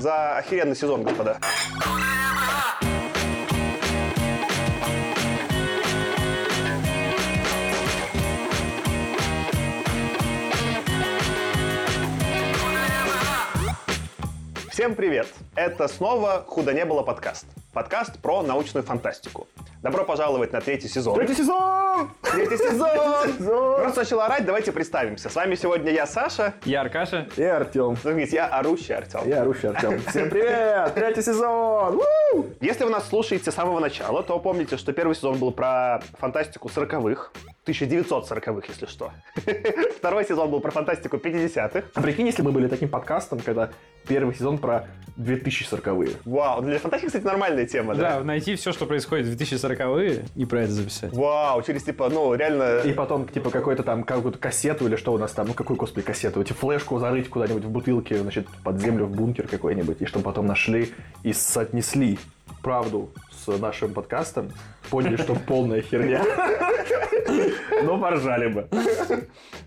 [0.00, 1.36] За охеренный сезон, господа.
[14.70, 15.26] Всем привет!
[15.54, 17.44] Это снова «Худо не было» подкаст.
[17.74, 19.48] Подкаст про научную фантастику.
[19.82, 21.14] Добро пожаловать на третий сезон.
[21.14, 22.10] Третий сезон!
[22.20, 23.80] Третий сезон!
[23.80, 25.30] Раз начал орать, давайте представимся.
[25.30, 26.52] С вами сегодня я, Саша.
[26.66, 27.26] Я Аркаша.
[27.38, 27.96] И Артем.
[28.04, 29.22] Заметьте, я орущий Артем.
[29.24, 29.98] Я орущий Артем.
[30.08, 30.92] Всем привет!
[30.92, 32.02] Третий сезон!
[32.60, 36.68] Если вы нас слушаете с самого начала, то помните, что первый сезон был про фантастику
[36.68, 37.30] 40-х,
[37.66, 39.12] 1940-х, если что.
[39.96, 41.84] Второй сезон был про фантастику 50-х.
[41.94, 43.70] А прикинь, если мы были таким подкастом, когда
[44.08, 44.88] первый сезон про
[45.18, 46.16] 2040-е.
[46.24, 48.18] Вау, для фантастики, кстати, нормальная тема, да?
[48.18, 51.12] Да, найти все, что происходит в 2040-е и про это записать.
[51.12, 52.80] Вау, через типа, ну, реально...
[52.80, 56.06] И потом, типа, какой-то там, какую-то кассету или что у нас там, ну, какую, господи,
[56.06, 60.24] кассету, эти флешку зарыть куда-нибудь в бутылке, значит, под землю, в бункер какой-нибудь, и чтобы
[60.24, 62.18] потом нашли и соотнесли
[62.62, 64.50] правду с нашим подкастом,
[64.88, 66.22] поняли, что полная херня.
[67.82, 68.68] Но поржали бы.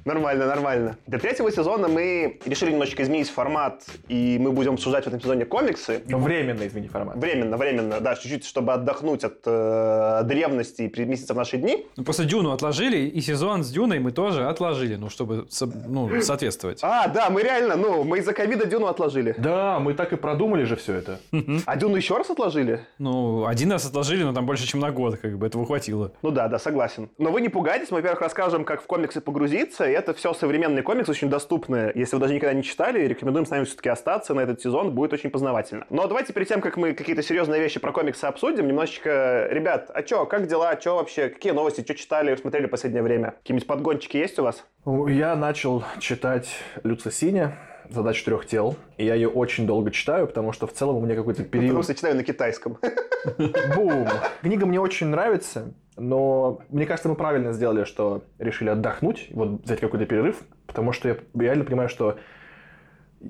[0.06, 0.98] Нормально, нормально.
[1.08, 5.46] Для третьего сезона мы решили немножечко изменить формат, и мы будем обсуждать в этом сезоне
[5.46, 6.02] комиксы.
[6.08, 7.16] Но временно измени формат.
[7.18, 11.86] Временно, временно, да, чуть-чуть, чтобы отдохнуть от э, древности и переместиться в наши дни.
[11.96, 16.22] Ну, просто Дюну отложили, и сезон с Дюной мы тоже отложили, ну, чтобы со- ну,
[16.22, 16.80] соответствовать.
[16.84, 19.34] А, да, мы реально, ну, мы из-за ковида Дюну отложили.
[19.38, 21.20] Да, мы так и продумали же все это.
[21.66, 22.82] А Дюну еще раз отложили?
[23.00, 26.14] Ну, один раз отложили, но там больше, чем на год, как бы, этого хватило.
[26.22, 27.10] Ну да, да, согласен.
[27.18, 30.84] Но вы не пугайтесь, мы, во-первых, расскажем, как в комиксы погрузиться, и это все современные
[30.84, 31.92] комиксы, очень доступные.
[31.96, 35.14] Если вы даже никогда не читали, рекомендуем с нами все-таки остаться на этот сезон, будет
[35.14, 35.86] очень познавательно.
[35.90, 40.04] Но давайте перед тем, как мы какие-то серьезные вещи про комиксы обсудим, немножечко, ребят, а
[40.04, 43.36] чё, как дела, чё вообще, какие новости, что читали, смотрели в последнее время?
[43.42, 44.66] Какие-нибудь подгончики есть у вас?
[44.86, 46.48] Я начал читать
[46.84, 47.58] Люци Синя,
[47.90, 51.16] задачу трех тел, и я ее очень долго читаю, потому что в целом у меня
[51.16, 51.74] какой-то период...
[51.74, 52.78] Просто читаю на китайском.
[53.76, 54.08] Бум!
[54.42, 59.80] Книга мне очень нравится, но мне кажется, мы правильно сделали, что решили отдохнуть, вот взять
[59.80, 62.18] какой-то перерыв, потому что я реально понимаю, что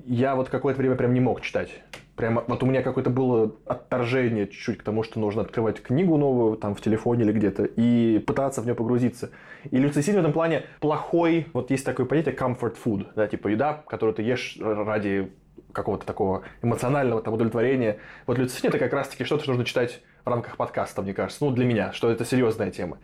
[0.06, 1.82] я вот какое-то время прям не мог читать.
[2.16, 6.56] Прямо вот у меня какое-то было отторжение чуть-чуть к тому, что нужно открывать книгу новую
[6.56, 9.30] там в телефоне или где-то и пытаться в нее погрузиться.
[9.70, 13.82] И люцисин в этом плане плохой, вот есть такое понятие comfort food, да, типа еда,
[13.88, 15.32] которую ты ешь ради
[15.72, 17.98] какого-то такого эмоционального там, удовлетворения.
[18.26, 21.44] Вот люцисин это как раз-таки что-то, что нужно читать в рамках подкаста, мне кажется.
[21.44, 22.98] Ну, для меня, что это серьезная тема.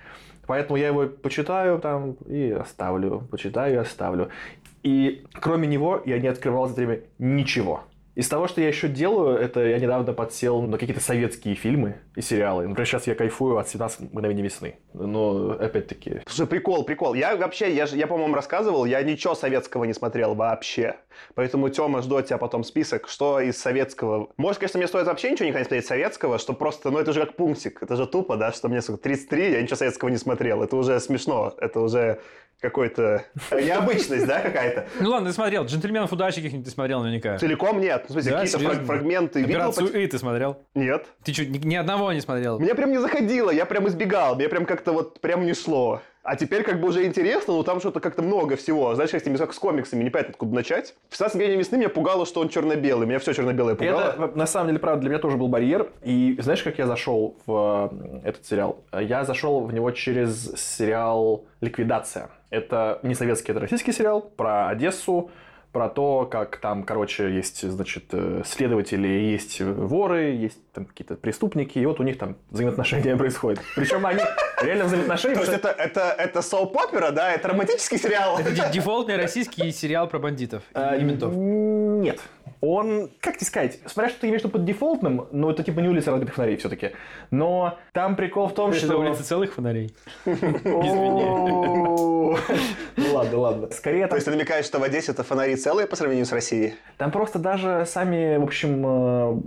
[0.47, 4.31] Поэтому я его почитаю там и оставлю, почитаю и оставлю.
[4.83, 7.83] И кроме него я не открывал за время ничего.
[8.17, 12.21] Из того, что я еще делаю, это я недавно подсел на какие-то советские фильмы и
[12.21, 12.67] сериалы.
[12.67, 14.79] Например, сейчас я кайфую от 17 мгновений весны.
[14.93, 16.23] Но, опять-таки...
[16.27, 17.15] Слушай, прикол, прикол.
[17.15, 20.97] Я вообще, я, я по-моему, рассказывал, я ничего советского не смотрел вообще.
[21.35, 24.29] Поэтому, Тёма, жду от тебя потом список, что из советского...
[24.37, 27.21] Может, конечно, мне стоит вообще ничего никогда не смотреть советского, что просто, ну, это же
[27.21, 27.83] как пунктик.
[27.83, 30.63] Это же тупо, да, что мне, сука, 33, я ничего советского не смотрел.
[30.63, 31.55] Это уже смешно.
[31.59, 32.21] Это уже
[32.61, 33.25] какой-то...
[33.51, 34.87] Необычность, да, какая-то?
[35.01, 37.39] Ну ладно, ты смотрел, «Джентльменов удачи» каких-нибудь ты смотрел наверняка.
[37.39, 38.05] Целиком нет.
[38.09, 39.55] Ну, в смысле, Да, какие-то фраг- фрагменты видел.
[39.61, 40.63] «Операцию почти- И» ты смотрел?
[40.75, 41.07] Нет.
[41.25, 42.59] Ты что, ни, ни одного не смотрел?
[42.59, 46.03] Меня прям не заходило, я прям избегал, мне прям как-то вот прям не шло.
[46.23, 48.95] А теперь как бы уже интересно, но там что-то как-то много всего.
[48.95, 50.95] Знаешь, как с, теми- как с комиксами, непонятно откуда начать.
[51.09, 53.07] В 16 мгновений весны меня пугало, что он черно-белый.
[53.07, 54.01] Меня все черно-белое пугало.
[54.01, 55.91] Это, на самом деле, правда, для меня тоже был барьер.
[56.03, 57.91] И знаешь, как я зашел в
[58.23, 58.85] э, этот сериал?
[58.93, 62.29] Я зашел в него через сериал «Ликвидация».
[62.51, 65.31] Это не советский, это российский сериал про Одессу,
[65.73, 71.79] про то, как там, короче, есть, значит, э, следователи, есть воры, есть там какие-то преступники,
[71.79, 73.61] и вот у них там взаимоотношения происходят.
[73.77, 74.21] Причем они
[74.63, 75.35] реально взаимоотношения...
[75.37, 77.33] То есть это, это, это соуп-опера, да?
[77.33, 78.39] Это романтический сериал?
[78.39, 81.35] Это де- дефолтный российский сериал про бандитов А, и ментов.
[81.37, 82.21] Нет.
[82.61, 86.11] Он, как тебе сказать, смотря что ты имеешь под дефолтным, но это типа не улица
[86.11, 86.91] разбитых фонарей все-таки.
[87.31, 88.99] Но там прикол в том, Это что...
[88.99, 89.95] улица целых фонарей.
[90.25, 90.31] О,
[92.97, 93.71] Ну ладно, ладно.
[93.71, 96.75] Скорее То есть ты намекаешь, что в Одессе это фонари целые по сравнению с Россией?
[96.99, 99.41] там просто даже сами, в общем, э,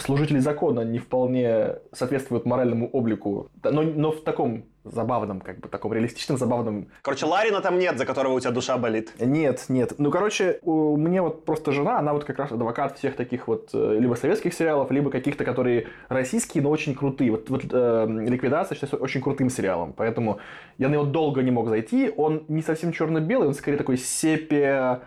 [0.00, 3.50] служители закона не вполне соответствуют моральному облику.
[3.64, 8.06] Но, но в таком забавном, как бы, таком реалистичном, забавном Короче, Ларина там нет, за
[8.06, 9.12] которого у тебя душа болит.
[9.18, 9.94] Нет, нет.
[9.98, 13.70] Ну, короче, у меня вот просто жена, она вот как раз адвокат всех таких вот
[13.74, 17.30] э, либо советских сериалов, либо каких-то, которые российские, но очень крутые.
[17.30, 20.38] Вот, вот э, «Ликвидация» считается очень крутым сериалом, поэтому
[20.78, 22.12] я на него долго не мог зайти.
[22.16, 25.02] Он не совсем черно-белый, он скорее такой сепия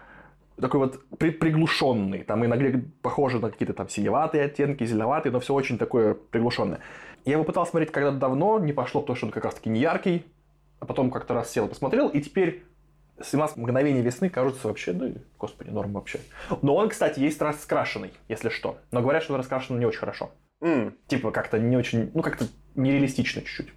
[0.62, 2.20] такой вот при- приглушенный.
[2.20, 6.80] Там иногда похоже на какие-то там синеватые оттенки, зеленоватые, но все очень такое приглушенное.
[7.26, 10.26] Я его пытался смотреть когда-то давно, не пошло, потому что он как раз-таки не яркий.
[10.80, 12.64] А потом как-то раз сел и посмотрел, и теперь
[13.24, 15.08] 17 мгновений весны кажутся вообще, да,
[15.40, 16.20] господи, норм вообще.
[16.62, 18.78] Но он, кстати, есть раскрашенный, если что.
[18.92, 20.32] Но говорят, что он раскрашен не очень хорошо.
[20.62, 23.70] М, Типа как-то не очень, ну как-то нереалистично чуть-чуть,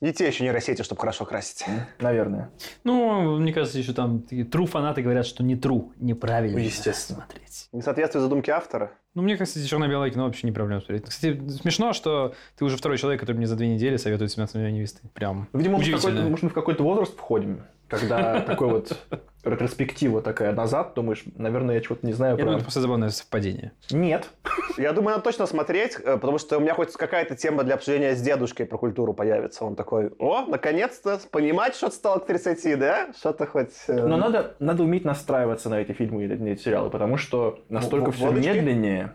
[0.00, 1.64] Не те еще нейросети, чтобы хорошо красить.
[1.98, 2.50] наверное.
[2.84, 6.56] Ну, мне кажется, еще там true фанаты говорят, что не true, неправильно.
[6.56, 7.24] Ну, естественно.
[7.26, 7.68] Смотреть.
[7.72, 8.92] Не соответствует задумке автора.
[9.14, 11.04] Ну, мне кажется, черно-белое кино вообще не проблема смотреть.
[11.06, 14.80] Кстати, смешно, что ты уже второй человек, который мне за две недели советует 17 мгновений
[14.80, 15.10] весны.
[15.14, 16.30] Прям Видимо, мы в какой-то, удивительно.
[16.30, 18.96] может, мы в какой-то возраст входим, когда такой вот
[19.44, 22.42] ретроспектива такая назад, думаешь, наверное, я чего-то не знаю Я про...
[22.44, 23.72] думаю, это просто забавное совпадение.
[23.90, 24.28] Нет.
[24.76, 28.14] Я думаю, надо точно смотреть, э, потому что у меня хоть какая-то тема для обсуждения
[28.14, 29.64] с дедушкой про культуру появится.
[29.64, 33.12] Он такой, о, наконец-то, понимать что-то стало к 30, да?
[33.18, 33.72] Что-то хоть...
[33.88, 37.60] э, Но надо, надо уметь настраиваться на эти фильмы или на эти сериалы, потому что
[37.68, 38.48] настолько в- все водочки?
[38.48, 39.12] медленнее,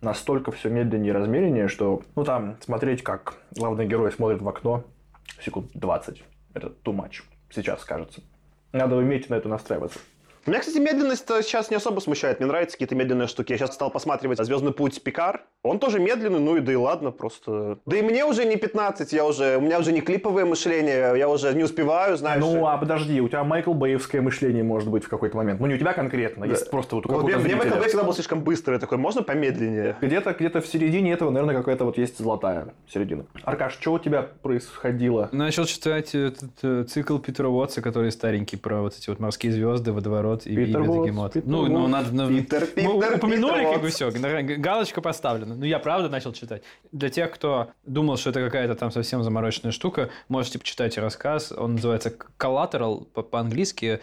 [0.00, 4.84] настолько все медленнее и размереннее, что, ну, там, смотреть, как главный герой смотрит в окно
[5.40, 6.22] секунд 20,
[6.54, 8.22] это too much, сейчас кажется.
[8.72, 9.98] Надо уметь на это настраиваться.
[10.48, 12.40] Меня, кстати, медленность сейчас не особо смущает.
[12.40, 13.52] Мне нравятся какие-то медленные штуки.
[13.52, 15.42] Я сейчас стал посматривать «Звездный путь Пикар».
[15.62, 17.78] Он тоже медленный, ну и да и ладно, просто...
[17.84, 19.58] Да и мне уже не 15, я уже...
[19.58, 22.40] У меня уже не клиповое мышление, я уже не успеваю, знаешь...
[22.40, 25.60] Ну, а подожди, у тебя Майкл Бэевское мышление может быть в какой-то момент.
[25.60, 27.78] Ну, не у тебя конкретно, есть просто вот у Вот мне, какого-то мне Майкл.
[27.78, 29.96] Бэй всегда был слишком быстрый, такой, можно помедленнее?
[30.00, 33.26] Где-то где в середине этого, наверное, какая-то вот есть золотая середина.
[33.42, 35.28] Аркаш, что у тебя происходило?
[35.32, 39.92] Начал читать этот э, цикл Питера Уотса, который старенький, про вот эти вот морские звезды,
[39.92, 41.32] водоворот и, и Питер Уотс, бегемот.
[41.32, 42.08] Питер Ну, ну, надо...
[42.12, 44.10] ну, Питер, мы Питер, упомянули, Питер как бы все,
[44.58, 45.54] галочка поставлена.
[45.54, 46.62] Ну, я правда начал читать.
[46.92, 51.52] Для тех, кто думал, что это какая-то там совсем замороченная штука, можете почитать рассказ.
[51.52, 54.00] Он называется Collateral по- по-английски,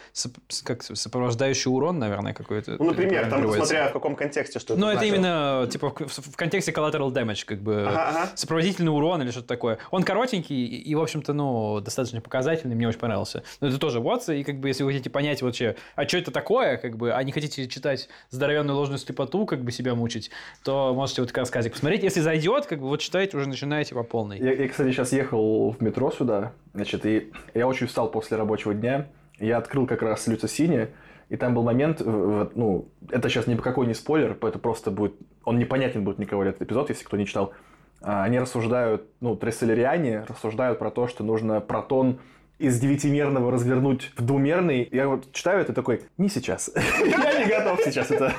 [0.63, 2.75] как сопровождающий урон, наверное, какой-то.
[2.77, 5.15] Ну, например, там, смотря в каком контексте, что Ну, это значило.
[5.15, 8.29] именно, типа, в, в контексте collateral damage, как бы, Ага, ага.
[8.35, 9.77] сопроводительный урон или что-то такое.
[9.91, 13.43] Он коротенький и, и, в общем-то, ну, достаточно показательный, мне очень понравился.
[13.61, 16.31] Но это тоже Уотса, и, как бы, если вы хотите понять вообще, а что это
[16.31, 20.31] такое, как бы, а не хотите читать здоровенную ложную слепоту, как бы, себя мучить,
[20.63, 22.03] то можете вот рассказик посмотреть.
[22.03, 24.39] Если зайдет, как бы, вот читаете, уже начинаете по полной.
[24.39, 28.73] Я, я, кстати, сейчас ехал в метро сюда, значит, и я очень устал после рабочего
[28.73, 29.07] дня.
[29.39, 30.87] Я открыл как раз Люцисини,
[31.29, 35.13] и там был момент, ну, это сейчас никакой не спойлер, это просто будет,
[35.43, 37.53] он непонятен будет никого этот эпизод, если кто не читал.
[38.01, 42.19] А, Они рассуждают, ну, тресселериане рассуждают про то, что нужно протон
[42.57, 44.87] из девятимерного развернуть в двумерный.
[44.91, 46.71] Я вот читаю это такой, не сейчас.
[47.05, 48.33] Я не готов сейчас это.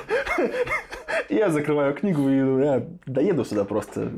[1.29, 4.11] Я закрываю книгу и думаю, я доеду сюда просто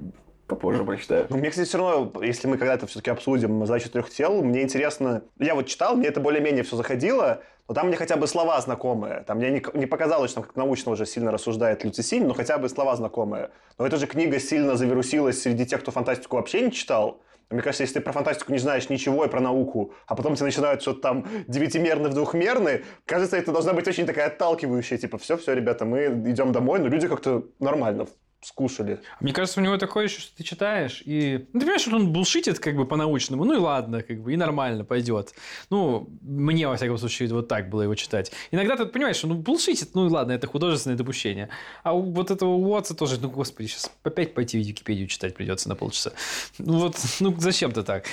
[0.48, 1.26] попозже прочитаю.
[1.30, 5.24] Ну, Мне, кстати, все равно, если мы когда-то все-таки обсудим «Задачу трех тел», мне интересно...
[5.40, 9.24] Я вот читал, мне это более-менее все заходило, но там мне хотя бы слова знакомые.
[9.28, 12.68] Там мне не, не показалось, что как научно уже сильно рассуждает Люцисинь, но хотя бы
[12.68, 13.52] слова знакомые.
[13.78, 17.22] Но эта же книга сильно завирусилась среди тех, кто фантастику вообще не читал.
[17.50, 20.46] Мне кажется, если ты про фантастику не знаешь ничего и про науку, а потом тебе
[20.46, 25.54] начинают что-то там девятимерный в двухмерный, кажется, это должна быть очень такая отталкивающая, типа, все-все,
[25.54, 28.08] ребята, мы идем домой, но люди как-то нормально
[28.42, 29.02] скушали.
[29.20, 31.46] Мне кажется, у него такое еще, что ты читаешь, и...
[31.54, 34.38] Ну, ты понимаешь, что он булшитит как бы по-научному, ну и ладно, как бы, и
[34.38, 35.34] нормально, пойдет.
[35.70, 38.32] Ну, мне, во всяком случае, вот так было его читать.
[38.52, 41.50] Иногда ты понимаешь, что ну, булшитит, ну и ладно, это художественное допущение.
[41.84, 45.68] А у вот этого Уотса тоже, ну, господи, сейчас опять пойти в Википедию читать придется
[45.68, 46.12] на полчаса.
[46.58, 48.06] Ну вот, ну зачем ты так?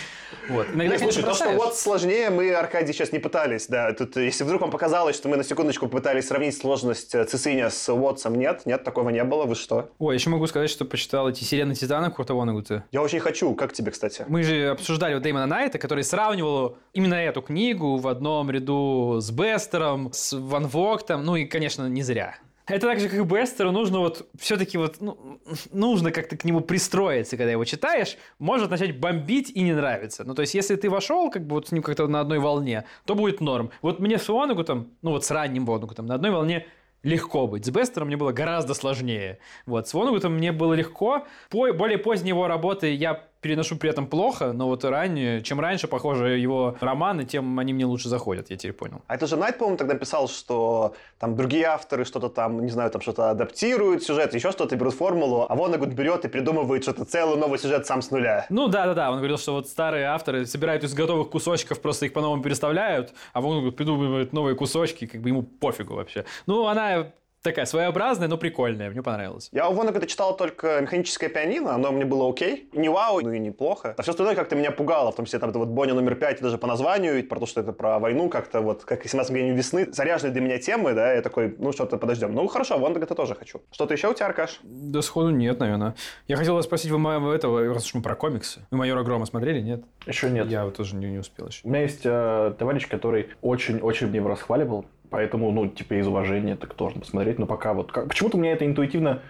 [0.49, 0.66] Вот.
[0.75, 3.92] Иногда, Нет, слушай, то, что вот сложнее, мы, Аркадий, сейчас не пытались, да.
[3.92, 7.92] Тут, если вдруг вам показалось, что мы на секундочку пытались сравнить сложность э, Цисиня с
[7.92, 9.90] Уотсом, нет, нет, такого не было, вы что?
[9.99, 12.85] Ой, еще могу сказать, что почитал эти «Сирены Титана» Курта Воннегута.
[12.92, 14.25] Я очень хочу, как тебе, кстати?
[14.28, 19.30] Мы же обсуждали вот Дэймона Найта, который сравнивал именно эту книгу в одном ряду с
[19.30, 22.37] Бестером, с Ван Вогтом, ну и, конечно, не зря.
[22.68, 25.40] Это так же, как и Бестеру, нужно вот все-таки вот, ну,
[25.73, 30.25] нужно как-то к нему пристроиться, когда его читаешь, может начать бомбить и не нравиться.
[30.25, 32.85] Ну, то есть, если ты вошел как бы вот с ним как-то на одной волне,
[33.04, 33.70] то будет норм.
[33.82, 36.66] Вот мне с Воннегутом, ну вот с ранним Воннегутом, на одной волне
[37.03, 37.65] легко быть.
[37.67, 39.38] С Бестером мне было гораздо сложнее.
[39.65, 41.26] Вот, с Воннегутом мне было легко.
[41.50, 45.88] По, более поздние его работы я переношу при этом плохо, но вот ранее, чем раньше,
[45.88, 49.02] похоже, его романы, тем они мне лучше заходят, я теперь понял.
[49.07, 52.90] А это же Найт, по-моему, тогда писал, что там другие авторы что-то там, не знаю,
[52.90, 57.38] там что-то адаптируют сюжет, еще что-то берут формулу, а Воннегут берет и придумывает что-то целый
[57.38, 58.47] новый сюжет сам с нуля.
[58.50, 62.43] Ну да-да-да, он говорил, что вот старые авторы собирают из готовых кусочков, просто их по-новому
[62.43, 66.25] переставляют, а он придумывает новые кусочки, как бы ему пофигу вообще.
[66.47, 67.12] Ну, она
[67.50, 69.49] такая своеобразная, но прикольная, мне понравилось.
[69.53, 72.69] Я у Воннегута читал только «Механическое пианино», оно мне было окей.
[72.73, 73.95] Не вау, ну и неплохо.
[73.97, 76.41] А все остальное как-то меня пугало, в том числе там это вот Бонни номер пять,
[76.41, 79.31] даже по названию, и про то, что это про войну, как-то вот, как и 17
[79.31, 82.35] мгновений весны, заряженные для меня темы, да, я такой, ну что-то подождем.
[82.35, 83.61] Ну хорошо, Воннегута тоже хочу.
[83.71, 84.59] Что-то еще у тебя, Аркаш?
[84.62, 85.95] Да сходу нет, наверное.
[86.26, 88.67] Я хотел вас спросить, вы мо- этого, раз уж мы про комиксы.
[88.71, 89.85] Вы «Майора Грома» смотрели, нет?
[90.07, 90.49] Еще нет.
[90.49, 91.61] Я вот тоже не, не успел еще.
[91.65, 96.56] У меня есть э, товарищ, который очень-очень мне его расхваливал, поэтому, ну, типа, из уважения
[96.56, 97.92] так должен посмотреть, но пока вот...
[97.92, 99.22] как- Почему-то меня это интуитивно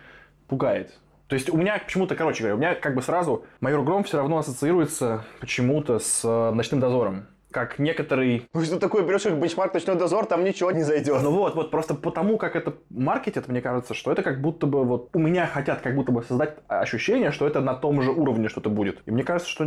[0.48, 0.98] пугает.
[1.28, 4.18] То есть у меня почему-то, короче говоря, у меня как бы сразу майор Гром все
[4.18, 7.26] равно ассоциируется почему-то с э, ночным дозором.
[7.56, 8.46] Как некоторый...
[8.52, 11.22] Ну, если такой берешь их бенчмарк «Ночной дозор», там ничего не зайдет.
[11.22, 14.84] Ну вот, вот просто потому, как это маркетит, мне кажется, что это как будто бы
[14.84, 15.08] вот...
[15.14, 18.68] У меня хотят как будто бы создать ощущение, что это на том же уровне что-то
[18.68, 19.00] будет.
[19.06, 19.64] И мне кажется, что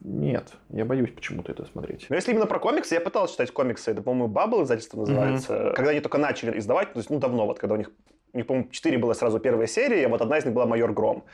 [0.00, 0.48] нет.
[0.68, 2.04] Я боюсь почему-то это смотреть.
[2.10, 5.92] Но если именно про комиксы, я пытался читать комиксы, это, по-моему, Бабл издательство называется, когда
[5.92, 7.90] они только начали издавать, то есть, ну, давно, вот, когда у них
[8.34, 10.92] у них, по-моему, четыре было сразу первая серия, а вот одна из них была «Майор
[10.92, 11.24] Гром».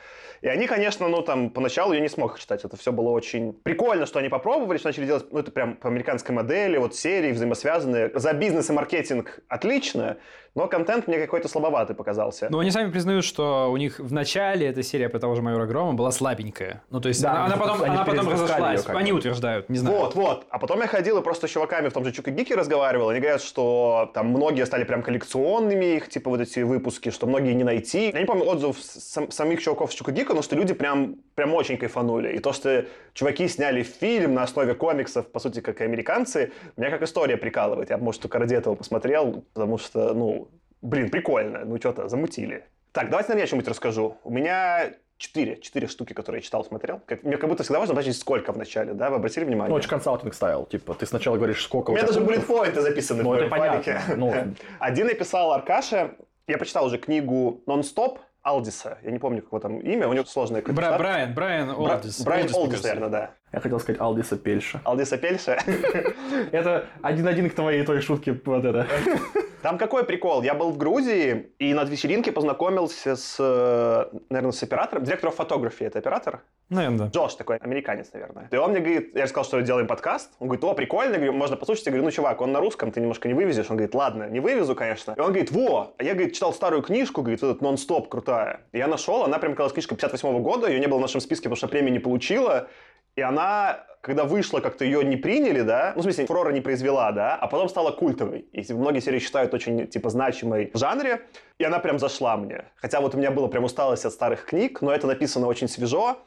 [0.41, 2.63] И они, конечно, ну, там, поначалу я не смог их читать.
[2.63, 5.89] Это все было очень прикольно, что они попробовали, что начали делать, ну, это прям по
[5.89, 8.11] американской модели, вот серии взаимосвязанные.
[8.15, 10.17] За бизнес и маркетинг отлично,
[10.55, 12.47] но контент мне какой-то слабоватый показался.
[12.49, 15.65] Но они сами признают, что у них в начале эта серия про того же Майора
[15.65, 16.83] Грома была слабенькая.
[16.89, 18.85] Ну, то есть Да, она, она потом, она потом разошлась.
[18.87, 19.97] Они утверждают, не знаю.
[19.97, 20.45] Вот, вот.
[20.49, 23.09] А потом я ходил и просто с чуваками в том же Чука Гике разговаривал.
[23.09, 27.53] Они говорят, что там многие стали прям коллекционными их, типа вот эти выпуски, что многие
[27.53, 28.11] не найти.
[28.11, 31.53] Я не помню отзывов сам- самих чуваков с Чука Гика, но что люди прям, прям
[31.53, 32.35] очень кайфанули.
[32.35, 36.89] И то, что чуваки сняли фильм на основе комиксов, по сути, как и американцы, меня
[36.89, 37.89] как история прикалывает.
[37.89, 40.49] Я, может, только ради этого посмотрел, потому что, ну,
[40.81, 41.63] блин, прикольно.
[41.63, 42.65] Ну, что-то замутили.
[42.91, 44.17] Так, давайте, наверное, я что-нибудь расскажу.
[44.25, 46.99] У меня четыре, четыре штуки, которые я читал, смотрел.
[47.05, 49.09] Как, мне как будто всегда важно значит, сколько в начале, да?
[49.09, 49.69] Вы обратили внимание?
[49.69, 50.65] Ну, очень консалтинг стайл.
[50.65, 54.15] Типа, ты сначала говоришь, сколько У меня тебя даже буллетпоинты записаны Ну, в это понятно.
[54.17, 54.33] Ну,
[54.79, 56.15] Один написал Аркаша.
[56.47, 58.97] Я почитал уже книгу «Нон-стоп» Алдиса.
[59.03, 60.07] Я не помню, какое там имя.
[60.07, 60.97] У него сложное Бра-.
[60.97, 62.21] Брайан, Брайан Бра- Олдис.
[62.21, 63.31] Брайан Олдис, наверное, да.
[63.51, 64.81] Я хотел сказать Алдиса Пельша.
[64.85, 65.57] Алдиса Пельша.
[66.51, 68.39] Это один-один к твоей той шутке.
[68.45, 68.87] Вот это.
[69.61, 70.41] Там какой прикол?
[70.41, 75.03] Я был в Грузии и на вечеринке познакомился с, э, наверное, с оператором.
[75.03, 75.85] Директором фотографии.
[75.85, 76.41] Это оператор?
[76.69, 77.07] Наверное, да.
[77.07, 78.47] Джош такой, американец, наверное.
[78.51, 80.31] И он мне говорит, я сказал, что делаем подкаст.
[80.39, 81.87] Он говорит, о, прикольно, я говорю, можно послушать.
[81.87, 83.69] Я говорю, ну, чувак, он на русском, ты немножко не вывезешь.
[83.69, 85.13] Он говорит, ладно, не вывезу, конечно.
[85.17, 88.61] И он говорит, во, а я, говорит, читал старую книжку, говорит, вот этот нон-стоп крутая.
[88.71, 91.43] И я нашел, она прям казалась книжка 58 года, ее не было в нашем списке,
[91.49, 92.69] потому что премию не получила.
[93.19, 97.11] И она, когда вышла, как-то ее не приняли, да, ну, в смысле, фурора не произвела,
[97.11, 98.47] да, а потом стала культовой.
[98.53, 101.23] И типа, многие серии считают очень, типа, значимой в жанре,
[101.57, 102.63] и она прям зашла мне.
[102.77, 106.19] Хотя вот у меня было прям усталость от старых книг, но это написано очень свежо.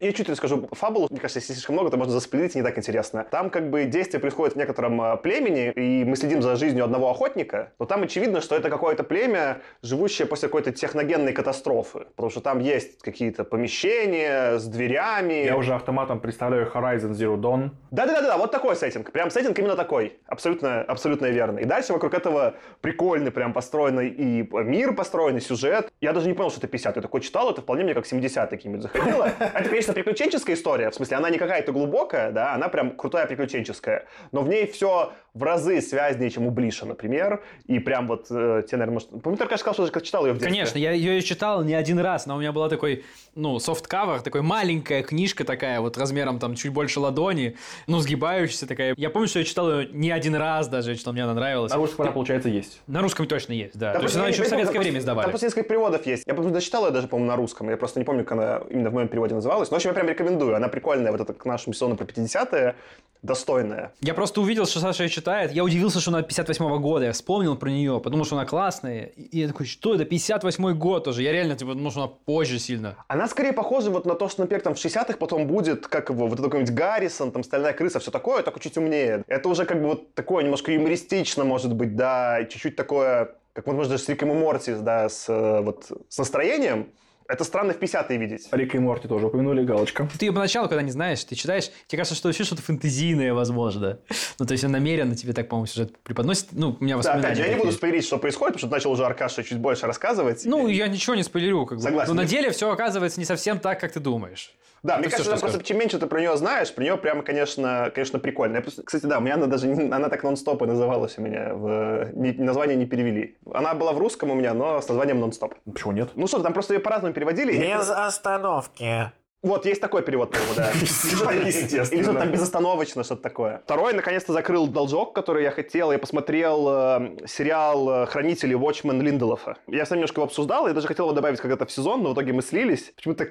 [0.00, 1.08] Я чуть расскажу фабулу.
[1.10, 3.26] Мне кажется, если слишком много, то можно заспилить, не так интересно.
[3.32, 7.10] Там как бы действие происходит в некотором э, племени, и мы следим за жизнью одного
[7.10, 12.06] охотника, но там очевидно, что это какое-то племя, живущее после какой-то техногенной катастрофы.
[12.14, 15.44] Потому что там есть какие-то помещения с дверями.
[15.44, 17.70] Я уже автоматом представляю Horizon Zero Dawn.
[17.90, 19.10] Да-да-да, вот такой сеттинг.
[19.10, 20.20] Прям сеттинг именно такой.
[20.28, 21.58] Абсолютно, абсолютно верно.
[21.58, 25.92] И дальше вокруг этого прикольный прям построенный и мир построенный, сюжет.
[26.00, 28.48] Я даже не понял, что это 50 Я такой читал, это вполне мне как 70
[28.48, 29.32] какими-нибудь заходило.
[29.38, 30.90] Это, конечно, приключенческая история.
[30.90, 34.06] В смысле, она не какая-то глубокая, да, она прям крутая приключенческая.
[34.32, 37.42] Но в ней все в разы связнее, чем у Блиша, например.
[37.66, 39.10] И прям вот э, тебе, наверное, может...
[39.22, 40.50] Помню, только сказал, что как читал ее в детстве.
[40.50, 43.04] Конечно, я ее читал не один раз, но у меня была такой,
[43.34, 48.94] ну, softcover, такой маленькая книжка такая, вот размером там чуть больше ладони, ну, сгибающаяся такая.
[48.96, 51.70] Я помню, что я читал ее не один раз даже, что мне она нравилась.
[51.70, 52.80] На русском она, получается, есть.
[52.86, 53.92] На русском точно есть, да.
[53.92, 55.24] Там То есть она я еще в помню, советское время издавали.
[55.24, 56.24] Там просто несколько переводов есть.
[56.26, 57.70] Я просто дочитал ее даже, по-моему, на русском.
[57.70, 59.70] Я просто не помню, как она именно в моем переводе называлась.
[59.70, 60.56] Но, общем, я прям рекомендую.
[60.56, 62.74] Она прикольная, вот это к нашему сезону про 50-е,
[63.22, 63.92] достойная.
[64.00, 65.52] Я просто увидел, что Саша ее читает.
[65.52, 67.06] Я удивился, что она 58 года.
[67.06, 69.06] Я вспомнил про нее, подумал, что она классная.
[69.16, 71.22] И я такой, что это, 58 год тоже.
[71.22, 72.96] Я реально, типа, думал, что она позже сильно.
[73.08, 76.26] Она скорее похожа вот на то, что, например, там в 60-х потом будет, как его,
[76.26, 79.24] вот это какой-нибудь Гаррисон, там Стальная крыса, все такое, только чуть умнее.
[79.26, 83.74] Это уже как бы вот такое немножко юмористично, может быть, да, чуть-чуть такое, как вот
[83.74, 86.88] можно даже с Риком и Морти, да, с, э, вот, с настроением.
[87.28, 88.48] Это странно в 50-е видеть.
[88.52, 90.08] Рика и Морти тоже упомянули, галочка.
[90.18, 93.98] Ты ее поначалу, когда не знаешь, ты читаешь, тебе кажется, что вообще что-то фэнтезийное, возможно.
[94.38, 96.46] Ну, то есть, он намеренно тебе так, по-моему, сюжет преподносит.
[96.52, 98.74] Ну, у меня Да, воспоминания опять же, я не буду спойлерить, что происходит, потому что
[98.74, 100.42] начал уже Аркаша чуть больше рассказывать.
[100.46, 101.84] Ну, я ничего не спойлерю, как бы.
[101.84, 102.14] Согласен.
[102.14, 104.54] Но на деле все оказывается не совсем так, как ты думаешь.
[104.82, 106.96] Да, Это мне всё, кажется, что просто чем меньше ты про нее знаешь, про нее
[106.96, 108.56] прямо, конечно, конечно, прикольно.
[108.56, 111.54] Я просто- кстати, да, у меня она даже она так нон-стоп и называлась у меня.
[111.54, 113.38] В, не- название не перевели.
[113.52, 115.54] Она была в русском у меня, но с названием нон-стоп.
[115.64, 116.10] Почему нет?
[116.14, 117.52] Ну что, там просто ее по-разному переводили.
[117.58, 119.12] Без остановки.
[119.40, 120.70] Вот, есть такой перевод, по-моему, да.
[120.80, 121.94] Естественно.
[121.94, 123.60] Или что-то там безостановочно, что-то такое.
[123.64, 125.92] Второй, наконец-то, закрыл должок, который я хотел.
[125.92, 129.56] Я посмотрел э, сериал э, «Хранители» Watchmen Линделофа.
[129.68, 132.14] Я сам немножко его обсуждал, я даже хотел его добавить когда-то в сезон, но в
[132.14, 132.92] итоге мы слились.
[132.96, 133.26] Почему-то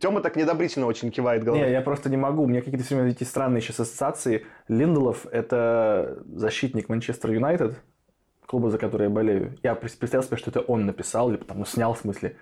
[0.00, 1.66] Тёма так недобрительно очень кивает головой.
[1.66, 2.44] Не, я просто не могу.
[2.44, 4.46] У меня какие-то все время эти странные сейчас ассоциации.
[4.68, 7.74] Линделов– это защитник Манчестер Юнайтед,
[8.46, 9.58] клуба, за который я болею.
[9.64, 12.36] Я представил себе, что это он написал, или там, ну, снял в смысле.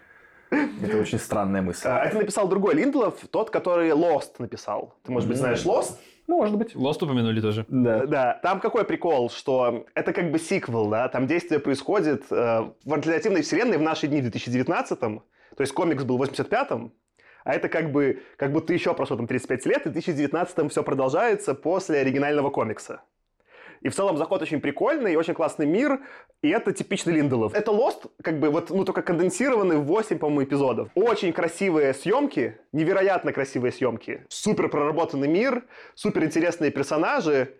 [0.50, 1.88] Это очень странная мысль.
[1.88, 4.95] А, это написал другой Линдлов, тот, который Lost написал.
[5.04, 5.97] Ты, может быть, знаешь Lost?
[6.26, 6.75] Может быть.
[6.75, 7.64] Lost упомянули тоже.
[7.69, 8.07] Да.
[8.07, 12.95] Да, там какой прикол, что это как бы сиквел, да, там действие происходит э, в
[12.95, 15.23] альтернативной вселенной в наши дни в 2019-м,
[15.57, 16.92] то есть комикс был в 85-м,
[17.45, 20.83] а это как бы, как будто еще прошло там 35 лет, и в 2019-м все
[20.83, 23.02] продолжается после оригинального комикса.
[23.81, 26.01] И в целом заход очень прикольный, и очень классный мир,
[26.43, 27.55] и это типичный Линделов.
[27.55, 30.89] Это Lost, как бы, вот, ну, только конденсированный в 8, по-моему, эпизодов.
[30.95, 34.27] Очень красивые съемки, невероятно красивые съемки.
[34.29, 37.55] Супер проработанный мир, супер интересные персонажи,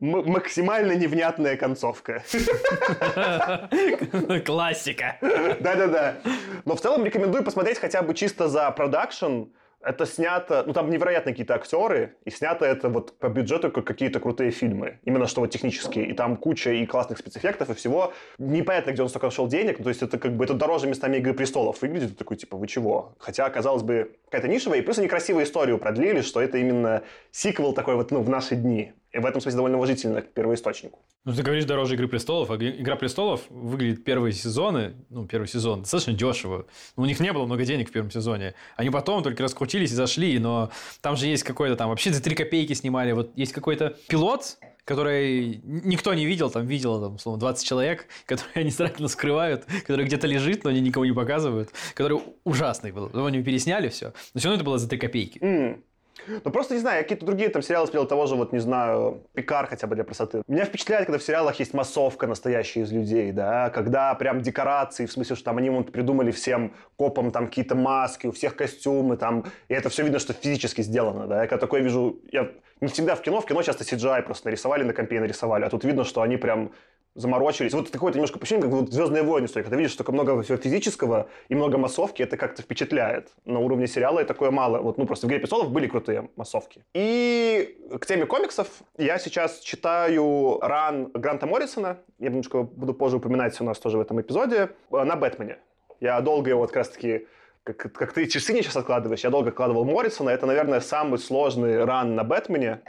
[0.00, 2.22] максимально невнятная концовка.
[4.46, 5.18] Классика.
[5.20, 6.16] Да-да-да.
[6.64, 9.44] Но в целом рекомендую посмотреть хотя бы чисто за продакшн,
[9.80, 14.20] это снято, ну там невероятно какие-то актеры, и снято это вот по бюджету как какие-то
[14.20, 14.98] крутые фильмы.
[15.04, 16.06] Именно что вот технические.
[16.06, 18.12] И там куча и классных спецэффектов, и всего.
[18.38, 19.82] Непонятно, где он столько нашел денег.
[19.82, 22.18] То есть это как бы это дороже местами Игры Престолов выглядит.
[22.18, 23.14] такой, типа, вы чего?
[23.18, 24.80] Хотя, казалось бы, какая-то нишевая.
[24.80, 28.56] И плюс они красивую историю продлили, что это именно сиквел такой вот, ну, в наши
[28.56, 28.92] дни.
[29.12, 30.98] И в этом смысле довольно уважительно к первоисточнику.
[31.24, 35.82] Ну, ты говоришь дороже «Игры престолов», а «Игра престолов» выглядит первые сезоны, ну, первый сезон,
[35.82, 36.66] достаточно дешево.
[36.96, 38.54] У них не было много денег в первом сезоне.
[38.76, 41.88] Они потом только раскрутились и зашли, но там же есть какой-то там...
[41.88, 43.12] Вообще за три копейки снимали.
[43.12, 48.52] Вот есть какой-то пилот, который никто не видел, там видел, там, условно, 20 человек, которые
[48.54, 53.06] они старательно скрывают, который где-то лежит, но они никому не показывают, который ужасный был.
[53.06, 55.38] Потом они пересняли все, но все равно это было за три копейки.
[55.38, 55.82] Mm.
[56.26, 59.66] Ну, просто, не знаю, какие-то другие там сериалы смотрел того же, вот, не знаю, Пикар
[59.66, 60.42] хотя бы для красоты.
[60.48, 65.12] Меня впечатляет, когда в сериалах есть массовка настоящая из людей, да, когда прям декорации, в
[65.12, 69.44] смысле, что там они вот придумали всем копам там какие-то маски, у всех костюмы там,
[69.68, 71.42] и это все видно, что физически сделано, да.
[71.42, 74.84] Я когда такое вижу, я не всегда в кино, в кино часто CGI просто нарисовали,
[74.84, 76.72] на компе нарисовали, а тут видно, что они прям
[77.14, 77.72] заморочились.
[77.72, 81.28] Вот такое немножко ощущение, как вот «Звездные войны», что когда видишь столько много всего физического
[81.48, 83.32] и много массовки, это как-то впечатляет.
[83.44, 84.78] На уровне сериала и такое мало.
[84.78, 86.84] Вот, ну, просто в «Игре престолов» были крутые массовки.
[86.94, 91.98] И к теме комиксов я сейчас читаю ран Гранта Моррисона.
[92.18, 94.70] Я немножко буду позже упоминать у нас тоже в этом эпизоде.
[94.90, 95.58] На «Бэтмене».
[96.00, 97.26] Я долго его вот как раз-таки
[97.64, 100.30] как, как ты часы не сейчас откладываешь, я долго откладывал Моррисона.
[100.30, 102.80] Это, наверное, самый сложный ран на Бэтмене,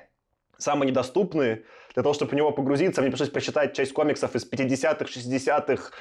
[0.57, 1.65] самый недоступный.
[1.93, 5.91] Для того, чтобы в него погрузиться, мне пришлось прочитать часть комиксов из 50-х, 60-х.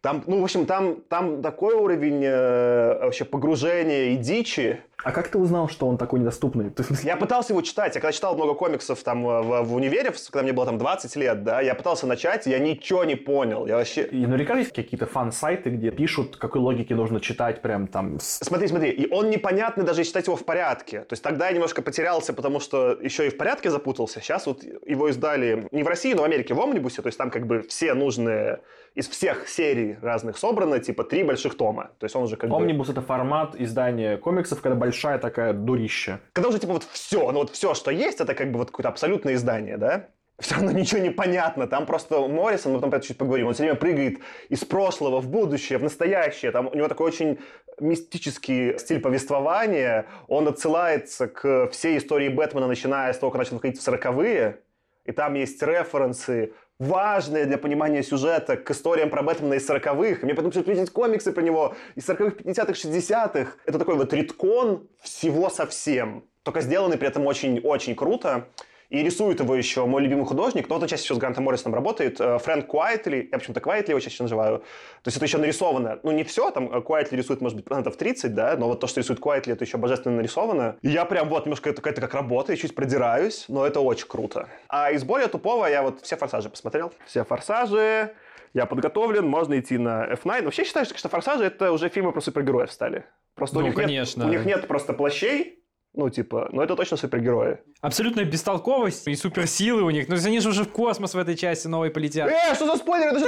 [0.00, 5.28] Там, ну, в общем, там, там такой уровень э, вообще погружения и дичи, а как
[5.28, 6.72] ты узнал, что он такой недоступный?
[7.02, 7.94] Я пытался его читать.
[7.94, 11.16] Я когда читал много комиксов там э, в, в универе, когда мне было там 20
[11.16, 13.66] лет, да, я пытался начать, я ничего не понял.
[13.66, 14.04] Я вообще...
[14.04, 18.18] И наверняка есть какие-то фан-сайты, где пишут, какой логике нужно читать прям там...
[18.20, 21.00] Смотри, смотри, и он непонятный даже читать его в порядке.
[21.00, 24.20] То есть тогда я немножко потерялся, потому что еще и в порядке запутался.
[24.20, 27.02] Сейчас вот его издали не в России, но в Америке, в Омнибусе.
[27.02, 28.60] То есть там как бы все нужные
[28.94, 31.90] из всех серий разных собрано, типа три больших тома.
[31.98, 32.92] То есть он уже как Омнибус бы...
[32.92, 36.20] это формат издания комиксов, когда большая такая дурища.
[36.32, 38.90] Когда уже типа вот все, ну вот все, что есть, это как бы вот какое-то
[38.90, 40.08] абсолютное издание, да?
[40.38, 41.66] все равно ничего не понятно.
[41.66, 44.18] Там просто Моррисон, мы потом про это чуть поговорим, он все время прыгает
[44.48, 46.50] из прошлого в будущее, в настоящее.
[46.50, 47.38] Там у него такой очень
[47.80, 50.06] мистический стиль повествования.
[50.28, 54.60] Он отсылается к всей истории Бэтмена, начиная с того, как начал выходить в сороковые.
[55.04, 60.24] И там есть референсы важные для понимания сюжета к историям про Бэтмена из 40-х.
[60.24, 63.52] Мне потом пришлось видеть комиксы про него из 40-х, 50-х, 60-х.
[63.66, 66.24] Это такой вот retcon всего совсем.
[66.42, 68.48] Только сделанный при этом очень-очень круто.
[68.90, 71.74] И рисует его еще мой любимый художник, но вот он чаще всего с Грантом Моррисоном
[71.74, 74.58] работает, э, Фрэнк Куайтли, я почему-то Куайтли его чаще называю.
[74.58, 76.00] То есть это еще нарисовано.
[76.02, 79.00] Ну, не все, там Куайтли рисует, может быть, процентов 30, да, но вот то, что
[79.00, 80.76] рисует Куайтли, это еще божественно нарисовано.
[80.82, 84.06] И я прям вот немножко это, это как работа, я чуть продираюсь, но это очень
[84.06, 84.48] круто.
[84.68, 86.92] А из более тупого я вот все форсажи посмотрел.
[87.06, 88.14] Все форсажи,
[88.54, 90.44] я подготовлен, можно идти на F9.
[90.44, 93.04] Вообще считаешь, что «Форсажи»— это уже фильмы про супергероев стали?
[93.34, 94.22] Просто ну, у них конечно.
[94.22, 97.58] Нет, у них нет просто плащей, ну, типа, ну это точно супергерои.
[97.84, 100.08] Абсолютная бестолковость и суперсилы у них.
[100.08, 102.30] Ну, они же уже в космос в этой части новой полетят.
[102.30, 103.08] Э, что за спойлер?
[103.08, 103.26] Это же...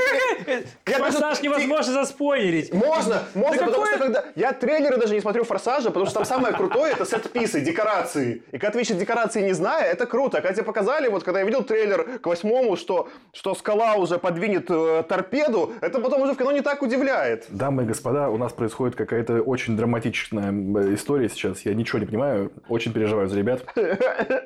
[0.87, 2.73] Я даже- Форсаж невозможно заспойлерить.
[2.73, 4.25] Можно, можно, Да потому какое- что когда...
[4.35, 8.43] Я трейлеры даже не смотрю Форсажа, потому что там самое крутое это сет-писы, декорации.
[8.53, 10.39] И когда ты видишь декорации не зная, это круто.
[10.39, 14.19] А когда тебе показали, вот когда я видел трейлер к восьмому, что, что скала уже
[14.19, 17.45] подвинет э, торпеду, это потом уже в кино не так удивляет.
[17.51, 20.53] Дамы и господа, у нас происходит какая-то очень драматичная
[20.95, 21.63] история сейчас.
[21.63, 23.63] Я ничего не понимаю, очень переживаю за ребят.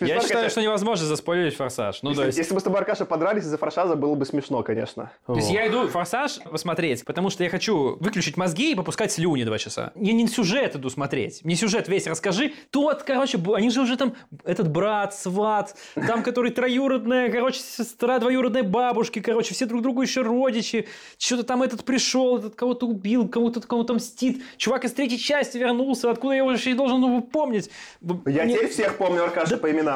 [0.00, 2.02] Я считаю, что невозможно заспойлерить Форсаж.
[2.02, 2.38] Ну, то есть...
[2.38, 5.12] Если бы с тобой, Аркаша, подрались из-за Форсажа, было бы смешно, конечно.
[5.26, 9.44] То есть я иду форсаж посмотреть, потому что я хочу выключить мозги и попускать слюни
[9.44, 9.92] два часа.
[9.96, 11.44] Я не сюжет иду смотреть.
[11.44, 12.52] Мне сюжет весь расскажи.
[12.70, 18.62] Тот, короче, они же уже там, этот брат, сват, там, который троюродная, короче, сестра двоюродной
[18.62, 20.88] бабушки, короче, все друг другу еще родичи.
[21.18, 24.42] Что-то там этот пришел, этот кого-то убил, кому-то кому-то мстит.
[24.56, 27.70] Чувак из третьей части вернулся, откуда я его еще и должен его помнить.
[28.26, 29.89] Я мне- теперь всех помню, Аркаша, по именам.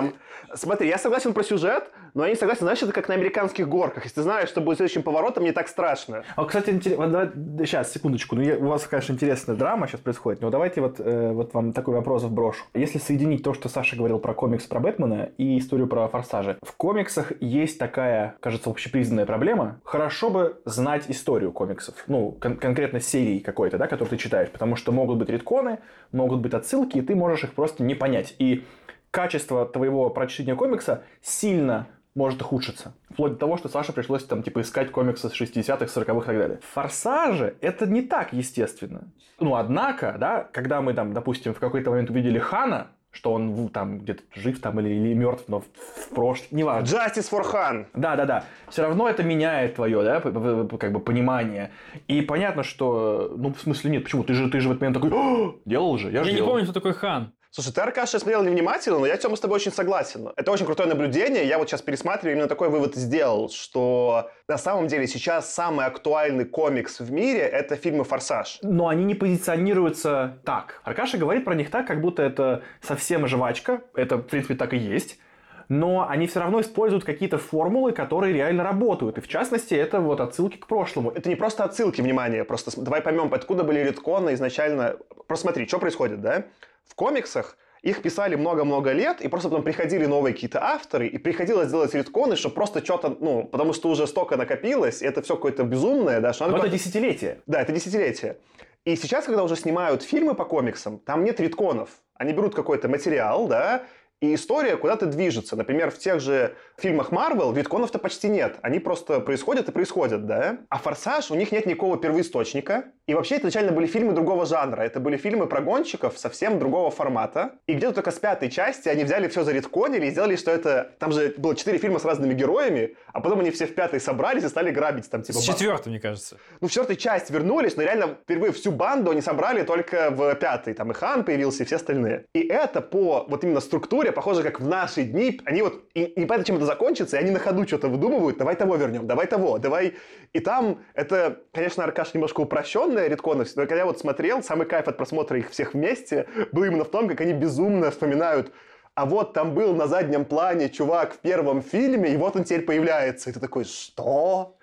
[0.54, 4.04] Смотри, я согласен про сюжет, но я не согласен, знаешь, это как на американских горках.
[4.04, 6.22] Если ты знаешь, что будет следующим поворотом, не так страшно.
[6.36, 8.36] А, кстати, интересно, сейчас, секундочку.
[8.36, 11.72] Ну, я- у вас, конечно, интересная драма сейчас происходит, но давайте вот, э, вот вам
[11.72, 12.64] такой вопрос вброшу.
[12.74, 16.56] Если соединить то, что Саша говорил про комикс про Бэтмена и историю про Форсажа.
[16.62, 19.80] В комиксах есть такая, кажется, общепризнанная проблема.
[19.84, 21.94] Хорошо бы знать историю комиксов.
[22.06, 24.50] Ну, кон- конкретно серии какой-то, да, которую ты читаешь.
[24.50, 25.78] Потому что могут быть редконы,
[26.12, 28.36] могут быть отсылки, и ты можешь их просто не понять.
[28.38, 28.64] И
[29.14, 32.94] качество твоего прочтения комикса сильно может ухудшиться.
[33.10, 36.38] Вплоть до того, что Саше пришлось там типа искать комиксы с 60-х, 40-х и так
[36.38, 36.58] далее.
[36.60, 39.12] В Форсаже это не так естественно.
[39.38, 44.00] Ну, однако, да, когда мы там, допустим, в какой-то момент увидели Хана, что он там
[44.00, 46.96] где-то жив там или, или мертв, но в, в прошлом, неважно.
[46.96, 47.86] Justice for Han.
[47.94, 48.44] Да, да, да.
[48.68, 51.70] Все равно это меняет твое, да, как бы понимание.
[52.08, 54.24] И понятно, что, ну, в смысле нет, почему?
[54.24, 56.36] Ты же, ты же в этот момент такой, «О, делал же, я, Я же не
[56.38, 56.50] делал».
[56.50, 57.32] помню, кто такой хан.
[57.56, 60.28] Слушай, ты, Аркаша, смотрел невнимательно, но я, Тёма, с тобой очень согласен.
[60.34, 61.46] Это очень крутое наблюдение.
[61.46, 66.46] Я вот сейчас пересматриваю, именно такой вывод сделал, что на самом деле сейчас самый актуальный
[66.46, 68.58] комикс в мире— это фильмы «Форсаж».
[68.62, 70.80] но они не позиционируются так.
[70.82, 73.82] Аркаша говорит про них так, как будто это совсем жвачка.
[73.94, 75.20] Это, в принципе, так и есть.
[75.68, 79.18] Но они все равно используют какие-то формулы, которые реально работают.
[79.18, 81.12] И в частности, это вот отсылки к прошлому.
[81.12, 84.96] Это не просто отсылки, внимание, просто давай поймем, откуда были редконы изначально.
[85.28, 86.46] Просто смотри, что происходит, да?
[86.88, 91.70] В комиксах их писали много-много лет, и просто потом приходили новые какие-то авторы, и приходилось
[91.70, 95.64] делать редконы, чтобы просто что-то, ну, потому что уже столько накопилось, и это все какое-то
[95.64, 97.42] безумное, да, что Но это десятилетие.
[97.46, 98.38] Да, это десятилетие.
[98.86, 101.90] И сейчас, когда уже снимают фильмы по комиксам, там нет редконов.
[102.14, 103.84] Они берут какой-то материал, да,
[104.24, 105.56] и история куда-то движется.
[105.56, 108.56] Например, в тех же фильмах Marvel редконов-то почти нет.
[108.62, 110.58] Они просто происходят и происходят, да.
[110.68, 112.86] А «Форсаж» у них нет никакого первоисточника.
[113.06, 114.82] И вообще, изначально были фильмы другого жанра.
[114.82, 117.52] Это были фильмы про гонщиков совсем другого формата.
[117.66, 120.92] И где-то только с пятой части они взяли все заредконили и сделали, что это...
[120.98, 124.44] Там же было четыре фильма с разными героями, а потом они все в пятой собрались
[124.44, 125.38] и стали грабить там, типа...
[125.38, 126.38] С четвертой, мне кажется.
[126.60, 130.72] ну, в четвертой часть вернулись, но реально впервые всю банду они собрали только в пятой.
[130.72, 132.24] Там и Хан появился, и все остальные.
[132.34, 135.40] И это по вот именно структуре похоже, как в наши дни.
[135.44, 138.38] Они вот, и, и непонятно, чем это закончится, и они на ходу что-то выдумывают.
[138.38, 139.94] Давай того вернем, давай того, давай...
[140.32, 144.88] И там это, конечно, Аркаш немножко упрощенная редконность, но когда я вот смотрел, самый кайф
[144.88, 148.52] от просмотра их всех вместе был именно в том, как они безумно вспоминают
[148.94, 152.62] а вот там был на заднем плане чувак в первом фильме, и вот он теперь
[152.62, 153.30] появляется.
[153.30, 154.56] И ты такой, что?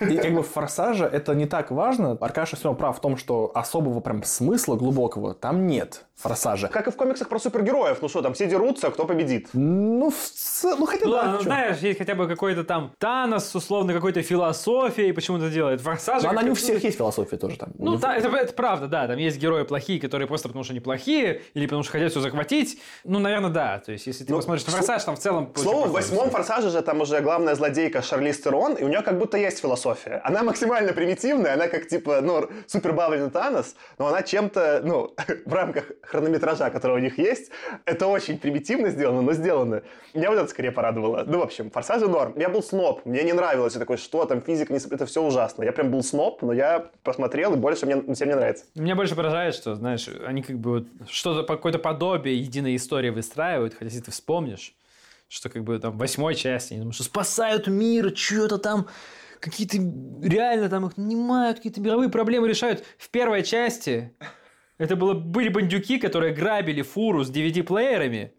[0.00, 2.16] И как бы в «Форсаже» это не так важно.
[2.20, 6.68] Аркаша все равно прав в том, что особого прям смысла глубокого там нет в «Форсаже».
[6.68, 7.98] Как и в комиксах про супергероев.
[8.02, 9.48] Ну что, там все дерутся, кто победит?
[9.52, 11.16] Ну, в ц- ну хотя Ну, да.
[11.18, 11.44] ладно, чё.
[11.44, 15.80] знаешь, есть хотя бы какой-то там Танос условно какой-то философией, почему это делает.
[15.80, 16.22] Форсаж.
[16.22, 17.70] Но она не у всех есть философия тоже там.
[17.78, 19.06] Ну, да, это, это правда, да.
[19.06, 22.20] Там есть герои плохие, которые просто потому что они плохие, или потому что хотят все
[22.20, 22.78] захватить.
[23.04, 23.78] Ну, наверное, да.
[23.78, 25.52] То есть, если ты Ну, посмотришь на Форсаж, там в целом...
[25.52, 29.02] К слову, в восьмом «Форсаже» же там уже главная злодейка Шарлиз Терон, и у нее
[29.02, 30.20] как будто есть философия.
[30.24, 35.14] Она максимально примитивная, она как типа, ну, супер бавленый Танос, но она чем-то, ну,
[35.46, 37.50] в рамках хронометража, который у них есть,
[37.84, 39.82] это очень примитивно сделано, но сделано.
[40.14, 41.24] Меня вот это скорее порадовало.
[41.26, 42.34] Ну, в общем, «Форсажи» норм.
[42.36, 43.74] Я был сноб, мне не нравилось.
[43.74, 44.78] Я такой, что там, физика, не...
[44.78, 45.62] это все ужасно.
[45.62, 48.64] Я прям был сноб, но я посмотрел, и больше мне, всем мне нравится.
[48.74, 53.74] Меня больше поражает, что, знаешь, они как бы вот что-то, какое-то подобие единой истории выстраивают,
[53.74, 54.74] хотя если ты вспомнишь,
[55.32, 58.86] что как бы там восьмой части, они думают, что спасают мир, что-то там,
[59.42, 59.76] какие-то
[60.22, 62.84] реально там их нанимают, какие-то мировые проблемы решают.
[62.96, 64.12] В первой части
[64.78, 68.30] это было, были бандюки, которые грабили фуру с DVD-плеерами,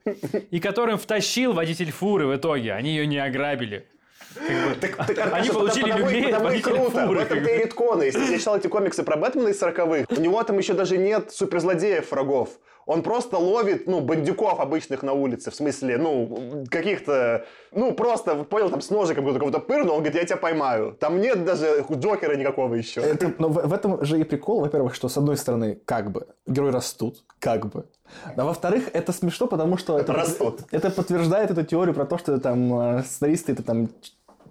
[0.49, 2.73] и которым втащил водитель фуры в итоге.
[2.73, 3.87] Они ее не ограбили.
[4.81, 6.89] Так, так, Аркаша, Они получили потому, люлей от потому и круто.
[7.05, 7.61] фуры, В этом как ты бы.
[7.61, 8.05] и.
[8.05, 11.31] Если я читал эти комиксы про Бэтмена из 40-х, у него там еще даже нет
[11.31, 12.49] суперзлодеев врагов.
[12.85, 18.69] Он просто ловит, ну, бандюков обычных на улице, в смысле, ну, каких-то, ну, просто, понял,
[18.69, 20.95] там с ножиком кого-то пырнул, он говорит, я тебя поймаю.
[20.99, 23.01] Там нет даже Джокера никакого еще.
[23.01, 26.27] Это, но в, в этом же и прикол, во-первых, что, с одной стороны, как бы,
[26.45, 27.85] герои растут, как бы.
[28.35, 29.97] А во-вторых, это смешно, потому что...
[29.97, 30.61] Это, Растут.
[30.71, 33.89] Это подтверждает эту теорию про то, что там э, сценаристы, это там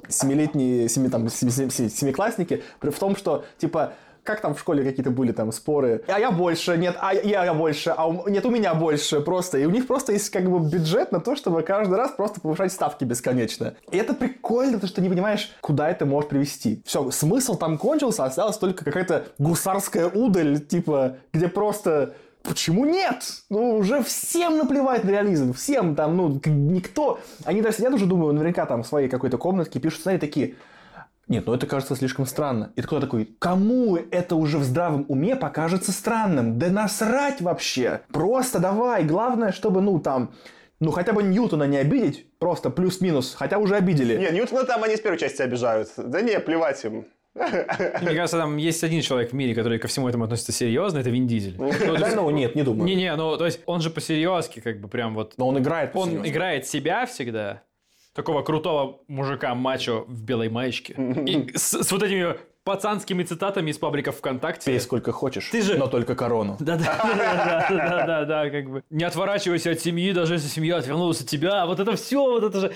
[0.09, 3.93] семилетние, семи, там, семи- семи- семи- семиклассники, в том, что, типа,
[4.23, 7.55] как там в школе какие-то были там споры, а я больше, нет, а я, я
[7.55, 9.59] больше, а у- нет, у меня больше просто.
[9.59, 12.73] И у них просто есть как бы бюджет на то, чтобы каждый раз просто повышать
[12.73, 13.75] ставки бесконечно.
[13.91, 16.83] И это прикольно, потому что не понимаешь, куда это может привести.
[16.85, 23.23] Все, смысл там кончился, осталась только какая-то гусарская удаль, типа, где просто Почему нет?
[23.51, 25.53] Ну, уже всем наплевать на реализм.
[25.53, 27.21] Всем там, ну, никто.
[27.45, 30.57] Они даже сидят уже, думаю, наверняка там в своей какой-то комнатке пишут сценарий такие.
[31.29, 32.73] Нет, ну это кажется слишком странно.
[32.77, 36.59] И такой такой, кому это уже в здравом уме покажется странным?
[36.59, 38.03] Да насрать вообще.
[38.13, 39.05] Просто давай.
[39.05, 40.35] Главное, чтобы, ну, там,
[40.81, 42.27] ну, хотя бы Ньютона не обидеть.
[42.39, 43.35] Просто плюс-минус.
[43.39, 44.17] Хотя уже обидели.
[44.19, 45.89] Не, Ньютона там они с первой части обижают.
[45.97, 47.07] Да не, плевать им.
[47.35, 51.09] Мне кажется, там есть один человек в мире, который ко всему этому относится серьезно, это
[51.09, 51.55] Вин Дизель.
[51.57, 52.85] Ну, то Да, ну, нет, не думаю.
[52.85, 55.35] Не-не, ну, то есть он же по-серьезки, как бы прям вот...
[55.39, 55.93] Но он играет.
[55.95, 57.63] Он играет себя всегда,
[58.15, 60.95] такого крутого мужика мачо в белой маечке.
[61.27, 64.71] И с, с вот этими пацанскими цитатами из пабликов ВКонтакте.
[64.71, 66.57] Пей сколько хочешь, Ты же- но только корону.
[66.61, 68.83] Да, да, да, да, да, да, да, как бы.
[68.91, 71.67] Не отворачивайся от семьи, даже если семья отвернулась от тебя.
[71.67, 72.73] Вот это все, вот это же.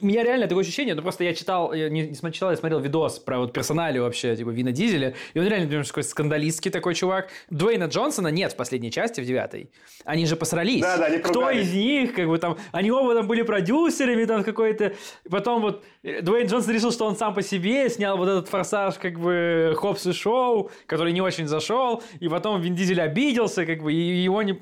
[0.00, 2.56] У меня реально такое ощущение, ну просто я читал, я не, не смотрел, читал, я
[2.56, 6.70] смотрел видос про вот персоналию вообще, типа Вина Дизеля, и он реально, например, такой скандалистский
[6.70, 7.28] такой чувак.
[7.50, 9.70] Дуэйна Джонсона нет в последней части, в девятой.
[10.04, 10.82] Они же посрались.
[10.82, 14.44] Да, да, они Кто из них, как бы там, они оба там были продюсерами там
[14.44, 14.92] какой-то.
[15.30, 18.94] Потом вот э, Дуэйн Джонсон решил, что он сам по себе снял вот этот форсаж,
[18.96, 23.82] как бы Хопс и Шоу, который не очень зашел, и потом Вин Дизель обиделся, как
[23.82, 24.60] бы, и его не...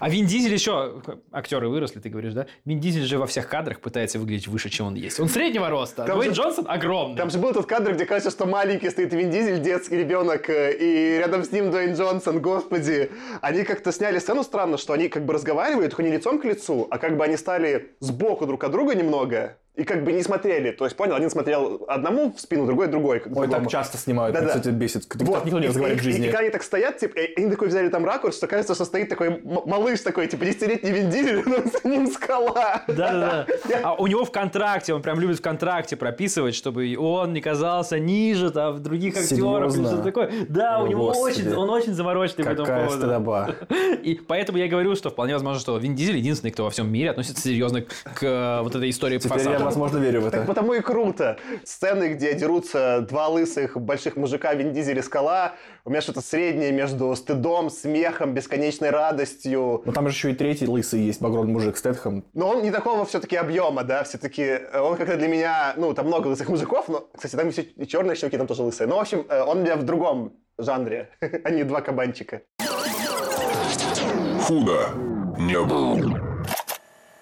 [0.00, 1.00] А Вин Дизель еще...
[1.32, 2.46] Актеры выросли, ты говоришь, да?
[2.64, 5.18] Вин Дизель же во всех кадрах пытается выглядеть выше, чем он есть.
[5.20, 6.04] Он среднего роста.
[6.04, 7.16] Там Дуэйн же- Джонсон огромный.
[7.16, 10.76] Там же был тот кадр, где кажется, что маленький стоит Вин Дизель, детский ребенок, э,
[10.76, 13.12] и рядом с ним Дуэйн Джонсон, господи.
[13.40, 16.86] Они как-то сняли сцену странно, что они как бы разговаривают, только не лицом к лицу,
[16.90, 20.70] а как бы они стали сбоку друг от друга немного, и как бы не смотрели.
[20.70, 23.18] То есть, понял, один смотрел одному в спину, другой другой.
[23.20, 23.52] к Ой, другому.
[23.64, 24.46] так часто снимают, Да-да.
[24.48, 25.08] кстати, бесит.
[25.08, 25.44] Так Вот.
[25.44, 26.24] никто не И- разговаривает в и- И, жизни.
[26.26, 29.08] когда они так стоят, типа, и они такой взяли там ракурс, что кажется, что стоит
[29.08, 32.82] такой малыш такой, типа, десятилетний Вин Дизель, рядом с ним скала.
[32.86, 33.46] Да-да-да.
[33.82, 37.98] А у него в контракте, он прям любит в контракте прописывать, чтобы он не казался
[37.98, 40.30] ниже там других актеров или что-то такое.
[40.48, 41.40] Да, у него Господи.
[41.40, 43.00] очень, он очень замороченный по этому Какая поводу.
[43.02, 43.54] стыдоба.
[44.02, 47.10] И поэтому я говорю, что вполне возможно, что Вин Дизель единственный, кто во всем мире
[47.10, 49.63] относится серьезно к э, вот этой истории «Форсажа».
[49.70, 50.46] возможно, верю в Так это.
[50.46, 51.38] потому и круто.
[51.64, 56.72] Сцены, где дерутся два лысых больших мужика Вин Дизель и Скала, у меня что-то среднее
[56.72, 59.82] между стыдом, смехом, бесконечной радостью.
[59.84, 62.24] Но там же еще и третий лысый есть, багрон мужик Стэтхэм.
[62.32, 66.28] Но он не такого все-таки объема, да, все-таки он как-то для меня, ну, там много
[66.28, 68.86] лысых мужиков, но, кстати, там все и черные щеки, там тоже лысые.
[68.88, 71.10] Ну, в общем, э, он у меня в другом жанре,
[71.44, 72.42] а не два кабанчика.
[74.42, 74.88] Худо
[75.38, 76.23] не было.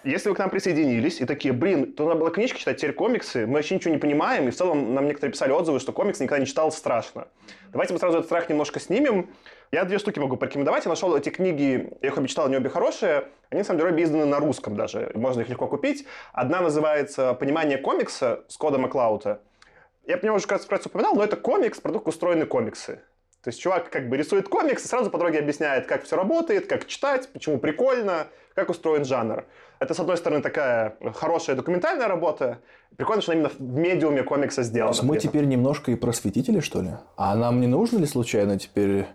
[0.04, 3.46] Если вы к нам присоединились и такие, блин, то надо было книжки читать, теперь комиксы,
[3.46, 6.40] мы вообще ничего не понимаем, и в целом нам некоторые писали отзывы, что комикс никогда
[6.40, 7.28] не читал, страшно.
[7.70, 9.30] Давайте мы сразу этот страх немножко снимем.
[9.70, 10.84] Я две штуки могу порекомендовать.
[10.84, 13.28] Я нашел эти книги, я их обе читал, они обе хорошие.
[13.50, 15.12] Они, на самом деле, обе изданы на русском даже.
[15.14, 16.04] Можно их легко купить.
[16.32, 19.40] Одна называется «Понимание комикса» с Кода Маклаута.
[20.04, 23.00] Я про него уже раз упоминал, но это комикс, про то, как устроены комиксы.
[23.42, 26.66] То есть чувак как бы рисует комикс и сразу по дороге объясняет, как все работает,
[26.66, 29.44] как читать, почему прикольно, как устроен жанр.
[29.82, 32.58] Это, с одной стороны, такая хорошая документальная работа.
[32.96, 34.90] Прикольно, что именно в медиуме комикса То сделано.
[34.92, 36.90] есть мы теперь немножко и просветители, что ли?
[37.16, 39.06] А нам не нужно ли случайно теперь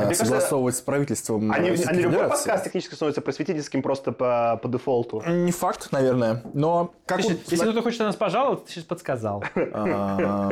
[0.00, 5.22] кажется, согласовывать с правительством Они, они любой подкаст технически становится просветительским просто по, по дефолту.
[5.26, 8.84] Не факт, наверное, но как Если, вот- если кто-то хочет на нас пожаловать, ты сейчас
[8.84, 9.44] подсказал.
[9.74, 10.48] А,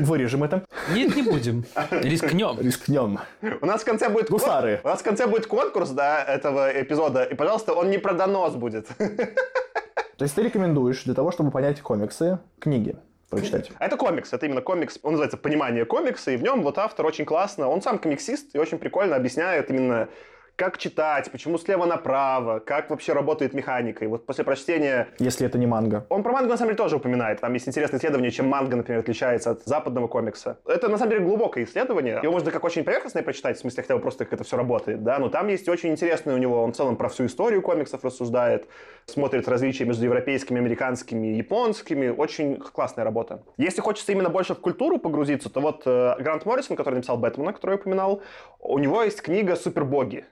[0.00, 1.64] вырежем это, Нет, не будем.
[1.90, 2.58] Рискнем.
[2.60, 3.18] рискнем.
[3.60, 4.80] У нас в конце будет Гусары.
[4.84, 7.22] У нас в конце будет конкурс, да, этого эпизода.
[7.22, 8.88] И, пожалуйста, он не про донос будет.
[8.98, 12.96] То есть ты рекомендуешь для того, чтобы понять комиксы, книги
[13.36, 13.70] прочитать?
[13.78, 17.06] А это комикс, это именно комикс, он называется «Понимание комикса», и в нем вот автор
[17.06, 20.08] очень классно, он сам комиксист и очень прикольно объясняет именно
[20.56, 24.04] как читать, почему слева направо, как вообще работает механика.
[24.04, 26.06] И вот после прочтения Если это не манга.
[26.08, 27.40] Он про мангу на самом деле тоже упоминает.
[27.40, 30.58] Там есть интересное исследование, чем манга, например, отличается от западного комикса.
[30.66, 32.20] Это на самом деле глубокое исследование.
[32.22, 35.02] Его можно как очень поверхностное прочитать, в смысле хотя бы просто как это все работает,
[35.02, 38.04] да, но там есть очень интересное у него, он в целом про всю историю комиксов
[38.04, 38.66] рассуждает,
[39.06, 42.08] смотрит различия между европейскими, американскими, японскими.
[42.08, 43.42] Очень классная работа.
[43.56, 47.52] Если хочется именно больше в культуру погрузиться, то вот э, Грант Моррисон, который написал Бэтмена,
[47.52, 48.22] который я упоминал,
[48.60, 50.24] у него есть книга «Супербоги».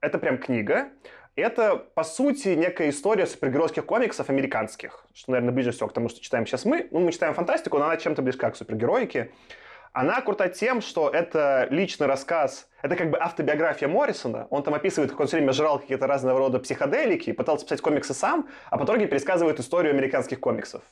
[0.00, 0.90] Это прям книга.
[1.36, 6.20] Это, по сути, некая история супергеройских комиксов американских, что, наверное, ближе всего к тому, что
[6.20, 6.88] читаем сейчас мы.
[6.90, 9.32] Ну, мы читаем фантастику, но она чем-то близка к супергероике.
[9.92, 14.46] Она крута тем, что это личный рассказ, это как бы автобиография Моррисона.
[14.50, 18.12] Он там описывает, как он все время жрал какие-то разного рода психоделики, пытался писать комиксы
[18.12, 20.82] сам, а по итоге пересказывает историю американских комиксов.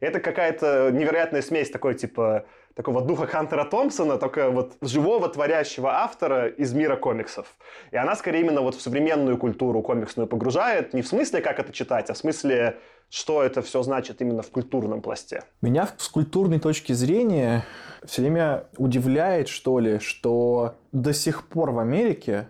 [0.00, 6.02] И это какая-то невероятная смесь такой, типа, такого духа Хантера Томпсона, только вот живого творящего
[6.02, 7.46] автора из мира комиксов.
[7.92, 11.72] И она скорее именно вот в современную культуру комиксную погружает, не в смысле, как это
[11.72, 12.78] читать, а в смысле,
[13.10, 15.44] что это все значит именно в культурном пласте.
[15.62, 17.64] Меня с культурной точки зрения
[18.04, 22.48] все время удивляет, что ли, что до сих пор в Америке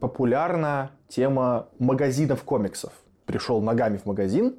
[0.00, 2.92] популярна тема магазинов комиксов.
[3.26, 4.56] Пришел ногами в магазин,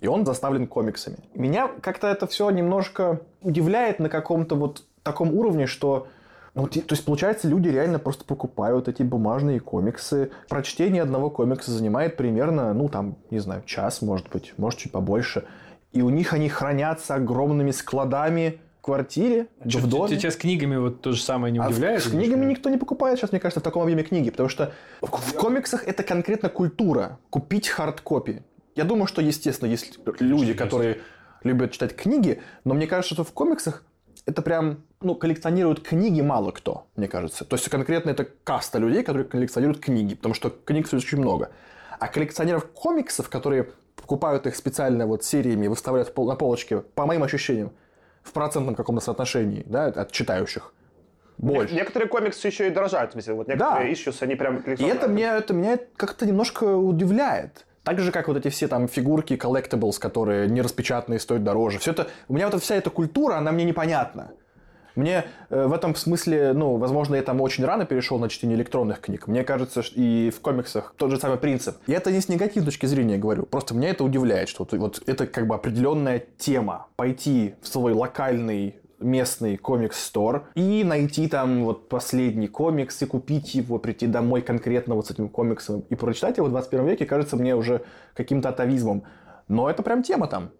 [0.00, 1.18] и он заставлен комиксами.
[1.34, 6.08] Меня как-то это все немножко удивляет на каком-то вот таком уровне, что
[6.54, 10.32] ну, то есть, получается, люди реально просто покупают эти бумажные комиксы.
[10.48, 15.44] Прочтение одного комикса занимает примерно, ну, там, не знаю, час, может быть, может, чуть побольше.
[15.92, 20.16] И у них они хранятся огромными складами в квартире, Чё, в доме.
[20.16, 22.02] Тебя с книгами вот то же самое не А удивляет?
[22.02, 25.06] с книгами никто не покупает сейчас, мне кажется, в таком объеме книги, потому что в,
[25.06, 27.18] в комиксах это конкретно культура.
[27.30, 28.42] Купить хардкопи.
[28.74, 30.98] Я думаю, что, естественно, есть люди, которые
[31.42, 33.84] любят читать книги, но мне кажется, что в комиксах
[34.26, 37.44] это прям, ну, коллекционируют книги мало кто, мне кажется.
[37.44, 41.50] То есть, конкретно это каста людей, которые коллекционируют книги, потому что книг очень много.
[41.98, 47.06] А коллекционеров комиксов, которые покупают их специально вот сериями, выставляют в пол- на полочке, по
[47.06, 47.72] моим ощущениям,
[48.22, 50.74] в процентном каком-то соотношении, да, от читающих,
[51.38, 51.74] больше.
[51.74, 53.92] Некоторые комиксы еще и дорожают, в смысле, вот некоторые Да.
[53.92, 54.58] issues, они прям...
[54.58, 57.64] И это меня, это меня как-то немножко удивляет.
[57.88, 61.78] Так же, как вот эти все там фигурки, collectibles, которые не распечатанные, стоят дороже.
[61.78, 64.32] Все это, у меня вот вся эта культура, она мне непонятна.
[64.94, 69.00] Мне э, в этом смысле, ну, возможно, я там очень рано перешел на чтение электронных
[69.00, 69.26] книг.
[69.26, 71.78] Мне кажется, что и в комиксах тот же самый принцип.
[71.86, 73.44] И это не с негативной точки зрения говорю.
[73.44, 76.88] Просто меня это удивляет, что вот, вот это как бы определенная тема.
[76.96, 83.78] Пойти в свой локальный местный комикс-стор и найти там вот последний комикс и купить его,
[83.78, 87.54] прийти домой конкретно вот с этим комиксом и прочитать его в 21 веке кажется мне
[87.54, 87.82] уже
[88.14, 89.04] каким-то атовизмом.
[89.48, 90.50] Но это прям тема там.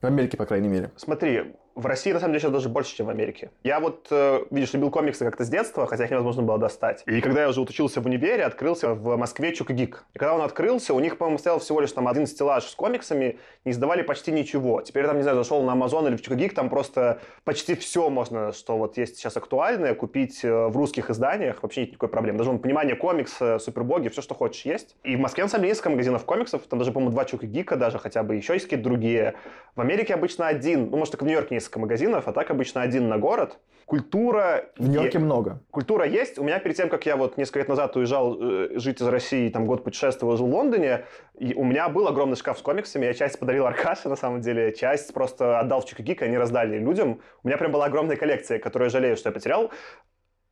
[0.00, 0.92] В Америке, по крайней мере.
[0.96, 3.50] Смотри, в России, на самом деле, сейчас даже больше, чем в Америке.
[3.62, 7.02] Я вот, э, видишь, любил комиксы как-то с детства, хотя их невозможно было достать.
[7.06, 10.06] И когда я уже вот учился в универе, открылся в Москве Чук и Гик.
[10.14, 13.38] И когда он открылся, у них, по-моему, стоял всего лишь там один стеллаж с комиксами,
[13.66, 14.80] не издавали почти ничего.
[14.80, 18.08] Теперь там, не знаю, зашел на Amazon или в Чук Гик, там просто почти все
[18.08, 22.38] можно, что вот есть сейчас актуальное, купить э, в русских изданиях, вообще нет никакой проблемы.
[22.38, 24.96] Даже вон, понимание комикса, супербоги, все, что хочешь, есть.
[25.04, 27.76] И в Москве, на самом деле, несколько магазинов комиксов, там даже, по-моему, два Чук Гика,
[27.76, 29.34] даже хотя бы еще есть какие-то другие.
[29.74, 33.08] В Америке обычно один, ну, может, только в Нью-Йорке несколько магазинов, а так обычно один
[33.08, 33.58] на город.
[33.86, 34.64] Культура...
[34.78, 35.60] В Нью-Йорке е- много.
[35.70, 36.38] Культура есть.
[36.38, 39.48] У меня перед тем, как я вот несколько лет назад уезжал э, жить из России,
[39.48, 41.04] там год путешествовал, жил в Лондоне,
[41.38, 43.06] и у меня был огромный шкаф с комиксами.
[43.06, 47.20] Я часть подарил Аркаше, на самом деле, часть просто отдал в Чикагик, они раздали людям.
[47.42, 49.70] У меня прям была огромная коллекция, которую я жалею, что я потерял.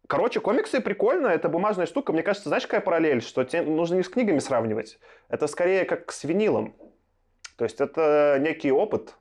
[0.07, 2.13] Короче, комиксы прикольно, это бумажная штука.
[2.13, 4.99] Мне кажется, знаешь, какая параллель, что тебе нужно не с книгами сравнивать.
[5.29, 6.77] Это скорее как с винилом.
[7.57, 9.15] То есть это некий опыт.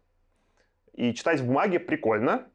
[0.94, 2.48] И читать в бумаге прикольно.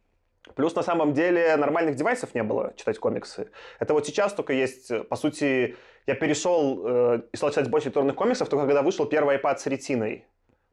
[0.54, 3.50] Плюс на самом деле нормальных девайсов не было читать комиксы.
[3.80, 7.88] Это вот сейчас только есть, э, по сути, я перешел э, и стал читать больше
[7.88, 10.24] электронных комиксов, только когда вышел первый iPad с ретиной.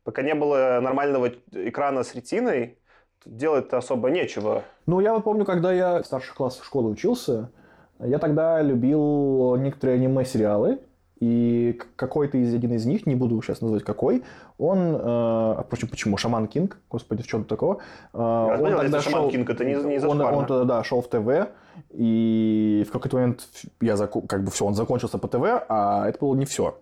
[0.04, 2.78] Пока не было нормального экрана с ретиной,
[3.25, 4.63] делать-то особо нечего.
[4.86, 7.51] Ну, я вот помню, когда я в старших классах школы учился,
[7.99, 10.80] я тогда любил некоторые аниме-сериалы,
[11.19, 14.23] и какой-то из один из них, не буду сейчас назвать какой,
[14.58, 17.78] он, э, впрочем, почему, Шаман Кинг, господи, в чем такое?
[18.13, 21.08] Э, Я понял, если Шаман Кинг, это не- не он, он тогда, да, шел в
[21.08, 21.49] ТВ,
[21.91, 23.47] и в какой-то момент
[23.82, 26.78] я заку- как бы все, он закончился по ТВ, а это было не все.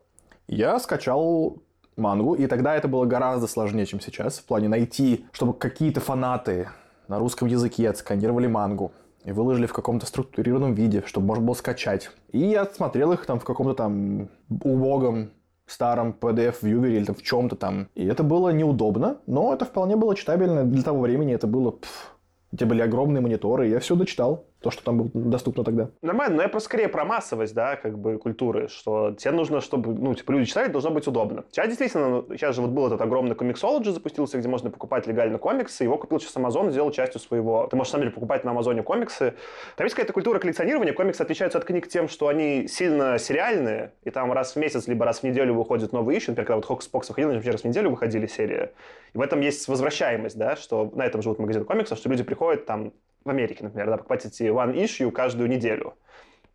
[0.47, 1.57] Я скачал
[1.95, 6.67] мангу, и тогда это было гораздо сложнее, чем сейчас, в плане найти, чтобы какие-то фанаты
[7.07, 8.91] на русском языке отсканировали мангу
[9.25, 12.11] и выложили в каком-то структурированном виде, чтобы можно было скачать.
[12.31, 15.31] И я смотрел их там в каком-то там убогом
[15.65, 17.87] старом PDF-вьювере или там в чем-то там.
[17.95, 20.65] И это было неудобно, но это вполне было читабельно.
[20.65, 21.71] Для того времени это было...
[21.71, 22.17] пф,
[22.51, 25.89] где были огромные мониторы, я все дочитал, то, что там было доступно тогда.
[26.01, 29.93] Нормально, но я просто скорее про массовость, да, как бы культуры, что тебе нужно, чтобы,
[29.93, 31.43] ну, типа, люди читали, должно быть удобно.
[31.51, 35.37] Сейчас действительно, ну, сейчас же вот был этот огромный комиксологи запустился, где можно покупать легально
[35.37, 37.67] комиксы, его купил сейчас Amazon, сделал частью своего.
[37.67, 39.33] Ты можешь, на покупать на Амазоне комиксы.
[39.75, 44.11] Там есть какая-то культура коллекционирования, комиксы отличаются от книг тем, что они сильно сериальные, и
[44.11, 46.87] там раз в месяц, либо раз в неделю выходит новый issue, например, когда вот Хокс
[46.87, 48.69] Покс выходил, например, раз в неделю выходили серии.
[49.13, 52.65] И в этом есть возвращаемость, да, что на этом живут магазины комиксов, что люди приходят
[52.65, 52.93] там
[53.23, 55.93] в Америке, например, да, покупать эти one issue каждую неделю.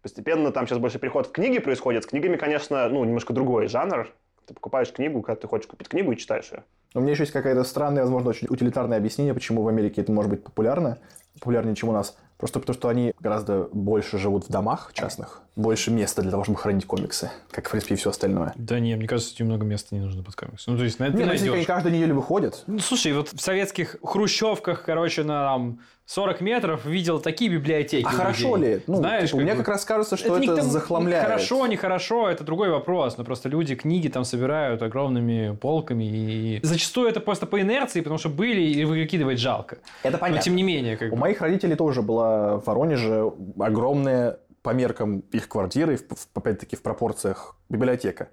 [0.02, 2.04] Постепенно там сейчас больше переход в книги происходит.
[2.04, 4.09] С книгами, конечно, ну, немножко другой жанр.
[4.46, 6.64] Ты покупаешь книгу, когда ты хочешь купить книгу и читаешь ее.
[6.95, 10.30] У меня еще есть какое-то странное, возможно, очень утилитарное объяснение, почему в Америке это может
[10.30, 10.99] быть популярно,
[11.34, 12.16] популярнее, чем у нас.
[12.39, 16.57] Просто потому, что они гораздо больше живут в домах частных, больше места для того, чтобы
[16.59, 18.53] хранить комиксы, как, в принципе, и все остальное.
[18.57, 20.70] Да не, мне кажется, тебе много места не нужно под комиксы.
[20.70, 21.66] Ну, то есть, на это Нет, ты ну, если они найдешь.
[21.66, 27.20] каждую неделю выходят, Ну, слушай, вот в советских хрущевках, короче, на там, 40 метров видел
[27.20, 28.07] такие библиотеки.
[28.07, 28.74] а у хорошо людей.
[28.76, 28.82] ли?
[28.86, 31.24] Ну, Знаешь, типа, мне бы- как раз кажется, что не это, к тому- захламляет.
[31.24, 33.18] Хорошо, нехорошо, это другой вопрос.
[33.18, 36.05] Но просто люди книги там собирают огромными полками.
[36.05, 39.78] И зачастую это просто по инерции, потому что были и выкидывать жалко.
[40.03, 40.43] Это Но понятно.
[40.43, 41.20] тем не менее, как У бы.
[41.20, 42.28] моих родителей тоже была
[42.59, 45.99] в Воронеже огромная по меркам их квартиры,
[46.35, 48.29] опять-таки в пропорциях библиотека.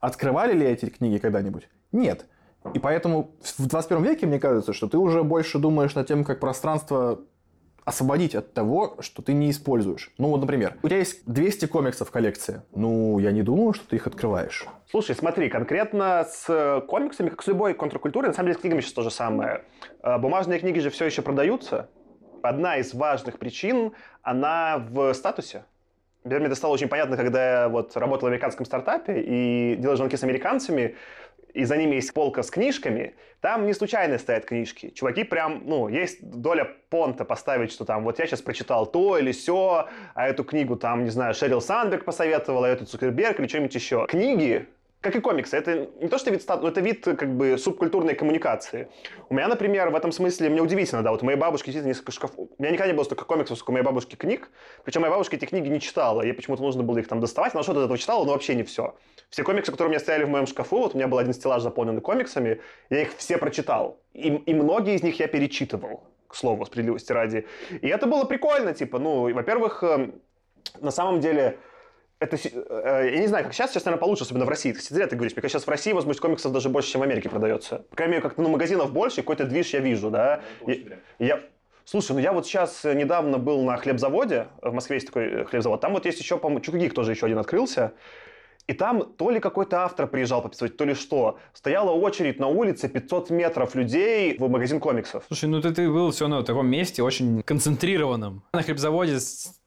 [0.00, 1.68] Открывали ли эти книги когда-нибудь?
[1.92, 2.26] Нет.
[2.74, 6.40] И поэтому в 21 веке, мне кажется, что ты уже больше думаешь над тем, как
[6.40, 7.20] пространство
[7.84, 10.12] освободить от того, что ты не используешь.
[10.18, 12.62] Ну, вот, например, у тебя есть 200 комиксов в коллекции.
[12.74, 14.66] Ну, я не думаю, что ты их открываешь.
[14.90, 18.80] Слушай, смотри, конкретно с э, комиксами, как с любой контркультурой, на самом деле с книгами
[18.80, 19.64] сейчас то же самое.
[20.02, 21.88] Э, Бумажные книги же все еще продаются.
[22.42, 25.64] Одна из важных причин, она в статусе.
[26.24, 29.96] Например, мне это стало очень понятно, когда я вот работал в американском стартапе и делал
[29.96, 30.96] звонки с американцами,
[31.54, 34.90] и за ними есть полка с книжками, там не случайно стоят книжки.
[34.90, 39.32] Чуваки прям, ну, есть доля понта поставить, что там, вот я сейчас прочитал то или
[39.32, 43.74] все, а эту книгу там, не знаю, Шерил Сандберг посоветовала, а эту Цукерберг или что-нибудь
[43.74, 44.06] еще.
[44.08, 44.68] Книги,
[45.00, 48.88] как и комиксы, это не то, что вид статуса, это вид как бы субкультурной коммуникации.
[49.30, 52.12] У меня, например, в этом смысле, мне удивительно, да, вот у моей бабушки действительно несколько
[52.12, 52.48] шкафов.
[52.58, 54.50] У меня никогда не было столько комиксов, сколько у моей бабушки книг.
[54.84, 56.20] Причем моя бабушка эти книги не читала.
[56.20, 57.54] Ей почему-то нужно было их там доставать.
[57.54, 58.94] Она что-то из этого читала, но вообще не все.
[59.30, 61.62] Все комиксы, которые у меня стояли в моем шкафу, вот у меня был один стеллаж
[61.62, 64.00] заполненный комиксами, я их все прочитал.
[64.12, 67.46] И, и многие из них я перечитывал, к слову, справедливости ради.
[67.80, 70.20] И это было прикольно, типа, ну, во-первых, эм,
[70.80, 71.58] на самом деле,
[72.20, 74.72] это, э, я не знаю, как сейчас, сейчас, наверное, получше, особенно в России.
[74.72, 77.04] Ты зря ты говоришь, мне кажется, сейчас в России, возможно, комиксов даже больше, чем в
[77.04, 77.84] Америке продается.
[77.90, 80.42] По крайней мере, как-то, ну, магазинов больше, какой-то движ я вижу, да.
[80.66, 81.40] И- я,
[81.86, 85.44] Слушай, ну я вот сейчас э, недавно был на хлебзаводе, в Москве есть такой э,
[85.44, 87.94] хлебзавод, там вот есть еще, по-моему, Чукагик тоже еще один открылся,
[88.68, 91.40] и там то ли какой-то автор приезжал подписывать, то ли что.
[91.52, 95.24] Стояла очередь на улице, 500 метров людей в магазин комиксов.
[95.26, 98.44] Слушай, ну ты, ты был все равно в таком месте, очень концентрированном.
[98.52, 99.18] На хлебзаводе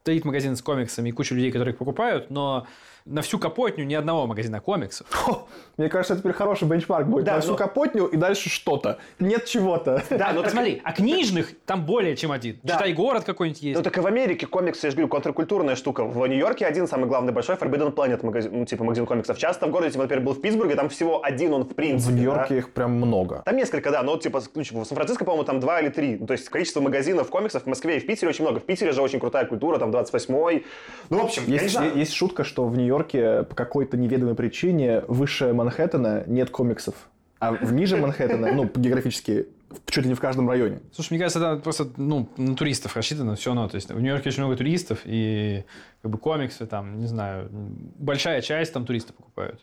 [0.03, 2.67] стоит магазин с комиксами и куча людей, которые их покупают, но
[3.05, 5.07] на всю Капотню ни одного магазина комиксов.
[5.11, 5.47] Хо,
[5.77, 7.25] мне кажется, это теперь хороший бенчмарк будет.
[7.25, 8.97] Да, На всю но- капотню и дальше что-то.
[9.19, 10.03] Нет чего-то.
[10.09, 12.59] Да, так, смотри, а книжных там более чем один.
[12.63, 12.75] Да.
[12.75, 13.77] Читай город какой-нибудь есть.
[13.77, 16.05] ну так и в Америке комиксы, я же говорю, контркультурная штука.
[16.05, 19.37] В Нью-Йорке один самый главный большой Forbidden Planet магазин, ну, типа магазин комиксов.
[19.37, 22.11] Часто в городе, типа, например, был в Питтсбурге, там всего один он в принципе.
[22.11, 22.21] В да.
[22.21, 23.41] Нью-Йорке их прям много.
[23.45, 26.17] Там несколько, да, но типа, ну, типа, в Сан-Франциско, по-моему, там два или три.
[26.19, 28.59] Ну, то есть количество магазинов комиксов в Москве и в Питере очень много.
[28.59, 30.65] В Питере же очень крутая культура, там 28-й.
[31.09, 31.95] Ну, в общем, я не Есть, знаю.
[31.97, 36.95] есть шутка, что в Нью-Йорке по какой-то неведомой причине выше Манхэттена нет комиксов.
[37.39, 39.47] А в ниже Манхэттена, ну, географически,
[39.87, 40.79] чуть ли не в каждом районе.
[40.93, 43.67] Слушай, мне кажется, это просто ну, на туристов рассчитано все равно.
[43.67, 45.65] То есть в Нью-Йорке очень много туристов, и
[46.01, 49.61] как бы комиксы там, не знаю, большая часть там туристы покупают.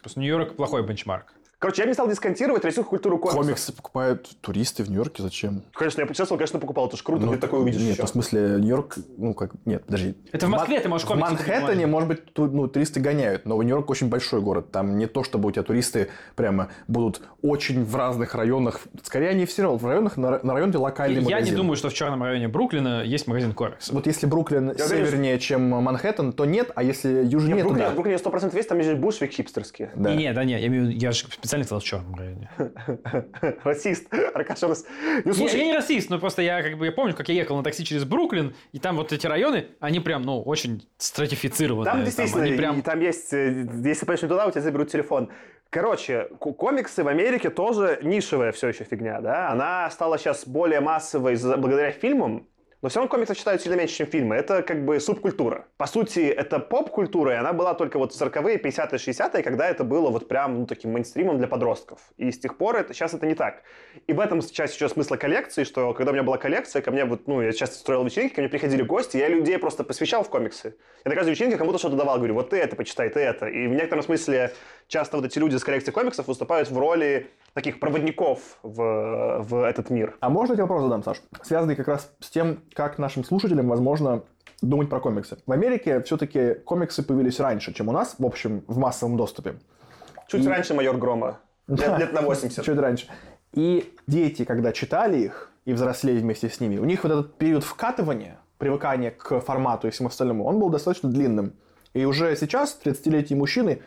[0.00, 1.32] Просто Нью-Йорк плохой бенчмарк.
[1.62, 3.40] Короче, я не стал дисконтировать российскую культуру комиксов.
[3.40, 5.62] Комиксы покупают туристы в Нью-Йорке, зачем?
[5.74, 6.88] Конечно, я путешествовал, конечно, покупал.
[6.88, 8.02] Это ж круто, ты такое увидишь Нет, еще.
[8.02, 10.16] ну, в смысле, Нью-Йорк, ну как, нет, подожди.
[10.32, 13.46] Это в Москве ты можешь В комиксы купить, Манхэттене, может быть, ту- ну, туристы гоняют,
[13.46, 14.72] но Нью-Йорк очень большой город.
[14.72, 18.80] Там не то, чтобы у тебя туристы прямо будут очень в разных районах.
[19.04, 21.54] Скорее, они все равно в районах, на, на районе локальный Я магазин.
[21.54, 23.94] не думаю, что в черном районе Бруклина есть магазин комиксов.
[23.94, 27.74] Вот если Бруклин Я севернее, чем Манхэттен, то нет, а если южнее, Нет, в то
[27.76, 27.90] да.
[27.90, 29.90] в Бруклине 100% есть, там есть же бушвик хипстерский.
[29.94, 30.10] Да.
[30.10, 32.50] Не, не, да, не, я, имею в виду, я же специально сказал в черном районе.
[33.64, 34.12] Расист.
[34.34, 34.84] Аркаша нас...
[35.06, 37.34] Ну, Не, я слушай, не расист, но просто я как бы я помню, как я
[37.34, 41.92] ехал на такси через Бруклин, и там вот эти районы, они прям, ну, очень стратифицированные.
[41.92, 42.82] Там действительно, они прям...
[42.82, 45.30] там есть, э, если пойдешь не туда, у тебя заберут телефон.
[45.68, 49.50] Короче, комиксы в Америке тоже нишевая все еще фигня, да?
[49.50, 52.46] Она стала сейчас более массовой благодаря фильмам,
[52.82, 54.34] но все равно комиксы читают сильно меньше, чем фильмы.
[54.34, 55.66] Это как бы субкультура.
[55.76, 59.84] По сути, это поп-культура, и она была только вот в 40-е, 50-е, 60-е, когда это
[59.84, 62.00] было вот прям ну, таким мейнстримом для подростков.
[62.16, 63.62] И с тех пор это, сейчас это не так.
[64.08, 67.04] И в этом часть еще смысла коллекции, что когда у меня была коллекция, ко мне
[67.04, 70.28] вот, ну, я часто строил вечеринки, ко мне приходили гости, я людей просто посвящал в
[70.28, 70.74] комиксы.
[71.04, 73.46] Я на каждой вечеринке кому-то что-то давал, говорю, вот ты это почитай, ты это.
[73.46, 74.52] И в некотором смысле
[74.88, 79.90] часто вот эти люди с коллекцией комиксов выступают в роли таких проводников в, в этот
[79.90, 80.16] мир.
[80.20, 81.22] А можно я тебе вопрос задам, Саш?
[81.42, 84.22] Связанный как раз с тем, как нашим слушателям, возможно,
[84.62, 85.38] думать про комиксы.
[85.46, 89.56] В Америке все-таки комиксы появились раньше, чем у нас, в общем, в массовом доступе.
[90.28, 91.40] Чуть раньше майор Грома.
[91.68, 92.64] Лет, лет на 80.
[92.64, 93.06] Чуть раньше.
[93.52, 97.64] И дети, когда читали их и взрослели вместе с ними, у них вот этот период
[97.64, 101.54] вкатывания привыкания к формату и всему остальному, он был достаточно длинным.
[101.94, 103.82] И уже сейчас 30-летние мужчины,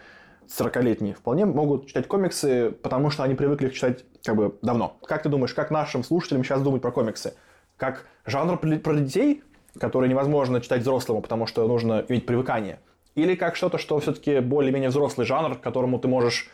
[0.48, 4.98] 40-летние, вполне могут читать комиксы, потому что они привыкли их читать как бы давно.
[5.04, 7.36] Как ты думаешь, как нашим слушателям сейчас думать про комиксы?
[7.78, 9.44] Как жанр про детей,
[9.80, 12.80] который невозможно читать взрослому, потому что нужно иметь привыкание?
[13.16, 16.50] Или как что-то, что все-таки более-менее взрослый жанр, к которому ты можешь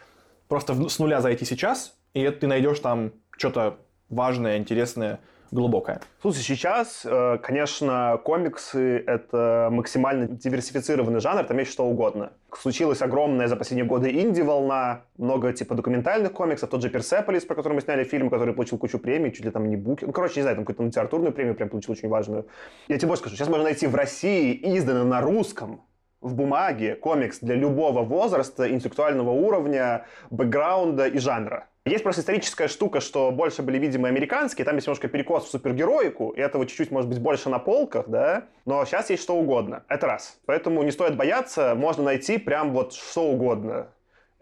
[0.47, 3.77] просто с нуля зайти сейчас, и ты найдешь там что-то
[4.09, 5.19] важное, интересное,
[5.51, 5.99] глубокое.
[6.21, 12.31] Слушай, сейчас, э, конечно, комиксы— это максимально диверсифицированный жанр, там есть что угодно.
[12.57, 17.73] Случилась огромная за последние годы инди-волна, много типа документальных комиксов, тот же Персеполис, про который
[17.73, 20.05] мы сняли фильм, который получил кучу премий, чуть ли там не буки.
[20.05, 22.47] Ну, короче, не знаю, там какую-то литературную премию прям получил очень важную.
[22.87, 25.81] Я тебе больше скажу, сейчас можно найти в России изданный на русском
[26.21, 31.67] в бумаге комикс для любого возраста, интеллектуального уровня, бэкграунда и жанра.
[31.85, 36.29] Есть просто историческая штука, что больше были, видимо, американские, там есть немножко перекос в супергероику,
[36.29, 39.83] и этого чуть-чуть, может быть, больше на полках, да, но сейчас есть что угодно.
[39.87, 40.39] Это раз.
[40.45, 43.87] Поэтому не стоит бояться, можно найти прям вот что угодно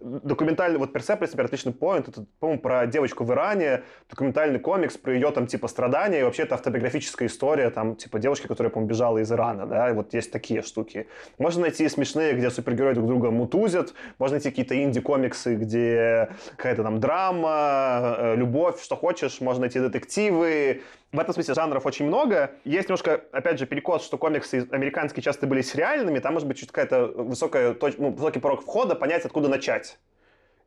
[0.01, 5.13] документальный, вот Персеполис, например, отличный поинт, это, по-моему, про девочку в Иране, документальный комикс про
[5.13, 9.17] ее там, типа, страдания, и вообще это автобиографическая история, там, типа, девочки, которая, по-моему, бежала
[9.19, 11.07] из Ирана, да, и вот есть такие штуки.
[11.37, 16.99] Можно найти смешные, где супергерои друг друга мутузят, можно найти какие-то инди-комиксы, где какая-то там
[16.99, 20.81] драма, э, любовь, что хочешь, можно найти детективы,
[21.11, 22.51] в этом смысле жанров очень много.
[22.63, 26.71] Есть немножко, опять же, перекос, что комиксы американские часто были сериальными, там может быть чуть
[26.71, 29.97] какая-то высокая, ну, высокий порог входа, понять, откуда начать.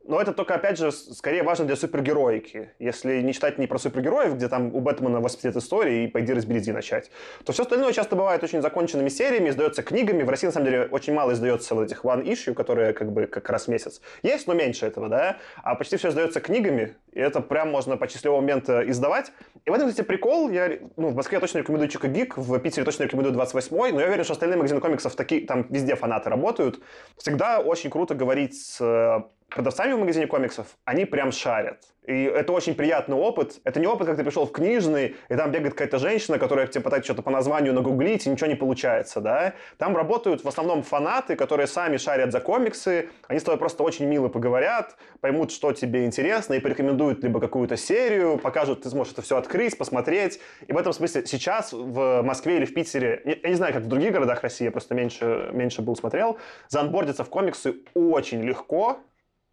[0.05, 2.71] Но это только, опять же, скорее важно для супергероики.
[2.79, 6.63] Если не читать не про супергероев, где там у Бэтмена 80 истории и пойди разберись,
[6.63, 7.11] где начать,
[7.45, 10.23] то все остальное часто бывает очень законченными сериями, издается книгами.
[10.25, 13.27] В России, на самом деле, очень мало издается вот этих one issue, которые как бы
[13.27, 14.01] как раз месяц.
[14.23, 15.37] Есть, но меньше этого, да?
[15.63, 19.33] А почти все издается книгами, и это прям можно по числевого момента издавать.
[19.65, 20.51] И в этом, кстати, прикол.
[20.51, 24.01] Я, ну, в Москве я точно рекомендую Чика Гик, в Питере точно рекомендую 28 но
[24.01, 26.81] я уверен, что остальные магазины комиксов такие, там везде фанаты работают.
[27.17, 29.23] Всегда очень круто говорить с э,
[29.55, 31.81] продавцами в магазине комиксов, они прям шарят.
[32.07, 33.61] И это очень приятный опыт.
[33.63, 36.83] Это не опыт, как ты пришел в книжный, и там бегает какая-то женщина, которая тебе
[36.83, 39.55] пытается что-то по названию нагуглить, и ничего не получается, да.
[39.79, 43.09] Там работают в основном фанаты, которые сами шарят за комиксы.
[43.29, 47.77] Они с тобой просто очень мило поговорят, поймут, что тебе интересно, и порекомендуют либо какую-то
[47.77, 50.41] серию, покажут, ты сможешь это все открыть, посмотреть.
[50.67, 53.89] И в этом смысле сейчас в Москве или в Питере, я не знаю, как в
[53.89, 56.39] других городах России, я просто меньше, меньше был смотрел,
[56.69, 58.99] заанбордиться в комиксы очень легко,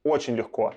[0.04, 0.74] очень легко.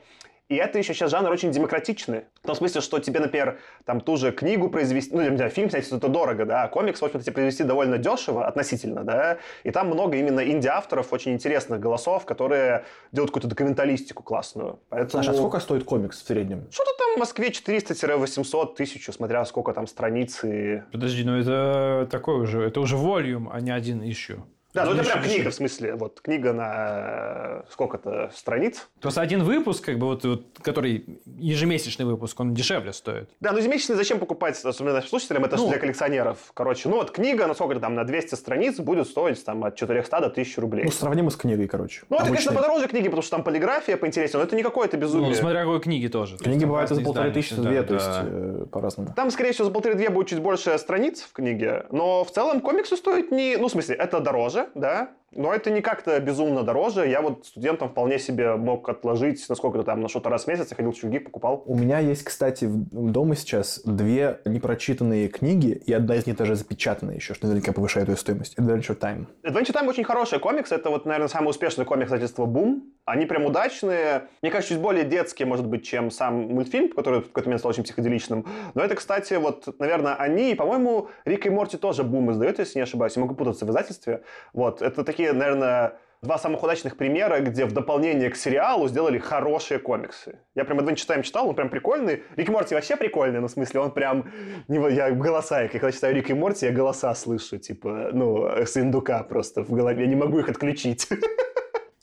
[0.53, 2.25] И это еще сейчас жанр очень демократичный.
[2.43, 5.71] В том смысле, что тебе, например, там ту же книгу произвести, ну, не знаю, фильм
[5.71, 9.71] снять, это дорого, да, а комикс, в общем-то, тебе произвести довольно дешево относительно, да, и
[9.71, 14.79] там много именно инди-авторов, очень интересных голосов, которые делают какую-то документалистику классную.
[14.91, 15.23] Поэтому...
[15.23, 16.67] Саша, а сколько стоит комикс в среднем?
[16.71, 20.83] Что-то там в Москве 400-800 тысяч, смотря сколько там страниц и...
[20.93, 24.45] Подожди, ну это такой уже, это уже волюм, а не один ищу.
[24.75, 28.89] Да, ну это прям книга, в смысле, вот книга на э, сколько-то страниц.
[29.01, 33.29] То есть один выпуск, как бы вот, вот, который ежемесячный выпуск, он дешевле стоит.
[33.41, 36.39] Да, ну ежемесячный зачем покупать, особенно нашим слушателям, это ну, же для коллекционеров.
[36.55, 40.21] Короче, ну вот книга, ну сколько там, на 200 страниц будет стоить там от 400
[40.21, 40.85] до 1000 рублей.
[40.87, 42.03] Ну, сравнимо с книгой, короче.
[42.09, 45.31] Ну, это, конечно, подороже книги, потому что там полиграфия поинтереснее, но это не какое-то безумие.
[45.31, 46.39] Ну, смотря какой книги тоже.
[46.39, 49.13] Книги бывают за полторы тысячи, за две, то есть э, по-разному.
[49.15, 52.97] Там, скорее всего, за полторы-две будет чуть больше страниц в книге, но в целом комиксы
[52.97, 53.57] стоят не...
[53.57, 57.09] Ну, в смысле, это дороже, да, но это не как-то безумно дороже.
[57.09, 60.69] Я вот студентам вполне себе мог отложить на сколько-то там, на что-то раз в месяц.
[60.71, 61.63] Я ходил в Чугик, покупал.
[61.67, 67.17] У меня есть, кстати, дома сейчас две непрочитанные книги, и одна из них даже запечатанная
[67.17, 68.59] еще, что наверняка повышает ее стоимость.
[68.59, 69.27] Adventure Time.
[69.43, 70.73] Adventure Time очень хороший комикс.
[70.73, 72.83] Это вот, наверное, самый успешный комикс издательства Boom.
[73.05, 74.29] Они прям удачные.
[74.43, 77.71] Мне кажется, чуть более детские, может быть, чем сам мультфильм, который в какой-то момент стал
[77.71, 78.47] очень психоделичным.
[78.75, 82.79] Но это, кстати, вот, наверное, они, и, по-моему, Рик и Морти тоже Boom издают, если
[82.79, 83.17] не ошибаюсь.
[83.17, 84.23] Я могу путаться в издательстве.
[84.53, 84.83] Вот.
[84.83, 90.39] Это такие, наверное, два самых удачных примера, где в дополнение к сериалу сделали хорошие комиксы.
[90.55, 92.23] Я прям Adventure Time читал, он прям прикольный.
[92.37, 94.31] Рик и Морти вообще прикольный, ну, в смысле, он прям...
[94.69, 99.23] Я голоса, я когда читаю Рик и Морти, я голоса слышу, типа, ну, с индука
[99.25, 100.05] просто в голове.
[100.05, 101.09] Я не могу их отключить.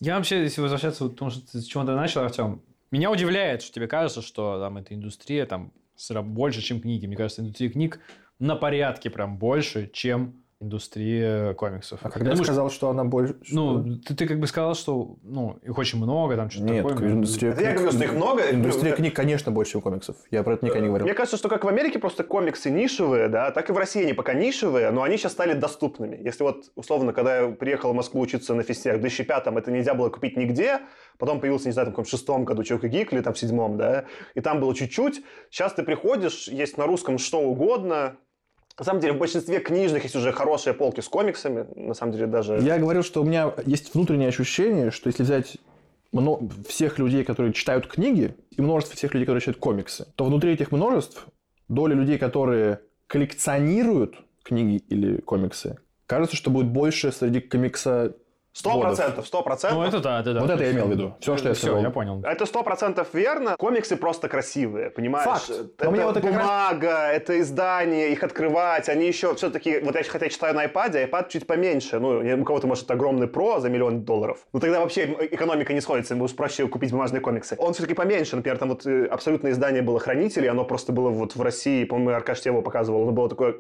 [0.02, 3.74] Я вообще, если возвращаться к тому, что с чего ты начал, Артем, меня удивляет, что
[3.74, 5.74] тебе кажется, что там эта индустрия там
[6.24, 7.06] больше, чем книги.
[7.06, 8.00] Мне кажется, индустрия книг
[8.40, 12.00] на порядке прям больше, чем индустрия комиксов.
[12.04, 13.36] А когда я сказал, что она больше...
[13.52, 17.12] Ну, ты, ты как бы сказал, что ну, их очень много, там что-то Нет, такое.
[17.12, 17.66] Индустрия книг...
[17.66, 18.52] Я говорю, что их много.
[18.52, 20.18] Индустрия книг, конечно, больше, чем комиксов.
[20.32, 21.06] Я про это никогда не говорил.
[21.06, 24.12] Мне кажется, что как в Америке просто комиксы нишевые, да, так и в России они
[24.12, 26.20] пока нишевые, но они сейчас стали доступными.
[26.22, 29.94] Если вот, условно, когда я приехал в Москву учиться на фестивале в 2005-м, это нельзя
[29.94, 30.82] было купить нигде,
[31.18, 33.78] потом появился, не знаю, там, в шестом году Чок и Гик или там в седьмом,
[33.78, 34.06] да,
[34.36, 35.22] и там было чуть-чуть.
[35.50, 38.18] Сейчас ты приходишь, есть на русском что угодно,
[38.80, 41.68] На самом деле, в большинстве книжных есть уже хорошие полки с комиксами.
[41.76, 42.60] На самом деле, даже...
[42.62, 45.58] Я говорил, что у меня есть внутреннее ощущение, что если взять
[46.14, 50.54] мно- всех людей, которые читают книги, и множество всех людей, которые читают комиксы, то внутри
[50.54, 51.28] этих множеств
[51.68, 58.16] доля людей, которые коллекционируют книги или комиксы, кажется, что будет больше среди комикса
[58.52, 59.80] Сто процентов, сто процентов.
[59.80, 60.42] Ну, это да, это да.
[60.42, 61.16] Вот это я имел в виду.
[61.20, 61.82] Все, что я Все, сказал.
[61.84, 62.22] я понял.
[62.24, 63.56] Это сто процентов верно.
[63.58, 65.26] Комиксы просто красивые, понимаешь?
[65.26, 65.50] Факт.
[65.50, 68.90] Это Но мне вот это бумага, это издание, их открывать.
[68.90, 72.00] Они еще все-таки, вот я хотя читаю на iPad, iPad чуть поменьше.
[72.00, 74.40] Ну, у кого-то может огромный про за миллион долларов.
[74.52, 77.56] Ну, тогда вообще экономика не сходится, ему проще купить бумажные комиксы.
[77.60, 78.36] Он все-таки поменьше.
[78.36, 82.12] Например, там вот э, абсолютное издание было «Хранители», оно просто было вот в России, по-моему,
[82.12, 83.56] Аркаш его показывал, оно было такое...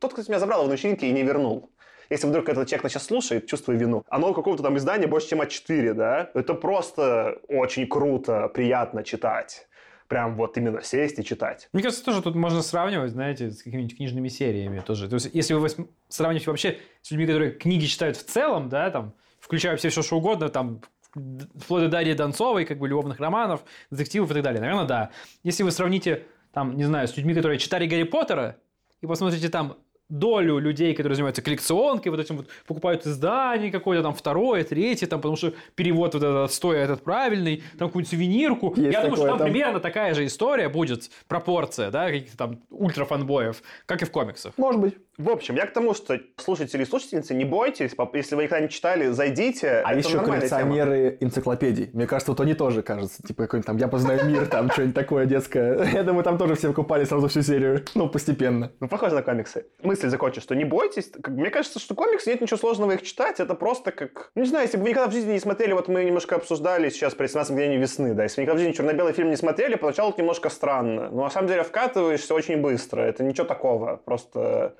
[0.00, 1.70] Тот, кто меня забрал его на вечеринке и не вернул.
[2.10, 4.04] Если вдруг этот человек нас сейчас слушает, чувствую вину.
[4.08, 6.30] Оно у какого-то там издания больше, чем А4, да?
[6.34, 9.68] Это просто очень круто, приятно читать.
[10.08, 11.68] Прям вот именно сесть и читать.
[11.72, 15.08] Мне кажется, тоже тут можно сравнивать, знаете, с какими-нибудь книжными сериями тоже.
[15.08, 15.68] То есть, если вы
[16.08, 20.16] сравниваете вообще с людьми, которые книги читают в целом, да, там, включая все, все что
[20.16, 20.80] угодно, там,
[21.12, 24.60] вплоть до Дарьи Донцовой, как бы любовных романов, детективов и так далее.
[24.60, 25.10] Наверное, да.
[25.44, 28.56] Если вы сравните, там, не знаю, с людьми, которые читали Гарри Поттера,
[29.00, 29.76] и посмотрите там
[30.10, 35.20] долю людей, которые занимаются коллекционкой, вот этим вот покупают издание какое-то, там, второе, третье, там,
[35.20, 38.74] потому что перевод вот этот а этот правильный, там, какую-нибудь сувенирку.
[38.76, 39.50] Есть Я думаю, что такое там, там.
[39.50, 44.52] примерно такая же история будет, пропорция, да, каких-то там ультрафанбоев, как и в комиксах.
[44.56, 44.94] Может быть.
[45.20, 48.70] В общем, я к тому, что слушатели и слушательницы, не бойтесь, если вы никогда не
[48.70, 49.82] читали, зайдите.
[49.84, 50.60] А это еще нормальная тема.
[50.60, 51.90] коллекционеры энциклопедий.
[51.92, 55.26] Мне кажется, вот они тоже, кажется, типа какой-нибудь там «Я познаю мир», там что-нибудь такое
[55.26, 55.84] детское.
[55.92, 57.84] Я думаю, там тоже все покупали сразу всю серию.
[57.94, 58.72] Ну, постепенно.
[58.80, 59.66] Ну, похоже на комиксы.
[59.82, 61.12] Мысль закончу, что не бойтесь.
[61.26, 63.40] Мне кажется, что комиксы, нет ничего сложного их читать.
[63.40, 64.30] Это просто как...
[64.34, 66.88] Ну, не знаю, если бы вы никогда в жизни не смотрели, вот мы немножко обсуждали
[66.88, 69.74] сейчас при 17 мгновений весны, да, если вы никогда в жизни черно-белый фильм не смотрели,
[69.74, 71.10] поначалу это немножко странно.
[71.10, 73.02] Но на самом деле вкатываешься очень быстро.
[73.02, 73.96] Это ничего такого.
[73.96, 74.76] Просто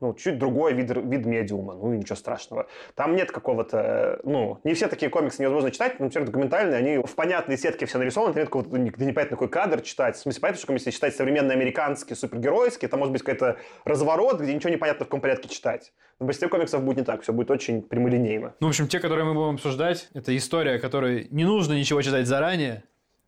[0.00, 2.66] ну, чуть другой вид, вид медиума, ну ничего страшного.
[2.94, 7.56] Там нет какого-то, ну, не все такие комиксы невозможно читать, например, документальные, они в понятной
[7.56, 10.16] сетке все нарисованы, там нет какого-то, ну, где непонятно какой кадр читать.
[10.16, 14.52] В смысле, понятно, что если читать современный американский, супергеройский, там может быть какой-то разворот, где
[14.52, 15.92] ничего не понятно в каком порядке читать.
[16.18, 18.54] Но в большинстве комиксов будет не так, все будет очень прямолинейно.
[18.60, 22.26] Ну, в общем, те, которые мы будем обсуждать, это история, которой не нужно ничего читать
[22.26, 22.84] заранее,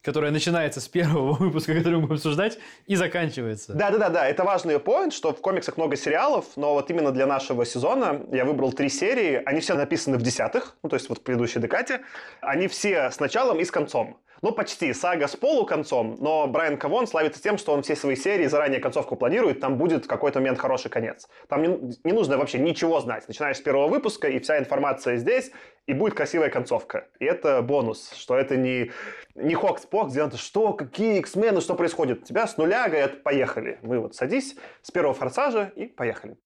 [0.06, 3.74] которая начинается с первого выпуска, который мы будем обсуждать, и заканчивается.
[3.74, 8.22] Да-да-да, это важный поинт, что в комиксах много сериалов, но вот именно для нашего сезона
[8.30, 9.42] я выбрал три серии.
[9.44, 12.02] Они все написаны в десятых, ну, то есть вот в предыдущей декате.
[12.40, 14.16] Они все с началом и с концом.
[14.42, 14.92] Ну, почти.
[14.92, 16.88] Сага с полуконцом, но Брайан К.
[16.88, 20.40] Вон славится тем, что он все свои серии заранее концовку планирует, там будет в какой-то
[20.40, 21.28] момент хороший конец.
[21.48, 23.26] Там не, не нужно вообще ничего знать.
[23.28, 25.50] Начинаешь с первого выпуска, и вся информация здесь,
[25.86, 27.08] и будет красивая концовка.
[27.18, 28.90] И это бонус, что это не,
[29.34, 32.24] не HoX/PoX, где надо, что, какие X-Men ы, что происходит.
[32.24, 33.78] Тебя с нуля говорят, поехали.
[33.82, 36.36] Мы вот садись с первого форсажа и поехали.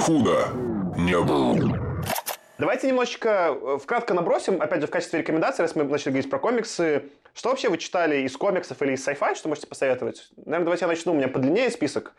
[0.00, 0.48] Худо
[0.96, 1.85] не было.
[2.58, 6.38] Давайте немножечко э, вкратко набросим, опять же, в качестве рекомендации, раз мы начали говорить про
[6.38, 7.10] комиксы.
[7.34, 10.30] Что вообще вы читали из комиксов или из sci-fi, что можете посоветовать?
[10.36, 12.14] Наверное, давайте я начну, у меня подлиннее список.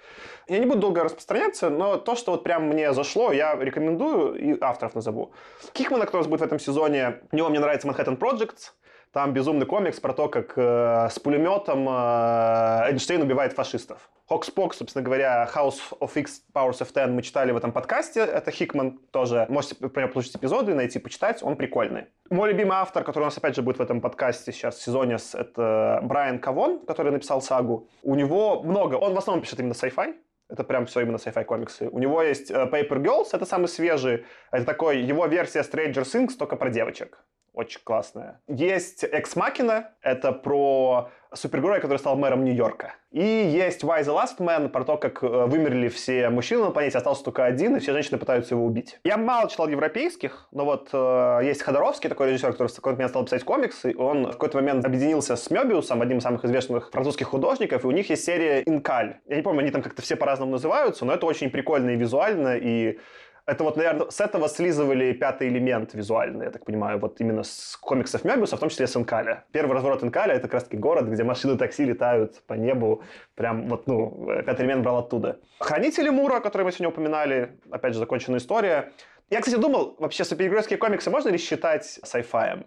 [0.47, 4.55] Я не буду долго распространяться, но то, что вот прям мне зашло, я рекомендую и
[4.61, 5.33] авторов назову.
[5.73, 8.73] Кикмана, кто у нас будет в этом сезоне, у него мне нравится Manhattan Projects.
[9.13, 14.09] Там безумный комикс про то, как э, с пулеметом э, Эйнштейн убивает фашистов.
[14.27, 18.19] Хокспок, собственно говоря, House of X Powers of Ten мы читали в этом подкасте.
[18.19, 19.45] Это Хикман тоже.
[19.47, 21.41] Можете, например, получить эпизоды, найти, почитать.
[21.41, 22.07] Он прикольный.
[22.29, 25.17] Мой любимый автор, который у нас опять же будет в этом подкасте сейчас в сезоне,
[25.33, 27.87] это Брайан Кавон, который написал сагу.
[28.03, 28.95] У него много.
[28.95, 30.15] Он в основном пишет именно sci-fi.
[30.49, 31.87] Это прям все именно sci-fi комиксы.
[31.89, 34.25] У него есть э, Paper Girls, это самый свежий.
[34.51, 37.23] Это такой его версия Stranger Things, только про девочек.
[37.57, 38.39] Очень классная.
[38.47, 42.93] Есть Ex Machina, это про супергероя, который стал мэром Нью-Йорка.
[43.11, 46.99] И есть Why the Last Man, про то, как э, вымерли все мужчины на планете,
[46.99, 48.99] остался только один, и все женщины пытаются его убить.
[49.03, 53.09] Я мало читал европейских, но вот э, есть Ходоровский, такой режиссер, который в какой-то момент
[53.09, 57.25] стал писать комиксы, он в какой-то момент объединился с Мёбиусом, одним из самых известных французских
[57.25, 59.17] художников, и у них есть серия Инкаль.
[59.25, 62.55] Я не помню, они там как-то все по-разному называются, но это очень прикольно и визуально,
[62.55, 62.99] и
[63.47, 67.77] это вот, наверное, с этого слизывали пятый элемент визуальный, я так понимаю, вот именно с
[67.79, 69.45] комиксов Мёбиуса, в том числе с Инкаля.
[69.53, 73.03] Первый разворот Инкаля— это как раз-таки город, где машины такси летают по небу.
[73.35, 75.39] Прям вот, ну, пятый элемент брал оттуда.
[75.59, 78.91] Хранители Мура, которые мы сегодня упоминали, опять же, законченная история.
[79.29, 82.65] Я, кстати, думал, вообще супергеройские комиксы можно ли считать sci-fi?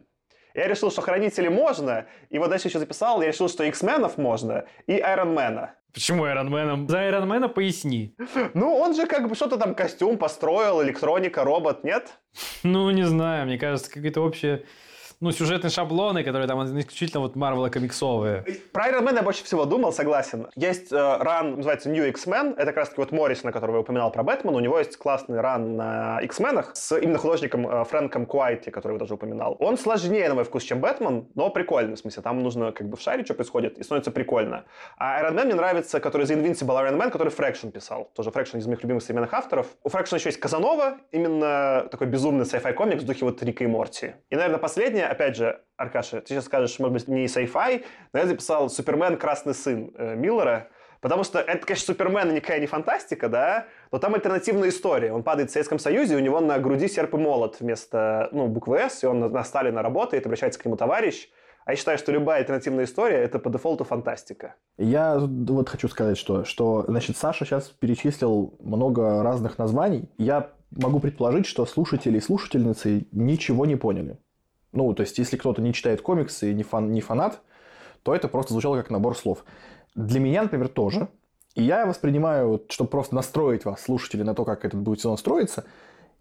[0.54, 4.64] Я решил, что Хранители можно, и вот дальше еще записал, я решил, что X-менов можно
[4.86, 5.74] и Айронмена.
[5.92, 6.88] Почему Айронменом?
[6.88, 8.14] За Айронмена поясни.
[8.54, 12.18] Ну, он же как бы что-то там костюм построил, электроника, робот, нет?
[12.62, 14.64] Ну, не знаю, мне кажется, какие-то общие
[15.20, 18.42] ну, сюжетные шаблоны, которые там исключительно вот Марвела комиксовые.
[18.72, 20.48] Про Iron Man я больше всего думал, согласен.
[20.56, 22.54] Есть э, называется New X-Men.
[22.54, 24.56] Это как раз таки вот Моррисона, которого я упоминал про Бэтмена.
[24.56, 28.98] У него есть классный ран на X-менах с именно художником э, Фрэнком Куайти, который я
[28.98, 29.56] тоже упоминал.
[29.60, 31.96] Он сложнее, на мой вкус, чем Бэтмен, но прикольный.
[31.96, 34.64] В смысле, там нужно как бы в шаре, что происходит, и становится прикольно.
[34.96, 38.10] А Iron Man мне нравится, который за Invincible Iron Man, который Fraction писал.
[38.14, 39.66] Тоже Fraction из моих любимых современных авторов.
[39.84, 43.66] У Fraction еще есть Казанова, именно такой безумный sci-fi комикс в духе вот Рика и
[43.66, 44.14] Морти.
[44.30, 48.26] И, наверное, последнее, опять же, Аркаша, ты сейчас скажешь, может быть, не sci-fi, но я
[48.26, 49.16] записал «Супермен.
[49.16, 50.68] Красный сын» э, Миллера,
[51.00, 55.12] Потому что это, конечно, Супермен никакая не фантастика, да, но там альтернативная история.
[55.12, 58.78] Он падает в Советском Союзе, у него на груди серп и молот вместо ну, буквы
[58.80, 61.28] «С», и он на Сталина работает, обращается к нему товарищ.
[61.64, 64.56] А я считаю, что любая альтернативная история– это по дефолту фантастика.
[64.76, 70.10] Я вот хочу сказать, что, что значит, Саша сейчас перечислил много разных названий.
[70.18, 74.18] Я могу предположить, что слушатели и слушательницы ничего не поняли.
[74.72, 77.40] Ну, то есть, если кто-то не читает комиксы и не, фан, не фанат,
[78.02, 79.44] то это просто звучало как набор слов.
[79.94, 81.08] Для меня, например, тоже.
[81.54, 85.64] И я воспринимаю, чтобы просто настроить вас, слушатели, на то, как этот будет сезон строиться,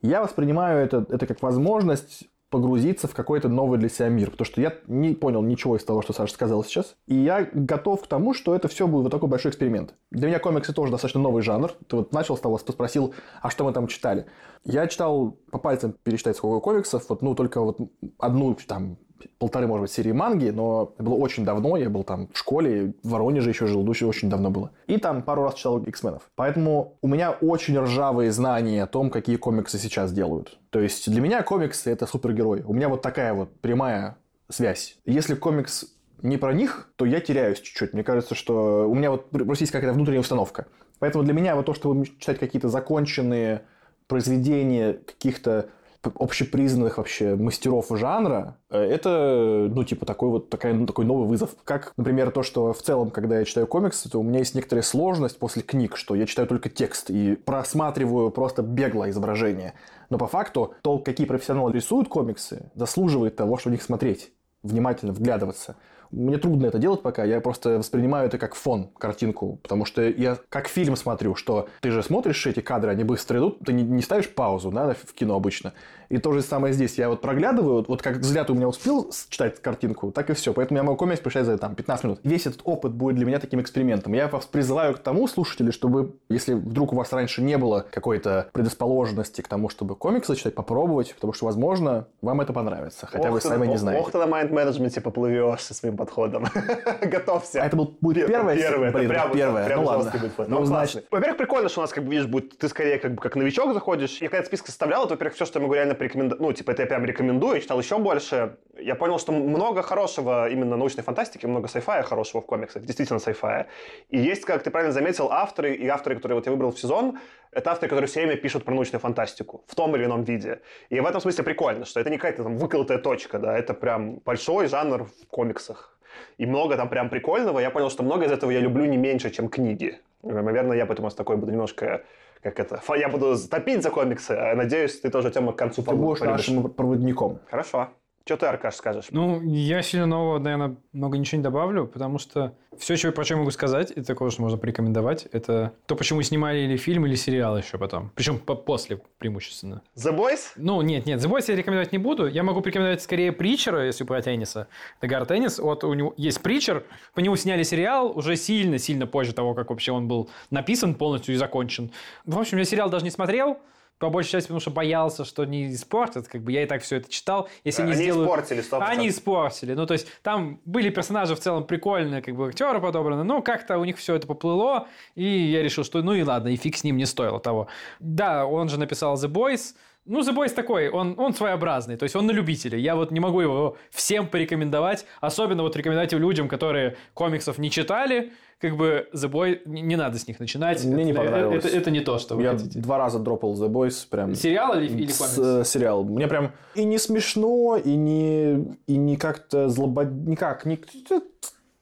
[0.01, 4.31] я воспринимаю это, это как возможность погрузиться в какой-то новый для себя мир.
[4.31, 6.95] Потому что я не понял ничего из того, что Саша сказал сейчас.
[7.07, 9.93] И я готов к тому, что это все будет вот такой большой эксперимент.
[10.11, 11.71] Для меня комиксы тоже достаточно новый жанр.
[11.87, 14.25] Ты вот начал с того, что спросил, а что мы там читали.
[14.63, 17.77] Я читал по пальцам пересчитать сколько комиксов, вот, ну, только вот
[18.17, 18.97] одну там
[19.38, 22.93] полторы, может быть, серии манги, но это было очень давно, я был там в школе,
[23.03, 24.72] в Воронеже еще жил, очень, очень давно было.
[24.88, 26.24] И там пару раз читал X-менов.
[26.36, 30.59] Поэтому у меня очень ржавые знания о том, какие комиксы сейчас делают.
[30.70, 32.61] То есть для меня комиксы— это супергерои.
[32.61, 34.17] У меня вот такая вот прямая
[34.49, 34.97] связь.
[35.05, 35.86] Если комикс
[36.22, 37.93] не про них, то я теряюсь чуть-чуть.
[37.93, 40.67] Мне кажется, что у меня вот просто есть какая-то внутренняя установка.
[40.99, 43.61] Поэтому для меня вот то, чтобы читать какие-то законченные
[44.07, 45.70] произведения каких-то
[46.15, 51.51] общепризнанных вообще мастеров жанра, э, это, ну, типа, такой вот такая, ну, такой новый вызов.
[51.63, 54.83] Как, например, то, что в целом, когда я читаю комиксы, то у меня есть некоторая
[54.83, 59.73] сложность после книг, что я читаю только текст и просматриваю просто бегло изображение.
[60.09, 64.31] Но по факту то, какие профессионалы рисуют комиксы, заслуживает того, чтобы в них смотреть,
[64.63, 65.75] внимательно вглядываться.
[66.12, 70.38] Мне трудно это делать пока, я просто воспринимаю это как фон, картинку, потому что я
[70.49, 74.01] как фильм смотрю, что ты же смотришь эти кадры, они быстро идут, ты не, не
[74.01, 75.74] ставишь паузу, да, в кино обычно.
[76.10, 76.97] И то же самое здесь.
[76.97, 80.53] Я вот проглядываю, вот как взгляд у меня успел читать картинку, так и все.
[80.53, 82.20] Поэтому я могу комикс прочитать за там, 15 минут.
[82.24, 84.14] Весь этот опыт будет для меня таким экспериментом.
[84.14, 88.49] Я вас призываю к тому, слушатели, чтобы, если вдруг у вас раньше не было какой-то
[88.53, 93.36] предрасположенности к тому, чтобы комиксы читать, попробовать, потому что, возможно, вам это понравится, хотя ох
[93.36, 94.01] вы сами не знаете.
[94.01, 96.45] Ох ты на майнд-менеджменте поплывешь со своим подходом.
[97.01, 97.61] Готовься.
[97.61, 98.55] А это был, будет первое?
[98.55, 98.91] Первое.
[98.91, 99.65] Блин, прям, первое.
[99.65, 100.11] Прям ну ладно.
[100.11, 101.05] Будет ну, значит...
[101.11, 103.73] Во-первых, прикольно, что у нас, как бы, видишь, будет, ты скорее как бы как новичок
[103.73, 104.21] заходишь.
[104.21, 106.83] Я когда список составлял, то, во-первых, все, что я могу реально порекомендовать, ну, типа, это
[106.83, 108.57] я прям рекомендую, я читал еще больше.
[108.79, 113.67] Я понял, что много хорошего именно научной фантастики, много сайфая хорошего в комиксах, действительно сайфая.
[114.09, 117.19] И есть, как ты правильно заметил, авторы, и авторы, которые вот я выбрал в сезон,
[117.51, 120.61] это авторы, которые все время пишут про научную фантастику в том или ином виде.
[120.89, 124.19] И в этом смысле прикольно, что это не какая-то там выколотая точка, да, это прям
[124.19, 125.88] большой жанр в комиксах.
[126.38, 127.60] И много там прям прикольного.
[127.60, 129.99] Я понял, что много из этого я люблю не меньше, чем книги.
[130.24, 132.03] Наверное, я поэтому с такой буду немножко
[132.41, 135.93] как это, я буду топить за комиксы, а надеюсь, ты тоже тему к концу Ты
[135.93, 137.39] будешь нашим проводником.
[137.49, 137.89] Хорошо.
[138.30, 139.05] Что ты, Аркаш, скажешь?
[139.09, 143.34] Ну, я сильно нового, наверное, много ничего не добавлю, потому что все, что, про что
[143.34, 147.15] я могу сказать, и такое, что можно порекомендовать, это то, почему снимали или фильм, или
[147.15, 148.11] сериал еще потом.
[148.13, 149.82] Причем по после преимущественно.
[149.95, 150.51] The Boys?
[150.57, 152.27] Ну, нет, нет, The Boys я рекомендовать не буду.
[152.27, 154.67] Я могу порекомендовать скорее Притчера, если про тенниса.
[155.01, 155.57] Дагар Теннис.
[155.57, 156.84] Вот у него есть Притчер,
[157.15, 161.38] по нему сняли сериал уже сильно-сильно позже того, как вообще он был написан полностью и
[161.39, 161.89] закончен.
[162.27, 163.57] В общем, я сериал даже не смотрел,
[163.99, 166.27] по большей части, потому что боялся, что не испортят.
[166.27, 167.49] Как бы я и так все это читал.
[167.63, 168.29] Если они не сделают...
[168.29, 168.83] испортили, 100%.
[168.87, 169.73] Они испортили.
[169.73, 173.77] Ну, то есть, там были персонажи в целом прикольные, как бы актеры подобраны, но как-то
[173.77, 176.83] у них все это поплыло, и я решил, что ну и ладно, и фиг с
[176.83, 177.67] ним не стоило того.
[177.99, 179.75] Да, он же написал The Boys,
[180.10, 182.78] ну, The Boys такой, он, он своеобразный, то есть он на любителя.
[182.78, 188.32] Я вот не могу его всем порекомендовать, особенно вот рекомендовать людям, которые комиксов не читали,
[188.60, 190.84] как бы The Boys, не, не надо с них начинать.
[190.84, 191.60] Мне это, не понравилось.
[191.60, 192.80] Это, это, это не то, что вы Я хотите.
[192.80, 194.36] два раза дропал The Boys прям.
[194.36, 195.38] Сериал или, или комикс?
[195.38, 196.03] э, сериал.
[196.03, 200.07] Мне прям и не смешно, и не, и не как-то злобод...
[200.12, 200.80] Никак, не,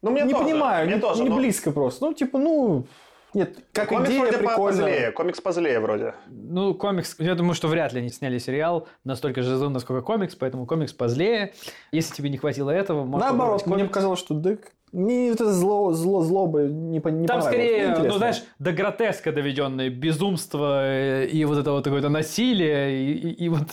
[0.03, 2.05] Ну, мне не тоже, понимаю, мне не, тоже, не но- близко просто.
[2.05, 2.85] Ну, типа, ну...
[3.33, 4.77] Нет, как комикс идея вроде прикольно.
[4.83, 6.13] позлее, комикс позлее вроде.
[6.27, 10.35] Ну, комикс, я думаю, что вряд ли они сняли сериал настолько же злым, насколько комикс,
[10.35, 11.53] поэтому комикс позлее.
[11.91, 13.89] Если тебе не хватило этого, можно Наоборот, мне комикс.
[13.89, 14.57] показалось, что да,
[14.93, 20.81] Мне это зло, зло, злоба не, не Там скорее, ну знаешь, до гротеска доведенное безумство
[20.85, 23.67] э, и вот это вот какое-то насилие и, и- и вот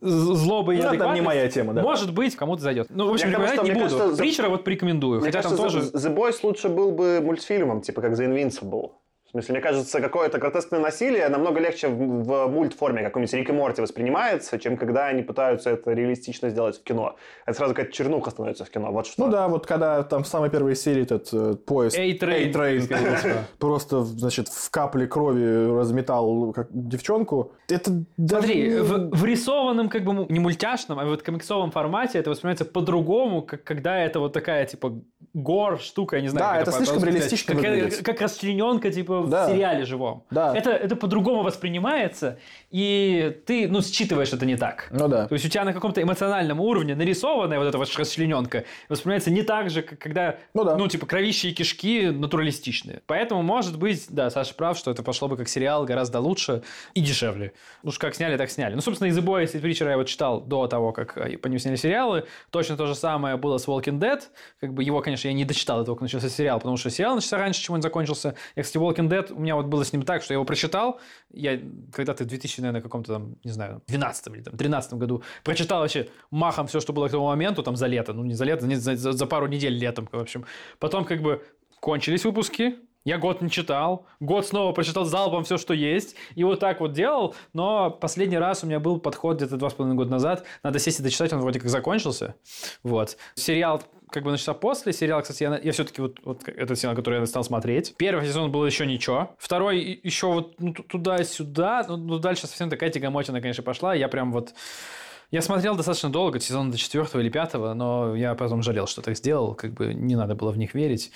[0.00, 1.82] злоба и Ну, это не моя тема, да.
[1.82, 2.86] Может быть, кому-то зайдет.
[2.90, 3.96] Ну, в общем, Мне кажется, не мне буду.
[3.98, 5.20] кажется, Притчера вот порекомендую.
[5.20, 5.90] Мне хотя кажется, там тоже...
[5.90, 8.90] The, The Boys лучше был бы мультфильмом, типа как The Invincible.
[9.30, 13.52] В смысле, мне кажется, какое-то гротескное насилие намного легче в, в мультформе, каком-нибудь Рик и
[13.52, 17.14] Морти воспринимается, чем когда они пытаются это реалистично сделать в кино.
[17.46, 18.90] Это сразу какая-то чернуха становится в кино.
[18.90, 19.24] Вот что.
[19.24, 23.36] Ну да, вот когда там в самой первой серии этот э, поезд A-Train.
[23.60, 27.52] Просто, значит, в капле крови разметал как девчонку.
[27.68, 28.46] Это даже...
[28.46, 33.42] Смотри, в, в рисованном, как бы, не мультяшном, а вот комиксовом формате это воспринимается по-другому,
[33.42, 35.00] как когда это вот такая, типа,
[35.34, 36.46] гор штука, я не знаю.
[36.46, 37.54] Да, как это по- слишком реалистично.
[37.54, 39.48] Как, как расчлененка, типа, Да.
[39.48, 40.24] сериале живом.
[40.30, 40.56] Да.
[40.56, 42.38] Это, это по-другому воспринимается,
[42.70, 44.88] и ты, ну, считываешь это не так.
[44.90, 45.26] Ну да.
[45.26, 49.42] То есть у тебя на каком-то эмоциональном уровне нарисованная вот эта вот расчлененка воспринимается не
[49.42, 50.88] так же, как когда, Ну да.
[50.88, 53.02] типа, кровища и кишки натуралистичные.
[53.06, 56.62] Поэтому, может быть, да, Саша прав, что это пошло бы как сериал гораздо лучше
[56.94, 57.52] и дешевле.
[57.82, 58.74] Уж как сняли, так сняли.
[58.74, 61.48] Ну, собственно, из The Boys и Preacher я вот читал до того, как э, по
[61.48, 62.24] ним сняли сериалы.
[62.50, 64.20] Точно то же самое было с Walking Dead.
[64.60, 67.14] Как бы его, конечно, я не дочитал до того, как начался сериал, потому что сериал
[67.14, 68.34] начался раньше, чем он закончился.
[68.56, 71.00] Я, кстати, Walking Dead, у меня вот было с ним так, что я его прочитал.
[71.32, 71.60] Я
[71.92, 76.08] когда-то в 2000, наверное, каком-то там, не знаю, 12 или там 13 году прочитал вообще
[76.30, 78.12] махом все, что было к тому моменту, там за лето.
[78.12, 80.44] Ну, не за лето, не за, за- за пару недель летом, в общем.
[80.78, 81.44] Потом как бы
[81.80, 86.60] кончились выпуски, я год не читал, год снова прочитал залпом все, что есть, и вот
[86.60, 90.10] так вот делал, но последний раз у меня был подход где-то два с половиной года
[90.10, 92.34] назад, надо сесть и дочитать, он вроде как закончился,
[92.82, 93.16] вот.
[93.34, 97.20] Сериал как бы начался после, сериал, кстати, я, я все-таки вот, вот этот сериал, который
[97.20, 97.94] я стал смотреть.
[97.96, 102.70] Первый сезон был еще ничего, второй еще вот ну, ту- туда-сюда, ну, ну, дальше совсем
[102.70, 104.54] такая тягомотина, конечно, пошла, я прям вот
[105.30, 109.16] я смотрел достаточно долго, сезон до четвертого или пятого, но я потом жалел, что так
[109.16, 111.12] сделал, как бы не надо было в них верить.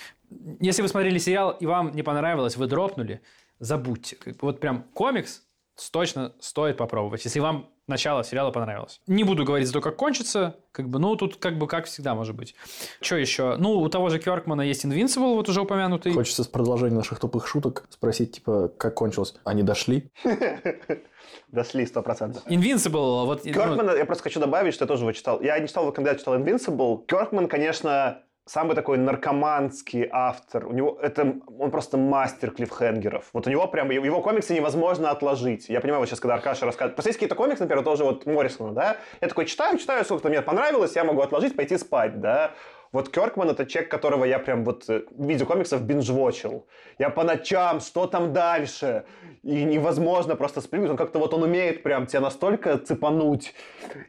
[0.61, 3.21] Если вы смотрели сериал и вам не понравилось, вы дропнули,
[3.59, 4.17] забудьте.
[4.39, 5.41] Вот прям комикс
[5.91, 9.01] точно стоит попробовать, если вам начало сериала понравилось.
[9.07, 12.15] Не буду говорить за то, как кончится, как бы, ну, тут как бы как всегда
[12.15, 12.55] может быть.
[13.01, 13.55] Что еще?
[13.57, 16.13] Ну, у того же Кёркмана есть Invincible, вот уже упомянутый.
[16.13, 19.35] Хочется с продолжения наших тупых шуток спросить, типа, как кончилось?
[19.43, 20.11] Они дошли?
[21.51, 22.47] Дошли 100%.
[22.47, 23.45] Invincible, вот...
[23.45, 25.41] ну, Кёркман, я просто хочу добавить, что я тоже его читал.
[25.41, 27.05] Я не читал его, когда я читал Invincible.
[27.05, 30.67] Кёркман, конечно, самый такой наркоманский автор.
[30.67, 33.25] У него это он просто мастер клиффхенгеров.
[33.33, 35.67] Вот у него прям его комиксы невозможно отложить.
[35.67, 36.95] Я понимаю, вот сейчас, когда Аркаша рассказывает.
[36.95, 38.97] Просто есть какие-то комиксы, например, тоже вот Моррисона, да?
[39.21, 42.51] Я такой читаю, читаю, сколько-то мне понравилось, я могу отложить, пойти спать, да?
[42.95, 46.65] Вот Кёркман это человек, которого я прям вот э, в виде комиксов бинжвочил.
[46.97, 49.03] Я по ночам, что там дальше?
[49.43, 50.91] И невозможно просто спрыгнуть.
[50.91, 53.53] Он как-то вот он умеет прям тебя настолько цепануть.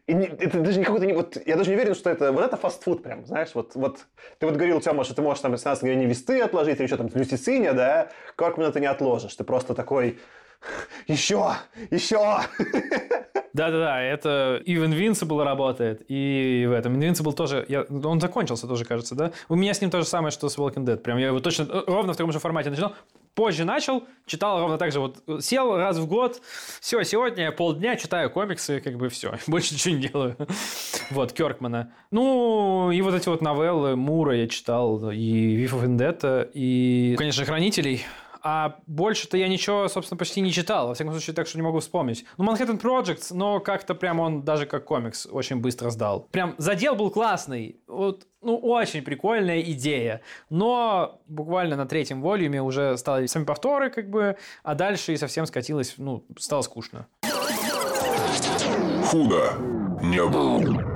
[0.06, 1.12] И не- это даже не какой-то.
[1.14, 2.30] Вот, я даже не уверен, что это...
[2.30, 3.50] Вот это фастфуд прям, знаешь?
[3.54, 4.06] Вот, вот
[4.38, 7.10] ты вот говорил, Тёма, что ты можешь там 17 мгновений весты отложить или что там,
[7.12, 8.10] Люсициния, да?
[8.38, 9.34] Кёркман это не отложишь.
[9.34, 10.20] Ты просто такой...
[11.08, 11.54] Еще!
[11.90, 12.38] Еще!
[13.56, 17.00] Да-да-да, это и в Invincible работает, и в этом.
[17.00, 19.32] Invincible тоже, я, он закончился тоже, кажется, да?
[19.48, 20.98] У меня с ним то же самое, что с Walking Dead.
[20.98, 22.92] Прям я его точно, э, ровно в таком же формате начинал.
[23.34, 26.42] Позже начал, читал ровно так же, вот сел раз в год,
[26.80, 30.36] все, сегодня я полдня читаю комиксы, как бы все, больше ничего не делаю.
[31.10, 31.94] Вот, Кёркмана.
[32.10, 38.04] Ну, и вот эти вот новеллы Мура я читал, и Вифа Вендетта, и, конечно, Хранителей.
[38.48, 40.86] А больше-то я ничего, собственно, почти не читал.
[40.86, 42.24] Во всяком случае, так что не могу вспомнить.
[42.38, 46.28] Ну, Manhattan Project, но как-то прям он даже как комикс очень быстро сдал.
[46.30, 47.80] Прям задел был классный.
[47.88, 50.20] Вот, ну, очень прикольная идея.
[50.48, 55.46] Но буквально на третьем волюме уже стали сами повторы, как бы, а дальше и совсем
[55.46, 57.08] скатилось, ну, стало скучно.
[59.10, 59.54] Худо
[60.02, 60.95] не было.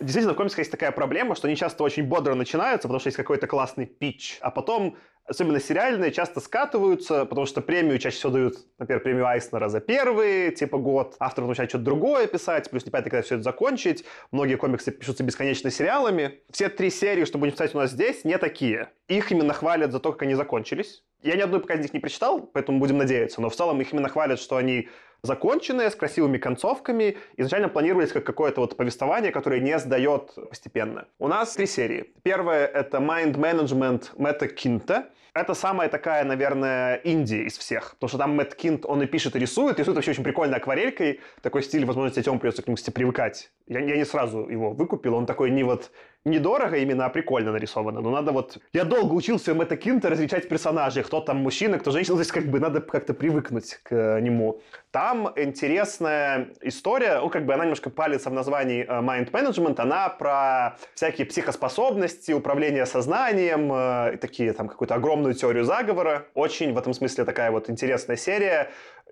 [0.00, 3.16] Действительно, в комиксах есть такая проблема, что они часто очень бодро начинаются, потому что есть
[3.16, 8.54] какой-то классный питч, а потом, особенно сериальные, часто скатываются, потому что премию чаще всего дают,
[8.78, 13.22] например, премию Айснера за первый, типа, год, автор начинает что-то другое писать, плюс непонятно, когда
[13.22, 16.40] все это закончить, многие комиксы пишутся бесконечно сериалами.
[16.50, 18.90] Все три серии, что будем писать у нас здесь, не такие.
[19.06, 21.04] Их именно хвалят за то, как они закончились.
[21.22, 23.92] Я ни одной пока из них не прочитал, поэтому будем надеяться, но в целом их
[23.92, 24.88] именно хвалят, что они
[25.24, 27.16] законченные, с красивыми концовками.
[27.36, 31.06] Изначально планировались как какое-то вот повествование, которое не сдает постепенно.
[31.18, 32.12] У нас три серии.
[32.22, 35.06] Первая— это Mind Management Мэтта Кинта.
[35.32, 37.94] Это самая такая, наверное, Индия из всех.
[37.94, 39.78] Потому что там Мэтт Кинт, он и пишет, и рисует.
[39.80, 41.20] Рисует вообще очень прикольно акварелькой.
[41.42, 43.50] Такой стиль, возможно, тебе придется к нему, кстати, привыкать.
[43.66, 45.14] Я, я не сразу его выкупил.
[45.16, 45.90] Он такой не вот
[46.24, 48.00] недорого именно, а прикольно нарисовано.
[48.00, 48.58] Но надо вот...
[48.72, 51.02] Я долго учился Мэтта Кинта различать персонажей.
[51.02, 52.16] Кто там мужчина, кто женщина.
[52.16, 54.60] То есть как бы надо как-то привыкнуть к нему.
[54.90, 57.20] Там интересная история.
[57.20, 59.80] Ну, как бы она немножко палится в названии э, Mind Management.
[59.80, 66.26] Она про всякие психоспособности, управление сознанием, э, такие там какую-то огромную теорию заговора.
[66.34, 68.70] Очень в этом смысле такая вот интересная серия.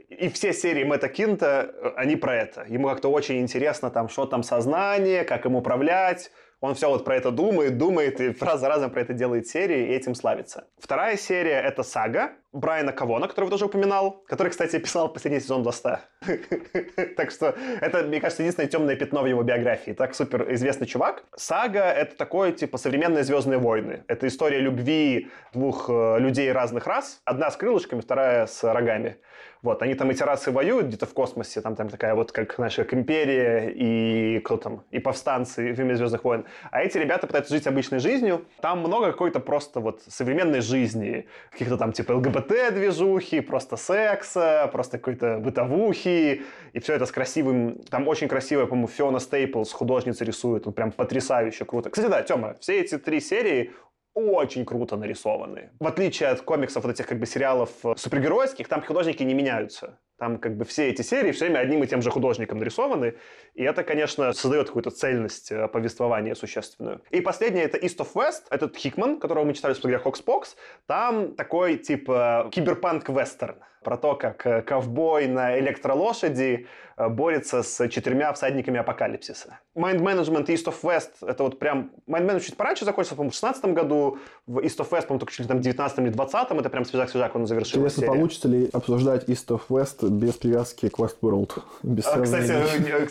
[0.08, 2.64] И все серии Мэтта Кинта, э, они про это.
[2.68, 6.30] Ему как-то очень интересно, там, что там сознание, как им управлять,
[6.62, 9.88] он все вот про это думает, думает, и раз за разом про это делает серии,
[9.88, 10.68] и этим славится.
[10.78, 16.02] Вторая серия— это «Сага» Брайана Кавона, который тоже упоминал, который, кстати, писал последний сезон «Ласта».
[17.16, 19.90] Так что это, мне кажется, единственное темное пятно в его биографии.
[19.90, 21.24] Так супер известный чувак.
[21.36, 24.04] «Сага»— это такое, типа, современные «Звездные войны».
[24.06, 27.20] Это история любви двух э, людей разных рас.
[27.24, 29.18] Одна с крылышками, вторая с рогами.
[29.62, 32.74] Вот, они там эти расы воюют где-то в космосе, там, там такая вот, как, знаешь,
[32.74, 36.44] как империя и кто там, и повстанцы в «Фильме Звездных войн».
[36.72, 38.44] А эти ребята пытаются жить обычной жизнью.
[38.60, 41.26] Там много какой-то просто вот современной жизни.
[41.52, 46.42] Каких-то там типа ЛГБТ-движухи, просто секса, просто какой-то бытовухи.
[46.72, 47.78] И все это с красивым...
[47.88, 50.66] Там очень красивая, по-моему, Фиона Стейплс, художница рисует.
[50.66, 51.90] Он прям потрясающе круто.
[51.90, 53.70] Кстати, да, Тёма, все эти три серии
[54.14, 55.70] очень круто нарисованы.
[55.80, 59.98] В отличие от комиксов, вот этих как бы сериалов э, супергеройских, там художники не меняются.
[60.18, 63.14] Там как бы все эти серии все время одним и тем же художником нарисованы.
[63.54, 67.02] И это, конечно, создает какую-то цельность э, повествования существенную.
[67.10, 68.42] И последнее это East of West.
[68.50, 70.56] Этот Хикман, которого мы читали в Хокспокс.
[70.86, 76.66] Там такой типа киберпанк-вестерн про то, как э, ковбой на электролошади
[76.96, 79.58] э, борется с четырьмя всадниками апокалипсиса.
[79.76, 81.90] Mind Management East of West, это вот прям...
[82.06, 84.18] Mind Management чуть пораньше закончился, по-моему, в 16 году.
[84.46, 86.84] В East of West, по-моему, только чуть ли там в 19 или 20 это прям
[86.84, 87.80] свежак-свежак он завершил.
[87.80, 88.12] Интересно, серия.
[88.12, 91.62] получится ли обсуждать East of West без привязки к Westworld?
[91.82, 92.52] Без А, Кстати,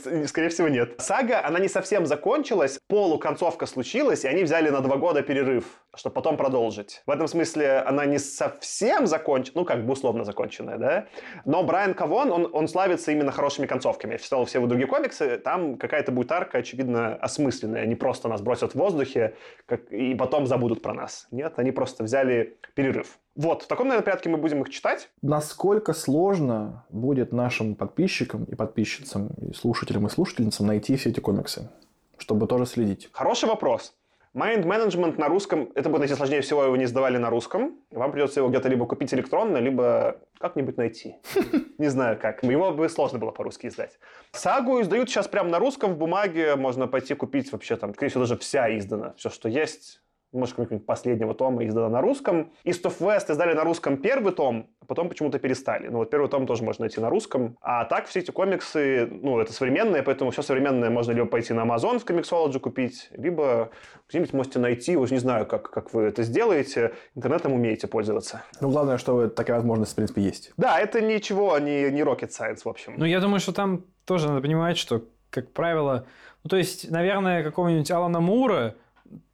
[0.07, 0.95] э, скорее всего, нет.
[0.99, 5.65] Сага, она не совсем закончилась, полуконцовка случилась, и они взяли на два года перерыв,
[5.95, 7.01] чтобы потом продолжить.
[7.05, 10.23] В этом смысле она не совсем закончена, ну, как бы условно
[10.61, 11.07] законченная, да?
[11.45, 14.13] Но Брайан Кавон, он, он славится именно хорошими концовками.
[14.13, 17.85] Я читал все его другие комиксы, там какая-то будет арка, очевидно, осмысленная.
[17.85, 19.35] Не просто нас бросят в воздухе
[19.65, 21.27] как, и потом забудут про нас.
[21.31, 23.17] Нет, они просто взяли перерыв.
[23.35, 25.09] Вот, в таком, наверное, порядке мы будем их читать.
[25.21, 31.69] Насколько сложно будет нашим подписчикам и подписчицам, и слушателям и слушательницам найти все эти комиксы,
[32.17, 33.09] чтобы тоже следить?
[33.13, 33.93] Хороший вопрос.
[34.33, 37.77] Mind Management на русском, это будет найти сложнее всего, его не сдавали на русском.
[37.91, 41.17] Вам придется его где-то либо купить электронно, либо как-нибудь найти.
[41.77, 42.41] Не знаю как.
[42.41, 43.99] Его бы сложно было по-русски издать.
[44.31, 46.55] Сагу издают сейчас прямо на русском в бумаге.
[46.55, 49.13] Можно пойти купить вообще там, скорее всего, даже вся издана.
[49.17, 50.01] Все, что есть.
[50.31, 52.51] Может, какого-нибудь последнего тома издана на русском.
[52.63, 55.87] East of West издали на русском первый том, а потом почему-то перестали.
[55.87, 57.57] Ну вот первый том тоже можно найти на русском.
[57.61, 61.61] А так все эти комиксы, ну это современные, поэтому все современное можно либо пойти на
[61.61, 63.71] Amazon в Comixology купить, либо
[64.09, 68.43] где-нибудь можете найти, уж не знаю, как, как вы это сделаете, интернетом умеете пользоваться.
[68.61, 70.53] Ну, главное, что такая возможность, в принципе, есть.
[70.57, 72.93] Да, это ничего, не, не rocket science, в общем.
[72.97, 76.05] Ну, я думаю, что там тоже надо понимать, что, как правило,
[76.43, 78.75] ну, то есть, наверное, какого-нибудь Алана Мура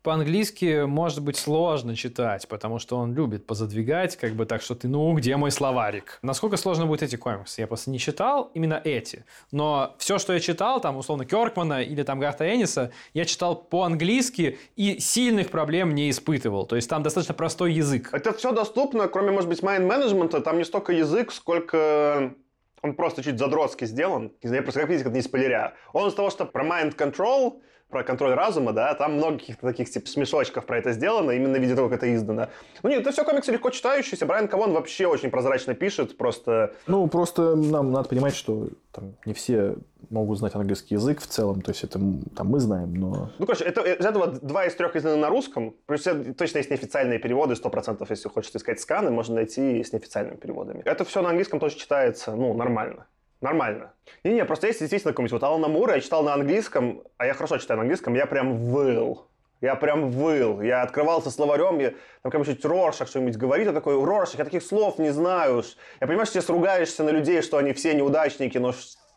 [0.03, 4.87] по-английски может быть сложно читать, потому что он любит позадвигать, как бы так, что ты,
[4.87, 6.19] ну, где мой словарик?
[6.21, 7.61] Насколько сложно будет эти комиксы?
[7.61, 9.25] Я просто не читал именно эти.
[9.51, 14.57] Но все, что я читал, там, условно, Керкмана или там Гарта Энниса, я читал по-английски
[14.75, 16.65] и сильных проблем не испытывал.
[16.65, 18.09] То есть там достаточно простой язык.
[18.13, 22.33] Это все доступно, кроме, может быть, mind менеджмента там не столько язык, сколько
[22.81, 24.31] он просто чуть задротски сделан.
[24.43, 25.73] Не я просто как видите, как не спойлеря.
[25.93, 29.89] Он из того, что про mind control, про контроль разума, да, там много каких-то таких
[29.89, 32.47] типа смешочков про это сделано, именно в виде того, как это издано.
[32.83, 34.25] Ну нет, это все комиксы легко читающиеся.
[34.25, 36.73] Брайан Кавон вообще очень прозрачно пишет, просто...
[36.85, 39.75] Ну, просто нам надо понимать, что там не все
[40.09, 41.99] могут знать английский язык в целом, то есть это
[42.35, 43.31] там мы знаем, но...
[43.39, 46.03] Ну, короче, это, из этого два из трех изданы на русском, плюс
[46.37, 50.81] точно есть неофициальные переводы, 100%, если хочешь искать сканы, можно найти с неофициальными переводами.
[50.85, 53.05] Это все на английском тоже читается, ну, нормально.
[53.41, 53.93] Нормально.
[54.23, 57.57] Не-не, просто есть действительно какой-нибудь вот Алана Мура, я читал на английском, а я хорошо
[57.57, 59.27] читаю на английском, я прям выл.
[59.59, 60.61] Я прям выл.
[60.61, 64.99] Я открывался словарем, я, там какой-нибудь Роршах что-нибудь говорит, я такой, Роршах, я таких слов
[64.99, 65.63] не знаю.
[65.99, 68.73] Я понимаю, что сейчас ругаешься на людей, что они все неудачники, но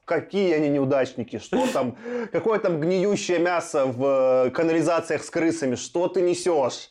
[0.06, 1.96] какие они неудачники, что там,
[2.32, 6.90] какое там гниющее мясо в э, канализациях с крысами, что ты несешь?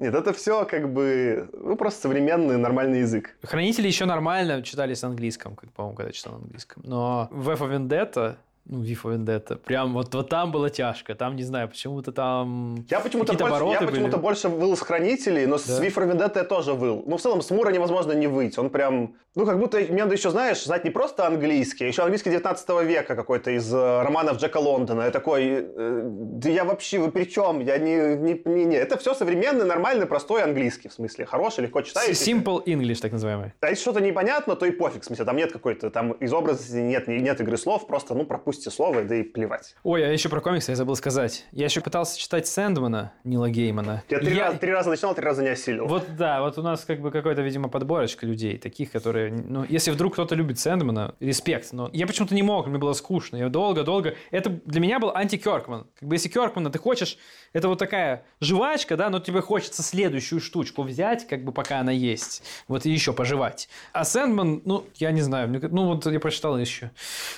[0.00, 3.36] Нет, это все как бы, ну, просто современный нормальный язык.
[3.42, 6.82] Хранители еще нормально читались на английском, как, по-моему, когда читал на английском.
[6.86, 8.36] Но V for Vendetta
[8.66, 9.56] Ну, for Vendetta.
[9.56, 11.14] Прям вот, вот там было тяжко.
[11.14, 14.22] Там, не знаю, почему-то там Я почему-то больше, я обороты почему-то были.
[14.22, 15.80] больше выл с хранителей, но с Да.
[15.80, 17.02] V for Vendetta я тоже выл.
[17.06, 18.58] Ну, в целом, с Мура невозможно не выть.
[18.58, 19.14] Он прям...
[19.36, 22.68] Ну, как будто мне надо еще, знаешь, знать не просто английский, а еще английский 19
[22.84, 25.02] века какой-то из э, романов Джека Лондона.
[25.02, 27.60] Я такой, э, да я вообще, вы при чем?
[27.60, 28.76] Я не, не, не, не.
[28.76, 31.26] Это все современный, нормальный, простой английский, в смысле.
[31.26, 32.30] Хороший, легко читающийся.
[32.30, 33.52] Simple English, так называемый.
[33.60, 36.80] А если что-то непонятно, то и пофиг, в смысле, там нет какой-то, там из образа
[36.80, 39.76] нет, нет игры слов, просто, ну, пропустите слово, да и плевать.
[39.84, 41.44] Ой, а еще про комиксы я забыл сказать.
[41.52, 44.02] Я еще пытался читать Сэндмана, Нила Геймана.
[44.08, 45.86] Я три, Я- раза, три раза начинал, три раза не осилил.
[45.86, 49.92] Вот да, вот у нас как бы какой-то, видимо, подборочка людей, таких, которые, ну, если
[49.92, 54.14] вдруг кто-то любит Сэндмана, респект, но я почему-то не мог, мне было скучно, я долго-долго,
[54.32, 57.18] это для меня был анти-Кёркман, как бы если Кёркмана ты хочешь,
[57.52, 61.92] это вот такая жвачка, да, но тебе хочется следующую штучку взять, как бы пока она
[61.92, 63.68] есть, вот и еще пожевать.
[63.92, 66.90] А Сэндман, ну, я не знаю, ну, вот я прочитал еще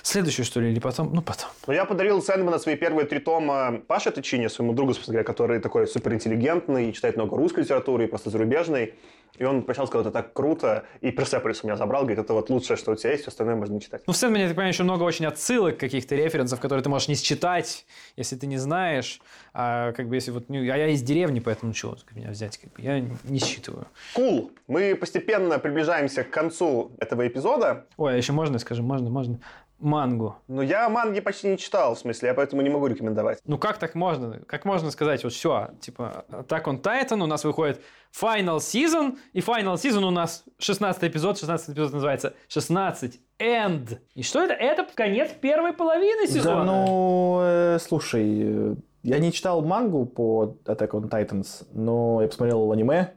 [0.02, 1.48] следующую, что ли, или потом, ну, потом.
[1.66, 5.60] Ну, я подарил Сэндмана свои первые три тома Паше Тычине, своему другу, собственно говоря, который
[5.60, 8.94] такой суперинтеллигентный, читает много русской литературы и просто зарубежной.
[9.38, 10.84] И он прочитал, сказал, это так круто.
[11.00, 13.56] И Персеполис у меня забрал, говорит, это вот лучшее, что у тебя есть, все остальное
[13.56, 14.02] можно не читать.
[14.06, 17.08] Ну, в Сэндмане, я так понимаю, еще много очень отсылок, каких-то референсов, которые ты можешь
[17.08, 17.86] не считать,
[18.16, 19.20] если ты не знаешь.
[19.54, 20.48] А как бы если вот...
[20.48, 22.58] ну, А я из деревни, поэтому чего тут меня взять?
[22.58, 23.86] Как бы, я не считываю.
[24.14, 24.52] Кул.
[24.66, 27.86] Мы постепенно приближаемся к концу этого эпизода.
[27.96, 29.40] Ой, а еще можно, скажем, можно, можно.
[29.82, 30.36] Мангу.
[30.48, 33.38] Но я манги почти не читал, в смысле, я поэтому не могу рекомендовать.
[33.44, 34.40] Ну как так можно?
[34.46, 37.80] Как можно сказать, вот все, типа, Attack on Titan, у нас выходит
[38.18, 43.98] Final Season, и Final Season у нас 16 эпизод, 16 эпизод называется 16 End.
[44.14, 44.54] И что это?
[44.54, 46.64] Это конец первой половины сезона.
[46.64, 52.28] Да, ну, э, слушай, э, я не читал мангу по Attack on Titans, но я
[52.28, 53.14] посмотрел аниме.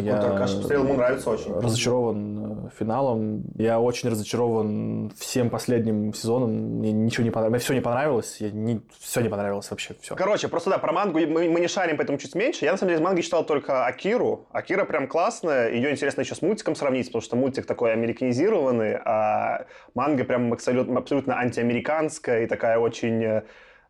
[0.00, 1.52] Я вот, Аркаша посмотрел, ему нравится очень.
[1.52, 3.44] разочарован э, финалом.
[3.56, 6.50] Я очень разочарован всем последним сезоном.
[6.78, 7.52] Мне ничего не понравилось.
[7.52, 8.36] Мне все не понравилось.
[8.40, 8.80] Я не...
[8.98, 9.94] Все не понравилось вообще.
[10.00, 10.14] Все.
[10.14, 12.64] Короче, просто да, про мангу мы, мы не шарим, поэтому чуть меньше.
[12.64, 14.46] Я, на самом деле, из манги читал только Акиру.
[14.52, 15.70] Акира прям классная.
[15.70, 20.98] Ее интересно еще с мультиком сравнить, потому что мультик такой американизированный, а манга прям абсолютно,
[20.98, 23.42] абсолютно антиамериканская и такая очень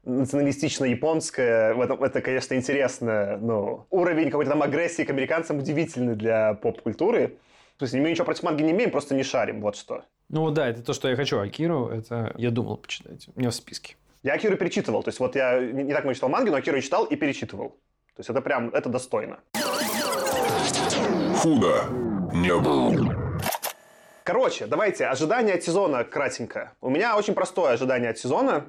[0.07, 1.75] националистично-японская.
[1.75, 3.37] В этом, это, конечно, интересно.
[3.39, 7.37] Ну, уровень какой-то там агрессии к американцам удивительный для поп-культуры.
[7.77, 10.03] То есть мы ничего против манги не имеем, просто не шарим, вот что.
[10.29, 11.39] Ну вот да, это то, что я хочу.
[11.39, 13.29] Акиру, это я думал почитать.
[13.35, 13.97] У меня в списке.
[14.23, 15.03] Я Акиру перечитывал.
[15.03, 17.17] То есть вот я не, не так много читал манги, но Акиру я читал и
[17.17, 17.71] перечитывал.
[18.17, 19.41] То есть это прям, это достойно.
[21.37, 21.85] Худо
[22.33, 23.43] не было.
[24.25, 26.73] Короче, давайте, ожидания от сезона кратенько.
[26.81, 28.67] У меня очень простое ожидание от сезона.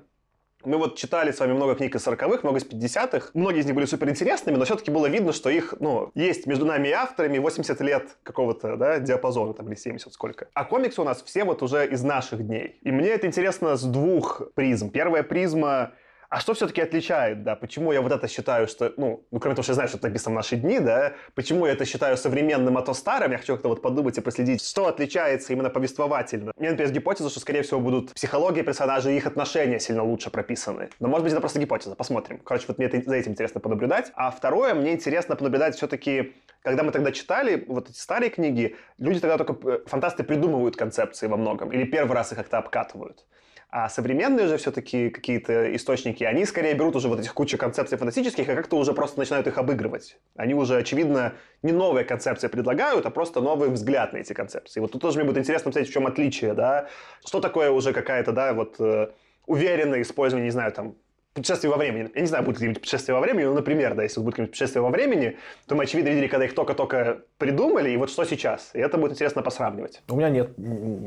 [0.63, 3.29] Мы вот читали с вами много книг из 40-х, много из 50-х.
[3.33, 6.87] Многие из них были суперинтересными, но все-таки было видно, что их, ну, есть между нами
[6.87, 10.47] и авторами 80 лет какого-то, да, диапазона, там, или 70 сколько.
[10.53, 12.79] А комиксы у нас все вот уже из наших дней.
[12.81, 14.89] И мне это интересно с двух призм.
[14.89, 15.93] Первая призма
[16.29, 17.55] а что все-таки отличает, да?
[17.55, 20.07] Почему я вот это считаю, что, ну, ну, кроме того, что я знаю, что это
[20.07, 23.53] написано в наши дни, да, почему я это считаю современным, а то старым, я хочу
[23.53, 26.51] как-то вот подумать и проследить, что отличается именно повествовательно.
[26.55, 30.29] У меня, например, гипотеза, что, скорее всего, будут психология персонажей и их отношения сильно лучше
[30.29, 30.89] прописаны.
[30.99, 32.39] Но, может быть, это просто гипотеза, посмотрим.
[32.39, 34.11] Короче, вот мне это, за этим интересно понаблюдать.
[34.15, 39.19] А второе, мне интересно понаблюдать все-таки, когда мы тогда читали вот эти старые книги, люди
[39.19, 43.25] тогда только, э, фантасты придумывают концепции во многом, или первый раз их как-то обкатывают.
[43.69, 48.47] А современные же все-таки какие-то источники, они скорее берут уже вот этих кучу концепций фантастических
[48.47, 50.17] и как-то уже просто начинают их обыгрывать.
[50.37, 54.79] Они уже, очевидно, не новые концепции предлагают, а просто новый взгляд на эти концепции.
[54.79, 56.87] Вот тут тоже мне будет интересно посмотреть, в чем отличие, да.
[57.25, 59.09] Что такое уже какая-то, да, вот э,
[59.45, 60.95] уверенное использование, не знаю, там,
[61.37, 62.09] путешествие во времени.
[62.13, 64.81] Я не знаю, будет ли путешествие во времени, но, например, да, если будет какое-нибудь путешествие
[64.81, 68.71] во времени, то мы, очевидно, видели, когда их только-только придумали, и вот что сейчас.
[68.73, 70.01] И это будет интересно посравнивать.
[70.09, 70.51] У меня нет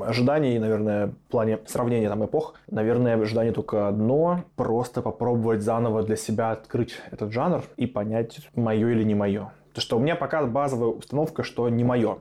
[0.01, 2.55] ожиданий, наверное, в плане сравнения там эпох.
[2.71, 4.45] Наверное, ожидание только одно.
[4.57, 9.53] Просто попробовать заново для себя открыть этот жанр и понять, мое или не мое.
[9.69, 12.19] Потому что у меня пока базовая установка, что не мое.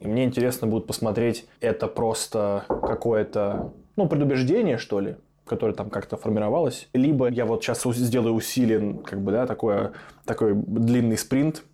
[0.00, 5.16] И мне интересно будет посмотреть, это просто какое-то, ну, предубеждение, что ли,
[5.50, 6.88] которое там как-то формировалось.
[6.92, 9.92] Либо я вот сейчас сделаю усилен, как бы, да, такое,
[10.24, 11.64] такой длинный спринт,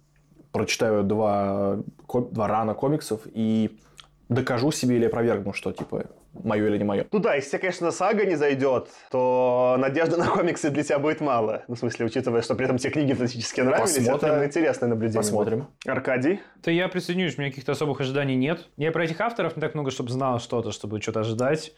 [0.50, 3.78] прочитаю два, два рана комиксов и
[4.30, 7.04] докажу себе или опровергну, что, типа, мое или не мое.
[7.12, 11.20] Ну да, если тебе, конечно, сага не зайдет, то надежды на комиксы для тебя будет
[11.20, 11.62] мало.
[11.68, 14.32] Ну, в смысле, учитывая, что при этом тебе книги фантастически нравились, Посмотрим.
[14.32, 15.20] это интересное наблюдение.
[15.20, 15.58] Посмотрим.
[15.58, 15.86] будет.
[15.86, 16.40] Аркадий?
[16.62, 18.68] То я присоединюсь, у меня каких-то особых ожиданий нет.
[18.78, 21.72] Я про этих авторов не так много, чтобы знал что-то, чтобы что-то ожидать.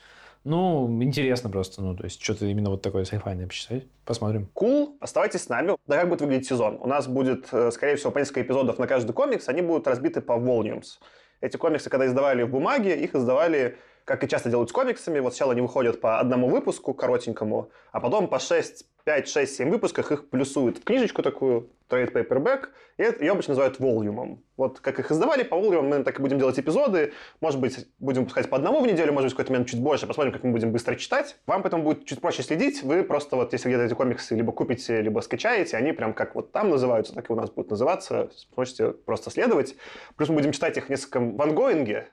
[0.45, 3.84] Ну, интересно просто, ну, то есть, что-то именно вот такое сайфайное почитать.
[4.05, 4.49] Посмотрим.
[4.55, 5.76] Кул, оставайтесь с нами.
[5.86, 6.78] Да как будет выглядеть сезон?
[6.80, 10.20] У нас будет, э, скорее всего, по несколько эпизодов на каждый комикс, они будут разбиты
[10.20, 10.99] по volumes.
[11.41, 15.34] Эти комиксы, когда издавали в бумаге, их издавали как и часто делают с комиксами, вот
[15.34, 20.12] сначала они выходят по одному выпуску коротенькому, а потом по 6 5, 6, 7 выпусках
[20.12, 22.68] их плюсуют в книжечку такую, trade paperback,
[22.99, 24.43] и это, ее обычно называют волюмом.
[24.57, 27.12] Вот как их издавали, по волюмам мы так и будем делать эпизоды.
[27.41, 30.07] Может быть, будем выпускать по одному в неделю, может быть, в какой-то момент чуть больше.
[30.07, 31.36] Посмотрим, как мы будем быстро читать.
[31.47, 32.82] Вам поэтому будет чуть проще следить.
[32.82, 36.51] Вы просто вот, если где-то эти комиксы либо купите, либо скачаете, они прям как вот
[36.51, 38.31] там называются, так и у нас будут называться.
[38.52, 39.77] Сможете просто следовать.
[40.16, 42.09] Плюс мы будем читать их в нескольком вангоинге,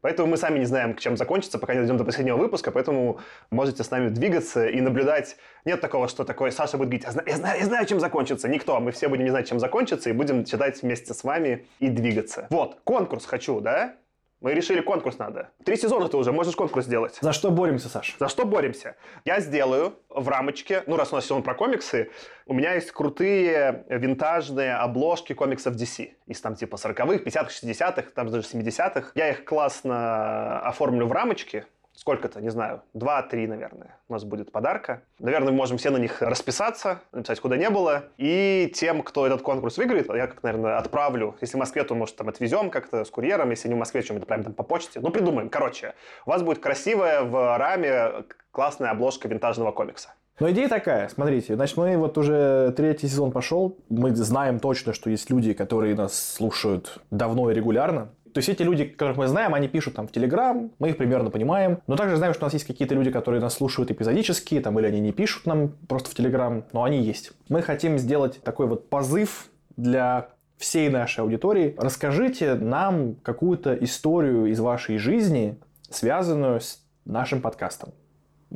[0.00, 3.20] Поэтому мы сами не знаем, к чем закончится, пока не дойдем до последнего выпуска, поэтому
[3.50, 5.36] можете с нами двигаться и наблюдать.
[5.64, 8.48] Нет такого, что такое Саша будет говорить, я знаю, я знаю, я знаю чем закончится.
[8.48, 11.88] Никто, мы все будем не знать, чем закончится, и будем читать вместе с вами и
[11.88, 12.46] двигаться.
[12.50, 13.96] Вот, конкурс хочу, да?
[14.40, 15.50] Мы решили, конкурс надо.
[15.64, 17.18] Три сезона ты уже, можешь конкурс сделать.
[17.20, 18.14] За что боремся, Саш?
[18.20, 18.94] За что боремся?
[19.24, 22.10] Я сделаю в рамочке, ну, раз у нас сезон про комиксы,
[22.46, 26.10] у меня есть крутые винтажные обложки комиксов DC.
[26.26, 29.10] Из там типа 40-х, 50-х, 60-х, там даже 70-х.
[29.16, 31.66] Я их классно оформлю в рамочке,
[31.98, 35.02] сколько-то, не знаю, два-три, наверное, у нас будет подарка.
[35.18, 38.04] Наверное, мы можем все на них расписаться, написать, куда не было.
[38.18, 41.34] И тем, кто этот конкурс выиграет, я, как, наверное, отправлю.
[41.40, 43.50] Если в Москве, то, может, там отвезем как-то с курьером.
[43.50, 45.00] Если не в Москве, чем-то прям там по почте.
[45.00, 45.48] Ну, придумаем.
[45.50, 45.94] Короче,
[46.24, 50.10] у вас будет красивая в раме классная обложка винтажного комикса.
[50.40, 55.10] Но идея такая, смотрите, значит, мы вот уже третий сезон пошел, мы знаем точно, что
[55.10, 59.54] есть люди, которые нас слушают давно и регулярно, то есть эти люди, которых мы знаем,
[59.54, 61.78] они пишут там в Телеграм, мы их примерно понимаем.
[61.86, 64.86] Но также знаем, что у нас есть какие-то люди, которые нас слушают эпизодически, там, или
[64.86, 67.32] они не пишут нам просто в Телеграм, но они есть.
[67.48, 71.74] Мы хотим сделать такой вот позыв для всей нашей аудитории.
[71.78, 75.58] Расскажите нам какую-то историю из вашей жизни,
[75.90, 77.92] связанную с нашим подкастом.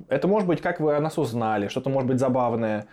[0.09, 2.87] Это может быть, как вы о нас узнали, что-то может быть забавное.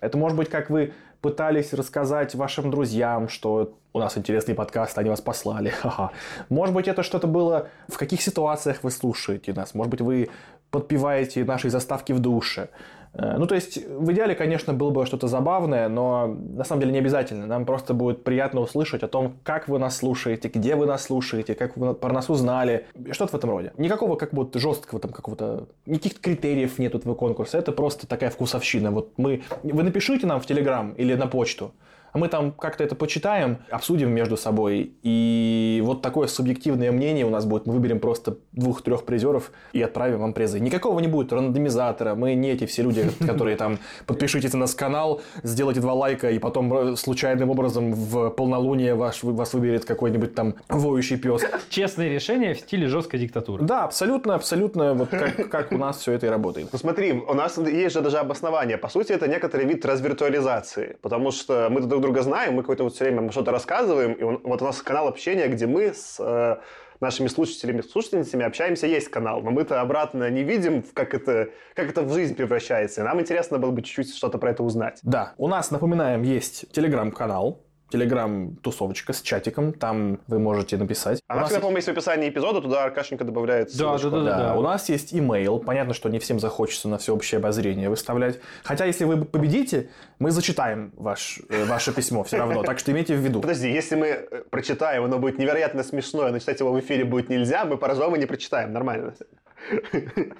[0.00, 5.10] Это может быть, как вы пытались рассказать вашим друзьям, что у нас интересный подкаст, они
[5.10, 5.68] вас послали.
[5.82, 6.10] Ха-ха.
[6.48, 9.74] Может быть, это что-то было, в каких ситуациях вы слушаете нас.
[9.74, 10.28] Может быть, вы
[10.70, 12.68] подпеваете наши заставки в душе.
[13.16, 16.92] Э, ну, то есть, в идеале, конечно, было бы что-то забавное, но на самом деле
[16.92, 17.46] не обязательно.
[17.46, 21.54] Нам просто будет приятно услышать о том, как вы нас слушаете, где вы нас слушаете,
[21.54, 22.86] как вы про нас узнали.
[23.12, 23.72] Что-то в этом роде.
[23.78, 25.68] Никакого как будто жесткого там какого-то...
[25.86, 27.58] Никаких критериев нет этого конкурса.
[27.58, 28.90] Это просто такая вкусовщина.
[28.90, 29.42] Вот мы...
[29.62, 31.72] Вы напишите нам в Телеграм или на почту,
[32.16, 37.44] мы там как-то это почитаем, обсудим между собой, и вот такое субъективное мнение у нас
[37.44, 37.66] будет.
[37.66, 40.60] Мы выберем просто двух-трех призеров и отправим вам призы.
[40.60, 45.20] Никакого не будет рандомизатора, мы не эти все люди, которые там подпишитесь на нас канал,
[45.42, 50.54] сделайте два лайка, и потом э, случайным образом в полнолуние ваш, вас выберет какой-нибудь там
[50.68, 51.42] воющий пес.
[51.70, 53.64] Честное решение в стиле жесткой диктатуры.
[53.64, 56.68] Да, абсолютно, абсолютно, вот как, как у нас все это и работает.
[56.72, 58.76] Ну смотри, у нас есть же даже обоснование.
[58.78, 62.94] По сути, это некоторый вид развиртуализации, потому что мы друг друга знаем, мы какое-то вот
[62.94, 66.56] все время что-то рассказываем, и он, вот у нас канал общения, где мы с э,
[67.00, 72.02] нашими слушателями, слушательницами общаемся, есть канал, но мы-то обратно не видим, как это, как это
[72.02, 73.00] в жизнь превращается.
[73.00, 75.00] И нам интересно было бы чуть-чуть что-то про это узнать.
[75.02, 81.20] Да, у нас, напоминаем, есть телеграм-канал, телеграм-тусовочка с чатиком, там вы можете написать.
[81.28, 84.38] А у нас, по-моему, есть в описании эпизода, туда Аркашенька добавляет Да, да, да, да,
[84.38, 84.54] да.
[84.56, 85.58] У нас есть имейл.
[85.58, 88.40] Понятно, что не всем захочется на всеобщее обозрение выставлять.
[88.64, 89.88] Хотя, если вы победите,
[90.18, 92.62] мы зачитаем ваш, э, ваше письмо все равно.
[92.62, 93.40] Так что имейте в виду.
[93.40, 97.28] Подожди, если мы э, прочитаем, оно будет невероятно смешное, но читать его в эфире будет
[97.28, 98.72] нельзя, мы поржем и не прочитаем.
[98.72, 99.14] Нормально.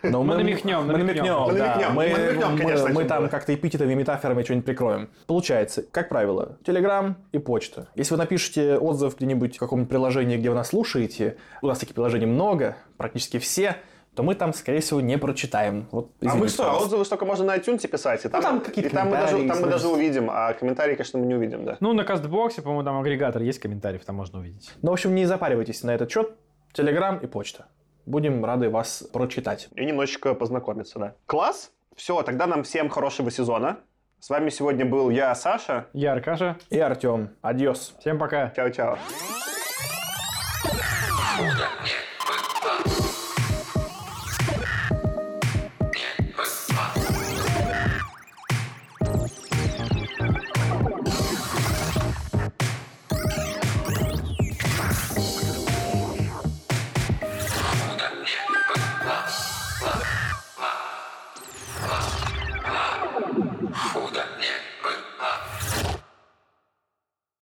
[0.03, 1.25] Но Мы намекнем, Мы намекнем.
[1.25, 1.67] намекнем, Мы да.
[1.67, 5.09] намекнем, Мы, мы намекнем, мы- конечно, мы там как-то эпитетами, метафорами что-нибудь прикроем.
[5.27, 7.89] Получается, как правило, Телеграм и почта.
[7.95, 11.95] Если вы напишете отзыв где-нибудь в каком-нибудь приложении, где вы нас слушаете, у нас таких
[11.95, 13.77] приложений много, практически все,
[14.15, 15.89] то мы там, скорее всего, не прочитаем.
[15.91, 16.85] Вот, А мы что, пожалуйста.
[16.87, 19.61] отзывы только можно на iTunes писать, и там, там какие-то и там, мы даже, там
[19.61, 21.77] мы даже увидим, а комментарии, конечно, мы не увидим, да.
[21.81, 24.71] Ну, на кастбоксе, по-моему, там агрегатор есть комментариев, там можно увидеть.
[24.81, 26.31] Ну, в общем, не запаривайтесь на этот счет.
[26.73, 27.67] Телеграм и почта.
[28.07, 29.69] Будем рады вас прочитать.
[29.75, 31.15] И немножечко познакомиться, да.
[31.27, 31.73] Класс?
[31.97, 33.81] Все, тогда нам всем хорошего сезона.
[34.21, 35.89] С вами сегодня был я, Саша.
[35.93, 36.57] Я Аркаша.
[36.71, 37.31] И Артем.
[37.43, 37.97] Адьос.
[37.99, 38.53] Всем пока.
[38.57, 38.99] Чао-чао.